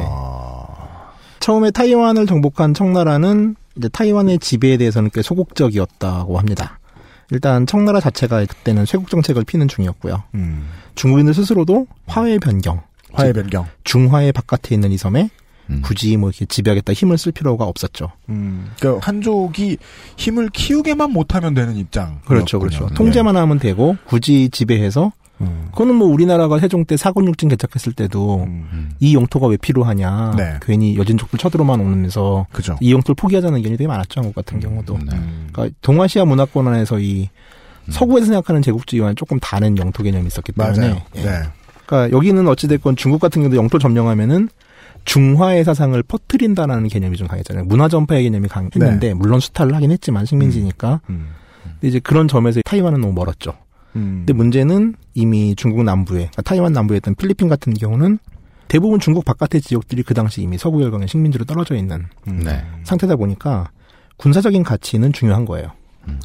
[1.41, 6.79] 처음에 타이완을 정복한 청나라는 이제 타이완의 지배에 대해서는 꽤 소극적이었다고 합니다.
[7.31, 10.23] 일단 청나라 자체가 그때는 쇄국 정책을 피는 중이었고요.
[10.35, 10.69] 음.
[10.95, 12.83] 중국인들 스스로도 화해 변경,
[13.17, 13.67] 화해 변경.
[13.85, 15.31] 중화의 바깥에 있는 이 섬에
[15.71, 15.83] 음.
[15.83, 18.13] 굳이 뭐 이렇게 지배하겠다 힘을 쓸 필요가 없었죠.
[18.29, 18.71] 음.
[18.79, 19.79] 그러니까 한족이
[20.17, 22.21] 힘을 키우게만 못하면 되는 입장.
[22.25, 22.89] 그렇죠, 그렇죠.
[22.95, 25.69] 통제만 하면 되고 굳이 지배해서 음.
[25.71, 28.93] 그거는 뭐 우리나라가 세종 때 사군육진 개척했을 때도 음.
[29.01, 30.35] 이 영토가 왜 필요하냐.
[30.37, 30.59] 네.
[30.63, 32.79] 괜히 여진족들 쳐들어만 오면서 그죠.
[32.81, 34.21] 이 영토를 포기하자는 의견이 되게 많았죠.
[34.21, 34.99] 한국 같은 경우도.
[34.99, 35.19] 네.
[35.53, 37.29] 그러니까 동아시아 문화권 안에서 이
[37.91, 40.79] 서구에서 생각하는 제국주의와는 조금 다른 영토 개념이 있었기 때문에.
[40.79, 41.03] 맞아요.
[41.17, 41.23] 예.
[41.23, 41.43] 네.
[41.87, 44.49] 그러니까 여기는 어찌됐건 중국 같은 경우도 영토 점령하면은
[45.05, 47.65] 중화의 사상을 퍼뜨린다라는 개념이 좀 강했잖아요.
[47.65, 51.01] 문화 전파의 개념이 강했는데 물론 수탈을 하긴 했지만 식민지니까.
[51.11, 51.29] 음.
[51.63, 53.55] 근데 이제 그런 점에서 타이완은 너무 멀었죠.
[53.95, 54.25] 음.
[54.27, 58.19] 근데 문제는 이미 중국 남부에 그러니까 타이완 남부에 있던 필리핀 같은 경우는
[58.69, 62.43] 대부분 중국 바깥의 지역들이 그 당시 이미 서구 열강의 식민지로 떨어져 있는 음.
[62.45, 62.65] 네.
[62.83, 63.71] 상태다 보니까
[64.17, 65.71] 군사적인 가치는 중요한 거예요.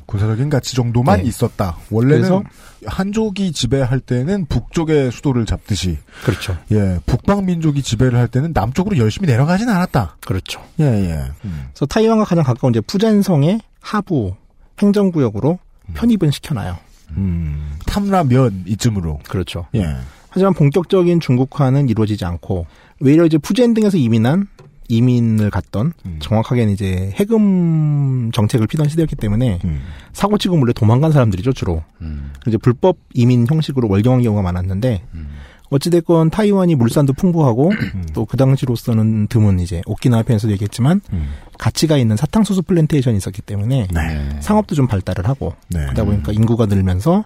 [0.06, 1.28] 군사적인 가치 정도만 네.
[1.28, 1.78] 있었다.
[1.90, 2.44] 원래는
[2.86, 6.58] 한족이 지배할 때는 북쪽의 수도를 잡듯이 그렇죠.
[6.72, 10.18] 예 북방 민족이 지배를 할 때는 남쪽으로 열심히 내려가진 않았다.
[10.22, 10.62] 그렇죠.
[10.80, 11.32] 예 예.
[11.46, 11.70] 음.
[11.72, 14.36] 그래서 타이완과 가장 가까운 이제 푸젠성의 하부
[14.80, 15.60] 행정구역으로
[15.94, 16.78] 편입은 시켜놔요.
[17.18, 17.78] 음.
[17.86, 19.20] 탐라면 이쯤으로.
[19.28, 19.68] 그렇죠.
[19.76, 19.96] 예.
[20.30, 22.66] 하지만 본격적인 중국화는 이루어지지 않고
[23.02, 24.48] 외려 이제 푸젠 등에서 이민한
[24.92, 26.18] 이민을 갔던 음.
[26.20, 29.82] 정확하게는 이제 해금 정책을 피던 시대였기 때문에 음.
[30.14, 31.84] 사고 치고 몰래 도망간 사람들이죠 주로.
[32.02, 32.32] 음.
[32.48, 35.04] 이제 불법 이민 형식으로 월경한 경우가 많았는데
[35.70, 37.72] 어찌됐건 타이완이 물산도 풍부하고
[38.14, 41.30] 또 그 당시로서는 드문 이제 오키나와 편에서도 얘기했지만 음.
[41.58, 44.38] 가치가 있는 사탕수수 플랜테이션이 있었기 때문에 네.
[44.42, 45.80] 상업도 좀 발달을 하고 네.
[45.80, 47.24] 그러다 보니까 인구가 늘면서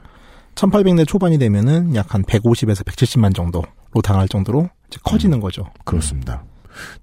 [0.53, 3.65] 1800년 초반이 되면은 약 한 150에서 170만 정도로
[4.03, 5.65] 달할 정도로 이제 커지는 거죠.
[5.83, 6.43] 그렇습니다.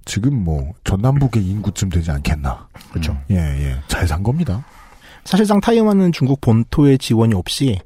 [0.05, 2.69] 지금 뭐 전남북의 인구쯤 되지 않겠나.
[2.91, 3.17] 그렇죠.
[3.31, 3.77] 예 예.
[3.89, 4.65] 잘 산 겁니다.
[5.25, 7.79] 사실상 타이완은 중국 본토의 지원이 없이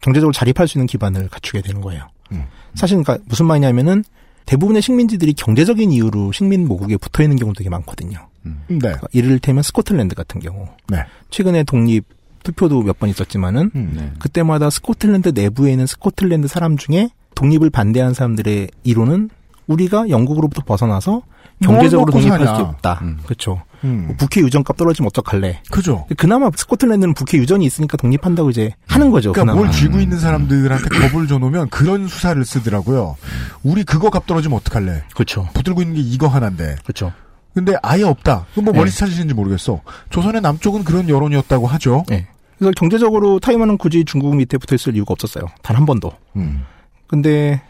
[0.00, 2.08] 경제적으로 자립할 수 있는 기반을 갖추게 되는 거예요.
[2.32, 2.44] 음.
[2.74, 4.02] 사실 그러니까 무슨 말이냐면은
[4.46, 8.28] 대부분의 식민지들이 경제적인 이유로 식민 모국에 붙어 있는 경우도 되게 많거든요.
[8.42, 8.52] 네.
[8.66, 10.66] 그러니까 이를테면 스코틀랜드 같은 경우.
[10.88, 11.04] 네.
[11.30, 12.04] 최근에 독립
[12.42, 13.92] 투표도 몇 번 있었지만은 음.
[13.94, 14.10] 네.
[14.18, 19.30] 그때마다 스코틀랜드 내부에 있는 스코틀랜드 사람 중에 독립을 반대한 사람들의 이론은
[19.70, 21.22] 우리가 영국으로부터 벗어나서
[21.62, 22.40] 경제적으로 독립할.
[22.46, 22.98] 수 없다.
[23.02, 23.18] 음.
[23.24, 23.62] 그렇죠.
[23.84, 24.06] 음.
[24.08, 25.62] 뭐 북해 유전값 떨어지면 어떡할래?
[25.70, 26.06] 그죠.
[26.16, 29.32] 그나마 스코틀랜드는 북해 유전이 있으니까 독립한다고 이제 하는 거죠.
[29.32, 29.66] 그러니까 그나마.
[29.66, 33.16] 뭘 쥐고 있는 사람들한테 겁을 줘놓으면 그런 수사를 쓰더라고요.
[33.62, 35.04] 우리 그거 값 떨어지면 어떡할래?
[35.14, 35.48] 그렇죠.
[35.54, 36.76] 붙들고 있는 게 이거 하나인데.
[36.82, 37.12] 그렇죠.
[37.54, 38.46] 근데 아예 없다.
[38.54, 38.78] 뭐 네.
[38.78, 39.80] 머리 찾으시는지 모르겠어.
[40.10, 42.04] 조선의 남쪽은 그런 여론이었다고 하죠.
[42.08, 42.26] 네.
[42.58, 45.44] 그래서 경제적으로 타이완은 굳이 중국 밑에 붙어 있을 이유가 없었어요.
[45.62, 46.12] 단 한 번도.
[46.36, 46.64] 음.
[47.06, 47.60] 근데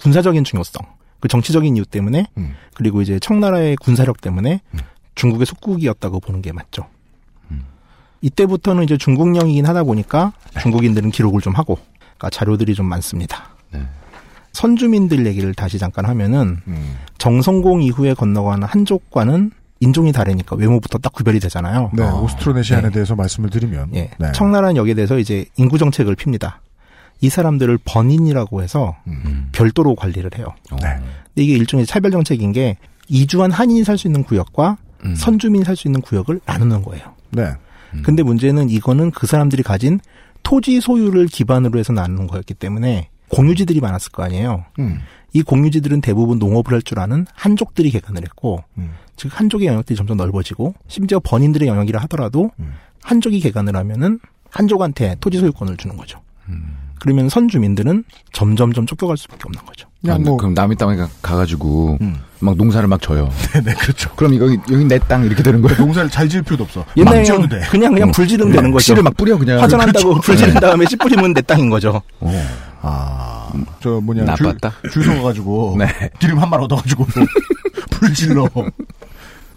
[0.00, 0.82] 군사적인 중요성,
[1.20, 2.54] 그 정치적인 이유 때문에 음.
[2.74, 4.60] 그리고 이제 청나라의 군사력 때문에
[5.14, 6.86] 중국의 속국이었다고 보는 게 맞죠.
[8.20, 13.50] 이때부터는 이제 중국령이긴 하다 보니까 중국인들은 기록을 좀 하고 그러니까 자료들이 좀 많습니다.
[13.70, 13.82] 네.
[14.52, 16.96] 선주민들 얘기를 다시 잠깐 하면은 음.
[17.18, 21.92] 정성공 이후에 건너가는 한족과는 인종이 다르니까 외모부터 딱 구별이 되잖아요.
[21.94, 24.10] 네, 오스트로네시안에 대해서 말씀을 드리면 예.
[24.18, 24.32] 네.
[24.32, 26.60] 청나라는 여기에 대해서 이제 인구 정책을 핍니다.
[27.20, 29.48] 이 사람들을 번인이라고 해서 음.
[29.52, 30.46] 별도로 관리를 해요.
[30.70, 30.78] 네.
[30.78, 32.76] 근데 이게 일종의 차별 정책인 게
[33.08, 35.14] 이주한 한인이 살 수 있는 구역과 음.
[35.14, 37.14] 선주민이 살 수 있는 구역을 나누는 거예요.
[37.30, 37.52] 네.
[38.02, 39.98] 근데 문제는 이거는 그 사람들이 가진
[40.42, 44.64] 토지 소유를 기반으로 해서 나누는 거였기 때문에 공유지들이 많았을 거 아니에요.
[44.78, 45.00] 음.
[45.32, 48.92] 이 공유지들은 대부분 농업을 할 줄 아는 한족들이 개간을 했고, 음.
[49.16, 52.72] 즉 한족의 영역들이 점점 넓어지고, 심지어 번인들의 영역이라 하더라도 음.
[53.02, 54.20] 한족이 개간을 하면은
[54.50, 56.20] 한족한테 토지 소유권을 주는 거죠.
[56.48, 56.77] 음.
[57.00, 59.88] 그러면 선주민들은 점점점 쫓겨갈 수밖에 없는 거죠.
[60.08, 62.16] 아, 뭐 그럼 남의 땅에 가- 가가지고 음.
[62.40, 63.28] 막 농사를 막 져요.
[63.64, 64.10] 네, 그렇죠.
[64.14, 65.76] 그럼 이거 여기 내 땅 이렇게 되는 거예요?
[65.78, 66.84] 농사를 잘 지을 필요도 없어.
[66.96, 67.60] 옛날에 막 지어도 돼.
[67.70, 68.12] 그냥 그냥 어.
[68.12, 68.84] 불 지르면 되는 거죠.
[68.84, 69.60] 씨를 막 뿌려 그냥.
[69.60, 70.20] 화전한다고 그렇죠.
[70.20, 72.00] 불 지른 다음에 씨 뿌리면 내 땅인 거죠.
[72.80, 73.50] 아,
[73.80, 74.72] 저 뭐냐 나빴다.
[74.92, 75.86] 줄, 줄 서가지고 네.
[76.20, 77.06] 기름 한 말 얻어가지고
[77.90, 78.48] 불 질러.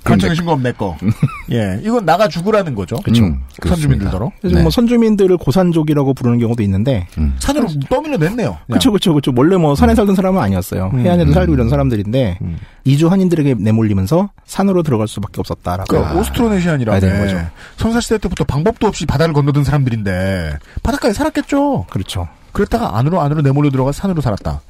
[0.03, 0.97] 간청의 신고하면 내 거.
[1.51, 2.95] 예, 이건 나가 죽으라는 거죠.
[2.97, 3.23] 그렇죠.
[3.23, 4.31] 음, 선주민들더러.
[4.41, 7.07] 그래서 뭐 선주민들을 고산족이라고 부르는 경우도 있는데
[7.39, 8.57] 산으로 떠밀려 냈네요.
[8.67, 9.31] 그렇죠, 그렇죠, 그렇죠.
[9.35, 10.91] 원래 뭐 산에 살던 사람은 아니었어요.
[10.93, 10.99] 음.
[11.01, 11.33] 해안에도 음.
[11.33, 12.39] 살고 이런 사람들인데
[12.83, 15.85] 이주 한인들에게 내몰리면서 산으로 들어갈 수밖에 없었다라고.
[15.87, 17.39] 그러니까 오스트로네시안이라 봐야 되는 거죠.
[17.77, 21.85] 선사 시대 때부터 방법도 없이 바다를 건너든 사람들인데 바닷가에 살았겠죠.
[21.89, 22.27] 그렇죠.
[22.51, 24.61] 그랬다가 안으로 안으로 내몰려 들어가 산으로 살았다.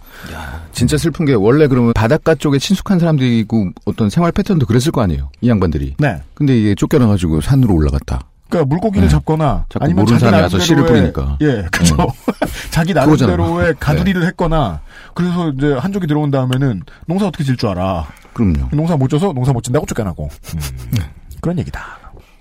[0.72, 5.30] 진짜 슬픈 게 원래 그러면 바닷가 쪽에 친숙한 사람들이고 어떤 생활 패턴도 그랬을 거 아니에요.
[5.42, 5.96] 이 양반들이.
[6.00, 6.22] 네.
[6.34, 8.22] 근데 이게 쫓겨나가지고 산으로 올라갔다.
[8.50, 9.12] 그러니까 물고기를 네.
[9.12, 11.38] 잡거나 자꾸 아니면 모르는 자기 사람이 와서 씨를 뿌리니까.
[11.42, 11.96] 예, 그렇죠.
[12.70, 13.32] 자기 그거잖아.
[13.38, 14.82] 나름대로의 가두리를 했거나
[15.14, 18.08] 그래서 이제 한족이 들어온 다음에는 농사 어떻게 질 줄 알아.
[18.34, 18.70] 그럼요.
[18.74, 21.00] 농사 못 져서 농사 못 진다고 쫓겨나고 음,
[21.42, 21.82] 그런 얘기다.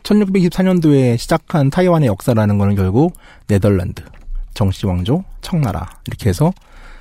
[0.03, 3.15] 1624년도에 시작한 타이완의 역사라는 거는 결국
[3.47, 4.03] 네덜란드,
[4.55, 6.53] 정씨 왕조, 청나라 이렇게 해서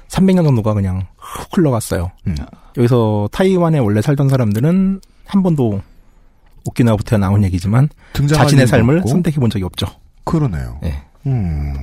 [0.10, 2.11] 300년 정도가 그냥 훅 흘러갔어요.
[2.27, 2.36] 음.
[2.77, 5.81] 여기서 타이완에 원래 살던 사람들은 한 번도
[6.65, 9.03] 오키나와부터 나온 얘기지만 자신의 삶을.
[9.07, 9.88] 선택해 본 적이 없죠.
[10.23, 10.80] 그러네요.
[10.81, 11.02] 네.
[11.26, 11.73] 음.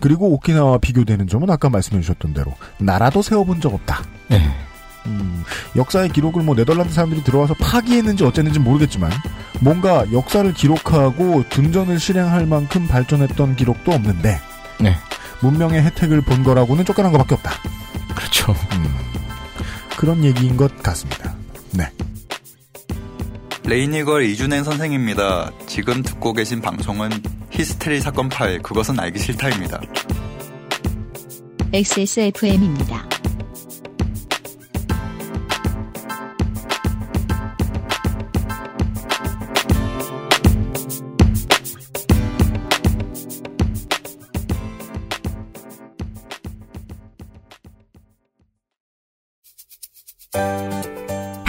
[0.00, 4.02] 그리고 오키나와 비교되는 점은 아까 말씀해 주셨던 대로 나라도 세워본 적 없다.
[4.28, 4.40] 네.
[5.06, 5.44] 음,
[5.76, 9.10] 역사의 기록을 뭐 네덜란드 사람들이 들어와서 파기했는지 어쨌는지 모르겠지만
[9.60, 14.38] 뭔가 역사를 기록하고 둔전을 실행할 만큼 발전했던 기록도 없는데
[14.80, 14.96] 네.
[15.44, 17.50] 문명의 혜택을 본 거라고는 쫓겨난 것밖에 없다.
[18.14, 18.52] 그렇죠.
[18.72, 18.96] 음,
[19.98, 21.36] 그런 얘기인 것 같습니다.
[21.72, 21.90] 네.
[23.64, 25.52] 레이니걸 이준행 선생입니다.
[25.66, 27.10] 지금 듣고 계신 방송은
[27.50, 29.82] 히스테리 사건 파일 그것은 알기 싫다입니다.
[31.74, 33.13] XSFM입니다.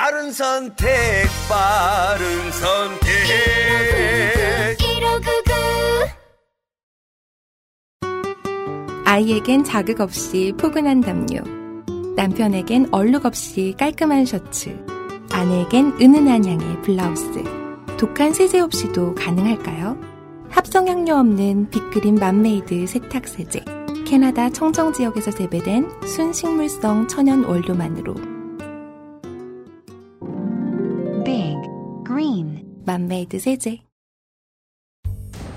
[0.00, 0.86] 바른 선택,
[1.48, 3.10] 바른 선택.
[9.04, 11.42] 아이에겐 자극 없이 포근한 담요.
[12.14, 14.78] 남편에겐 얼룩 없이 깔끔한 셔츠.
[15.32, 17.42] 아내에겐 은은한 향의 블라우스.
[17.98, 19.98] 독한 세제 없이도 가능할까요?
[20.48, 23.64] 합성향료 없는 빅그린 맘메이드 세탁세제.
[24.06, 28.37] 캐나다 청정 지역에서 재배된 순식물성 천연 원료만으로
[31.28, 31.58] Big
[32.06, 33.76] Green 맘메이드 세제.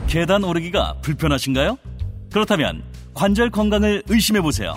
[0.05, 1.77] 계단 오르기가 불편하신가요?
[2.29, 2.83] 그렇다면
[3.13, 4.73] 관절 건강을 의심해 보세요.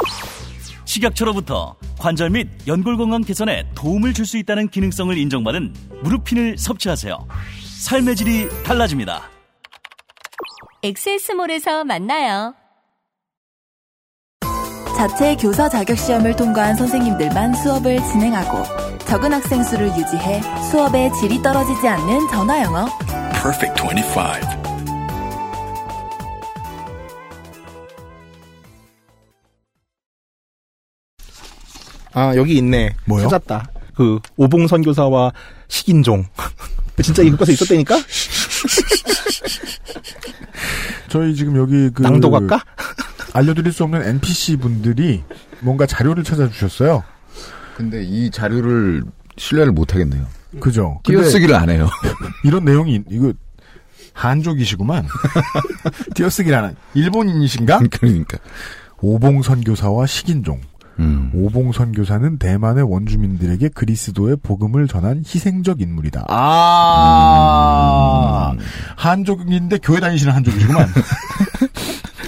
[0.84, 7.26] 식약처로부터 관절 및 연골 건강 개선에 도움을 줄 수 있다는 기능성을 인정받은 무릎핀을 섭취하세요.
[7.80, 9.22] 삶의 질이 달라집니다.
[10.84, 12.54] 엑세스몰에서 만나요.
[14.96, 18.62] 자체 교사 자격 시험을 통과한 선생님들만 수업을 진행하고
[19.06, 20.40] 적은 학생 수를 유지해
[20.70, 22.86] 수업의 질이 떨어지지 않는 전화 영어.
[23.42, 24.64] Perfect 25.
[32.14, 32.94] 아 여기 있네.
[33.06, 33.24] 뭐요?
[33.28, 33.68] 찾았다.
[33.96, 35.32] 그 오봉 선교사와
[35.68, 36.24] 식인종.
[37.02, 37.96] 진짜 이 교과서 있었다니까?
[41.10, 42.64] 저희 지금 여기 그 낭독할까?
[43.34, 45.22] 알려드릴 수 없는 NPC 분들이
[45.60, 47.02] 뭔가 자료를 찾아주셨어요.
[47.76, 49.02] 근데 이 자료를
[49.36, 50.26] 신뢰를 못 하겠네요.
[50.60, 51.00] 그죠?
[51.04, 51.88] 띄어쓰기를 안 해요.
[52.44, 53.32] 이런 내용이 이거
[54.12, 55.06] 한족이시구만.
[56.14, 56.76] 띄어쓰기를 안 한.
[56.94, 57.80] 일본인이신가?
[57.90, 58.38] 그러니까.
[59.00, 60.60] 오봉 선교사와 식인종.
[61.00, 61.32] 음.
[61.34, 66.26] 오봉 선교사는 대만의 원주민들에게 그리스도의 복음을 전한 희생적 인물이다.
[66.28, 66.92] 아,
[68.54, 68.60] 음.
[68.96, 70.86] 한족인데 교회 다니시는 한족이시구만.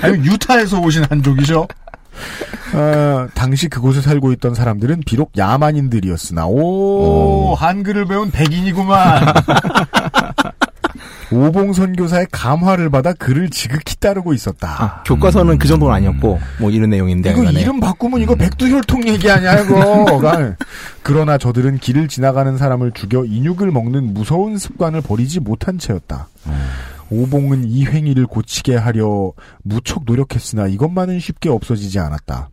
[0.07, 1.67] 아니 유타에서 오신 한족이죠.
[2.75, 9.35] 어, 당시 그곳에 살고 있던 사람들은 비록 야만인들이었으나 오, 한글을 배운 백인이구만.
[11.33, 15.03] 오봉 선 교사의 감화를 받아 그를 지극히 따르고 있었다.
[15.07, 17.61] 교과서는 그 정도는 아니었고 뭐 이런 내용인데 이거 간에.
[17.61, 20.21] 이름 바꾸면 이거 백두혈통 얘기 아니야 이거.
[21.03, 26.29] 그러나 저들은 길을 지나가는 사람을 죽여 인육을 먹는 무서운 습관을 버리지 못한 채였다.
[27.11, 32.51] 오봉은 이 행위를 고치게 하려 무척 노력했으나 이것만은 쉽게 없어지지 않았다.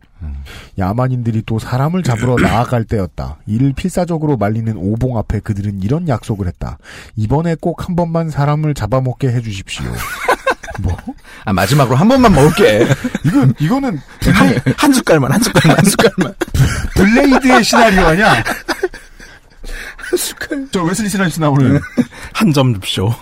[0.78, 3.38] 야만인들이 또 사람을 잡으러 나아갈 때였다.
[3.46, 6.78] 이를 필사적으로 말리는 오봉 앞에 그들은 이런 약속을 했다.
[7.16, 9.84] 이번에 꼭 한 번만 사람을 잡아먹게 해주십시오.
[10.80, 10.96] 뭐?
[11.44, 12.86] 아, 마지막으로 한 번만 먹을게.
[13.26, 13.98] 이거, 이거는,
[14.32, 16.34] 한, 한 숟갈만, 한 숟갈만, 한 숟갈만.
[16.96, 18.32] 블레이드의 시나리오 아니야?
[19.96, 20.66] 한 숟갈.
[20.72, 21.78] 저 웨슬리 스나입스 나오는.
[22.32, 23.12] 한 점 줍쇼.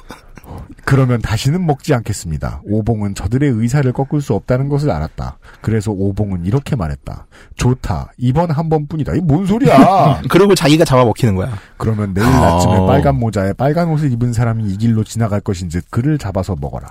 [0.85, 2.61] 그러면 다시는 먹지 않겠습니다.
[2.65, 5.39] 오봉은 저들의 의사를 꺾을 수 없다는 것을 알았다.
[5.61, 7.27] 그래서 오봉은 이렇게 말했다.
[7.57, 8.11] 좋다.
[8.19, 9.15] 이번 한 번뿐이다.
[9.15, 10.23] 이 뭔 소리야?
[10.29, 11.53] 그리고 자기가 잡아먹히는 거야.
[11.77, 16.57] 그러면 내일 아침에 빨간 모자에 빨간 옷을 입은 사람이 이 길로 지나갈 것인즉 그를 잡아서
[16.61, 16.89] 먹어라.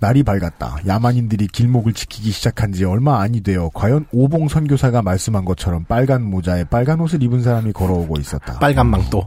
[0.00, 0.78] 날이 밝았다.
[0.86, 6.64] 야만인들이 길목을 지키기 시작한 지 얼마 아니 되어 과연 오봉 선교사가 말씀한 것처럼 빨간 모자에
[6.64, 8.58] 빨간 옷을 입은 사람이 걸어오고 있었다.
[8.58, 9.26] 빨간 망토.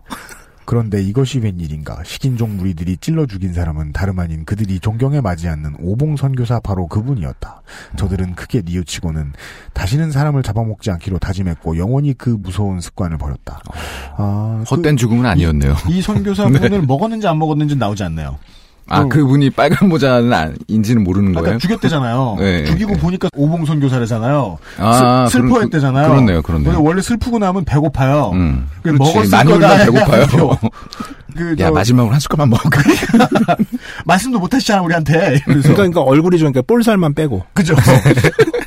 [0.67, 2.03] 그런데 이것이 웬일인가?
[2.03, 7.61] 식인종 무리들이 찔러 죽인 사람은 다름 아닌 그들이 존경에 맞지 않는 오봉 선교사 바로 그분이었다.
[7.95, 9.31] 저들은 크게 뉘우치고는
[9.71, 13.61] 다시는 사람을 잡아먹지 않기로 다짐했고 영원히 그 무서운 습관을 버렸다.
[14.17, 15.73] 아, 헛된 죽음은 아니었네요.
[15.87, 18.37] 이 선교사분을 먹었는지 안 먹었는지 나오지 않네요.
[18.89, 21.57] 아, 그- 그분이 빨간 모자는 아- 인지는 모르는 아까 거예요?
[21.59, 22.35] 죽였대잖아요.
[22.39, 22.65] 네.
[22.65, 24.57] 죽이고 보니까 오봉 선 교사래잖아요.
[24.77, 26.81] 아, 슬, 퍼했대잖아요 그런- 그렇 네요, 그렇네요.
[26.83, 28.31] 원래 슬프고 나면 배고파요.
[28.33, 28.67] 음.
[28.83, 28.89] 그.
[28.89, 30.27] 먹었을 많이 거다 배고파요.
[31.37, 32.67] 그, 야, 저, 마지막으로 한 숟갈만 먹어.
[34.05, 35.39] 말씀도 못 하시잖아, 우리한테.
[35.45, 37.43] 그러니까, 그러니까 얼굴이 좋으니까 볼살만 빼고.
[37.53, 37.75] 그죠.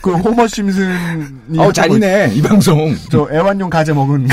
[0.01, 1.59] 그 호머 심슨이.
[1.59, 2.95] 어, 잔이네, 이 방송.
[3.11, 4.29] 저 애완용 가재 먹은.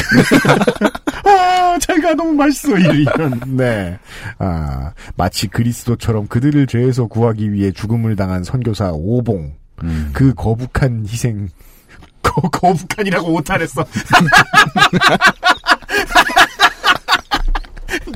[1.78, 2.76] 아, 자기가 너무 맛있어.
[2.78, 3.40] 이런.
[3.46, 3.98] 네.
[4.40, 9.54] 아, 마치 그리스도처럼 그들을 죄에서 구하기 위해 죽음을 당한 선교사 오봉.
[9.84, 10.10] 음.
[10.14, 11.50] 그 거북한 희생.
[12.24, 13.86] 거, 거북한이라고 오타냈어.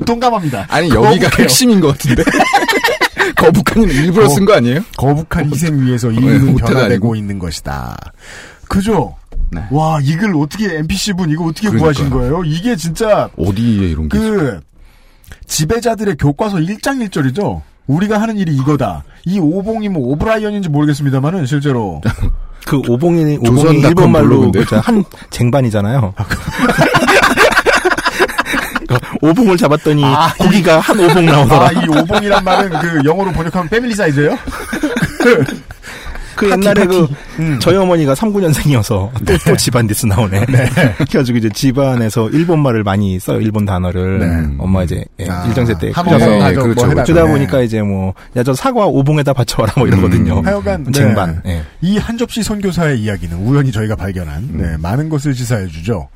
[0.06, 0.66] 동감합니다.
[0.68, 1.30] 아니, 여기가 거북해요.
[1.44, 2.24] 핵심인 것 같은데.
[3.36, 4.80] 거북한이는 일부러 쓴 거 아니에요?
[4.96, 7.16] 거북한 희생 위에서 네, 인류는 변화되고 아니고.
[7.16, 7.96] 있는 것이다.
[8.68, 9.16] 그죠?
[9.52, 9.62] 네.
[9.70, 11.92] 와, 이걸 어떻게, NPC분 이거 어떻게 그러니까요.
[11.92, 12.42] 구하신 거예요?
[12.44, 14.60] 이게 진짜, 어디에 이런 게 그,
[15.46, 17.60] 지배자들의 교과서 1장 1절이죠?
[17.86, 19.04] 우리가 하는 일이 이거다.
[19.24, 22.00] 이 오봉이 뭐 오브라이언인지 모르겠습니다만은 실제로
[22.66, 24.50] 그 오봉이 오봉이 일본 말로
[24.82, 26.14] 한 쟁반이잖아요.
[28.88, 31.66] 그 오봉을 잡았더니 아, 고기가 한 お盆 나오더라.
[31.68, 34.38] 아, 이 お盆이란 말은 그 영어로 번역하면 family size예요?
[36.36, 37.06] 그 파티, 옛날에 파티.
[37.36, 40.44] 그 저희 어머니가 39년생이어서 또, 또 집안 디스 나오네.
[41.08, 43.40] 그래가지고 이제 집안에서 일본 말을 많이 써요.
[43.40, 44.56] 일본 단어를 네.
[44.58, 47.12] 엄마 이제 예, 아, 일정제 때 그래서 네, 그렇죠, 뭐 그렇죠.
[47.12, 47.32] 그러다 네.
[47.32, 50.42] 보니까 이제 뭐 야 저 사과 お盆에다 받쳐와라 뭐 이러거든요.
[50.42, 50.90] 하여간 네.
[50.92, 51.40] 쟁반.
[51.46, 51.62] 예.
[51.80, 56.08] 이 한 접시 선교사의 이야기는 우연히 저희가 발견한 네, 많은 것을 시사해 주죠.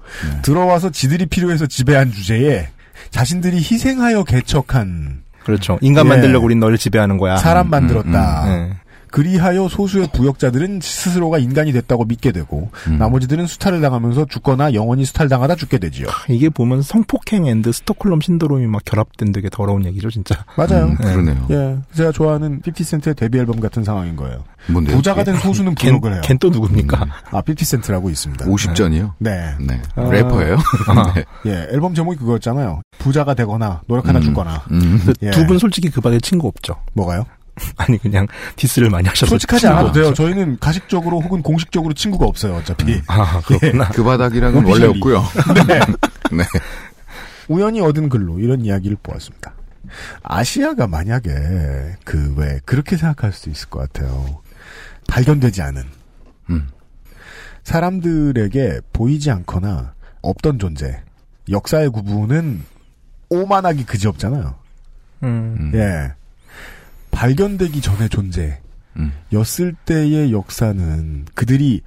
[0.43, 2.69] 들어와서 지들이 필요해서 지배한 주제에
[3.11, 5.79] 자신들이 희생하여 개척한 그렇죠.
[5.83, 6.09] 인간 예.
[6.11, 7.37] 만들려고 우린 너를 지배하는 거야.
[7.37, 8.45] 사람 만들었다.
[8.47, 8.77] 음, 예.
[9.17, 12.99] 그리하여 소수의 부역자들은 스스로가 인간이 됐다고 믿게 되고 음.
[12.99, 16.09] 나머지들은 수탈을 당하면서 죽거나 영원히 수탈당하다 죽게 되지요.
[16.29, 20.45] 이게 보면 성폭행 and 스톡홀름 신드롬이 막 결합된 되게 더러운 얘기죠, 진짜.
[20.55, 20.89] 맞아요.
[20.89, 21.47] 음, 그러네요.
[21.49, 24.45] 예, 제가 좋아하는 50센트의 데뷔 앨범 같은 상황인 거예요.
[24.67, 24.97] 뭔데요?
[24.97, 26.21] 부자가 된 소수는 부역을 해요.
[26.23, 27.07] 걘 또 누굽니까?
[27.31, 28.45] 아, 50센트라고 있습니다.
[28.45, 29.13] 50전이요?
[29.17, 29.55] 네.
[29.59, 29.81] 네.
[29.95, 30.11] 아.
[30.11, 30.59] 래퍼예요?
[31.15, 31.25] 네.
[31.47, 32.83] 예, 앨범 제목이 그거였잖아요.
[32.99, 34.23] 부자가 되거나 노력하다 음.
[34.23, 34.65] 죽거나.
[34.73, 35.01] 음.
[35.23, 35.31] 예.
[35.31, 36.77] 두분 솔직히 그 밖에 친구 없죠.
[36.93, 37.25] 뭐가요?
[37.77, 38.27] 아니 그냥
[38.57, 40.13] 디스를 많이 하셔서 솔직하지 않아도 돼요.
[40.15, 42.57] 저희는 가식적으로 혹은 공식적으로 친구가 없어요.
[42.57, 43.01] 어차피.
[43.07, 43.89] 아 그렇구나.
[43.91, 44.87] 그 바닥이랑은 원래.
[44.87, 45.25] 없고요.
[45.67, 45.81] 네.
[46.37, 46.45] 네.
[47.49, 49.55] 우연히 얻은 글로 이런 이야기를 보았습니다.
[50.23, 51.31] 아시아가 만약에
[52.05, 54.43] 그 왜 그렇게 생각할 수도 있을 것 같아요.
[55.09, 55.85] 발견되지 않은
[56.51, 56.69] 음.
[57.65, 61.03] 사람들에게 보이지 않거나 없던 존재
[61.49, 62.63] 역사의 구분은
[63.31, 64.55] 오만하기 그지없잖아요.
[65.23, 65.73] 음.
[65.75, 66.13] 예.
[67.17, 68.61] 발견되기 전의 존재.
[69.33, 71.81] 였을 때의 역사는 그들이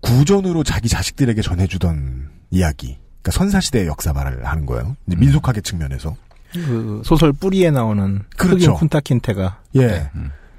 [0.00, 2.98] 구전으로 자기 자식들에게 전해주던 이야기.
[3.22, 4.96] 그러니까 선사시대의 역사 말을 하는 거예요.
[5.06, 6.16] 이제 민속학의 측면에서.
[6.52, 8.74] 그 소설 뿌리에 나오는 그렇죠.
[8.74, 10.10] 흑인 쿤타킨테가 예.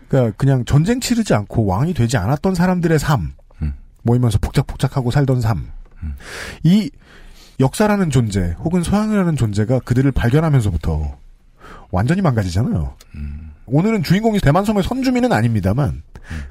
[0.07, 3.33] 그러니까 그냥 전쟁 치르지 않고 왕이 되지 않았던 사람들의 삶.
[4.03, 5.67] 모이면서 복작복작하고 살던 삶.
[6.63, 6.89] 이
[7.59, 11.17] 역사라는 존재 혹은 소양이라는 존재가 그들을 발견하면서부터
[11.91, 12.95] 완전히 망가지잖아요.
[13.67, 16.03] 오늘은 주인공이 대만 섬의 선주민은 아닙니다만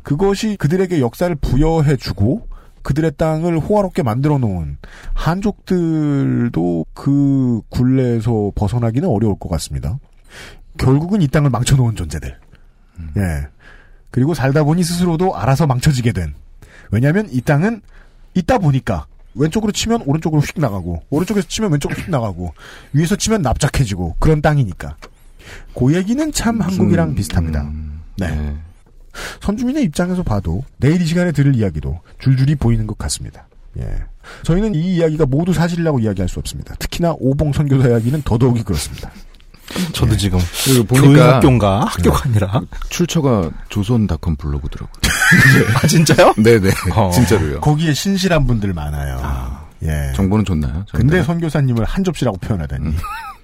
[0.02, 2.48] 그것이 그들에게 역사를 부여해주고
[2.82, 4.78] 그들의 땅을 호화롭게 만들어 놓은
[5.14, 9.98] 한족들도 그 굴레에서 벗어나기는 어려울 것 같습니다.
[10.78, 12.38] 결국은 이 땅을 망쳐놓은 존재들.
[13.16, 13.48] 예.
[14.10, 16.34] 그리고 살다 보니 스스로도 알아서 망쳐지게 된.
[16.90, 17.82] 왜냐하면 이 땅은
[18.34, 22.52] 있다 보니까 왼쪽으로 치면 오른쪽으로 휙 나가고 오른쪽에서 치면 왼쪽으로 휙 나가고
[22.92, 24.96] 위에서 치면 납작해지고 그런 땅이니까.
[25.74, 27.70] 그 얘기는 참 한국이랑 비슷합니다.
[28.18, 28.56] 네.
[29.40, 33.46] 선주민의 입장에서 봐도 내일 이 시간에 들을 이야기도 줄줄이 보이는 것 같습니다.
[33.78, 33.84] 예.
[34.42, 36.74] 저희는 이 이야기가 모두 사실이라고 이야기할 수 없습니다.
[36.78, 39.10] 특히나 오봉 선교사 이야기는 더더욱이 그렇습니다.
[39.92, 44.92] 저도 지금 그 교육학교인가 학교가 아니라 출처가 조선닷컴 블로그더라고요.
[45.80, 46.34] 아 진짜요?
[46.36, 47.10] 네네 어.
[47.10, 47.60] 진짜로요.
[47.60, 49.60] 거기에 신실한 분들 많아요.
[49.84, 50.12] 예.
[50.16, 50.84] 정보는 좋나요?
[50.92, 52.94] 근데 선교사님을 한 접시라고 표현하다니.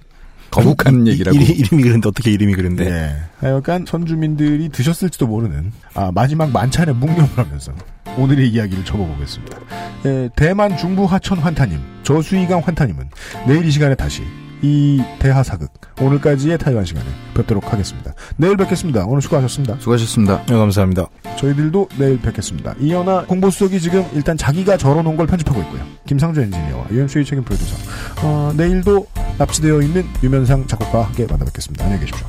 [0.51, 1.37] 거북한 얘기라고.
[1.37, 2.85] 이, 이름 이 그런데 어떻게 이름이 그런데?
[2.89, 3.15] 예.
[3.39, 7.73] 하여간 선주민들이 드셨을지도 모르는 아, 마지막 만찬에 묵념을 하면서
[8.17, 9.57] 오늘의 이야기를 접어보겠습니다.
[10.05, 13.09] 예, 대만 중부 하천 환타님, 저수이강 환타님은
[13.47, 14.23] 내일 이 시간에 다시
[14.61, 15.71] 이 대하사극
[16.01, 18.13] 오늘까지의 타이완 시간에 뵙도록 하겠습니다.
[18.37, 19.05] 내일 뵙겠습니다.
[19.05, 19.77] 오늘 수고하셨습니다.
[19.79, 20.45] 수고하셨습니다.
[20.45, 21.07] 네, 감사합니다.
[21.37, 22.73] 저희들도 내일 뵙겠습니다.
[22.79, 25.81] 이연아 공보수석이 지금 일단 자기가 절어놓은 걸 편집하고 있고요.
[26.05, 27.75] 김상조 엔지니어와 유현수의 책임 프로듀서.
[28.23, 29.05] 어, 내일도
[29.37, 31.85] 납치되어 있는 유면상 작곡가와 함께 만나 뵙겠습니다.
[31.85, 32.25] 안녕히 계십시오.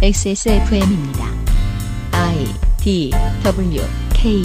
[0.00, 1.24] XSFM입니다.
[2.12, 2.46] I
[2.78, 3.10] D
[3.42, 4.42] W K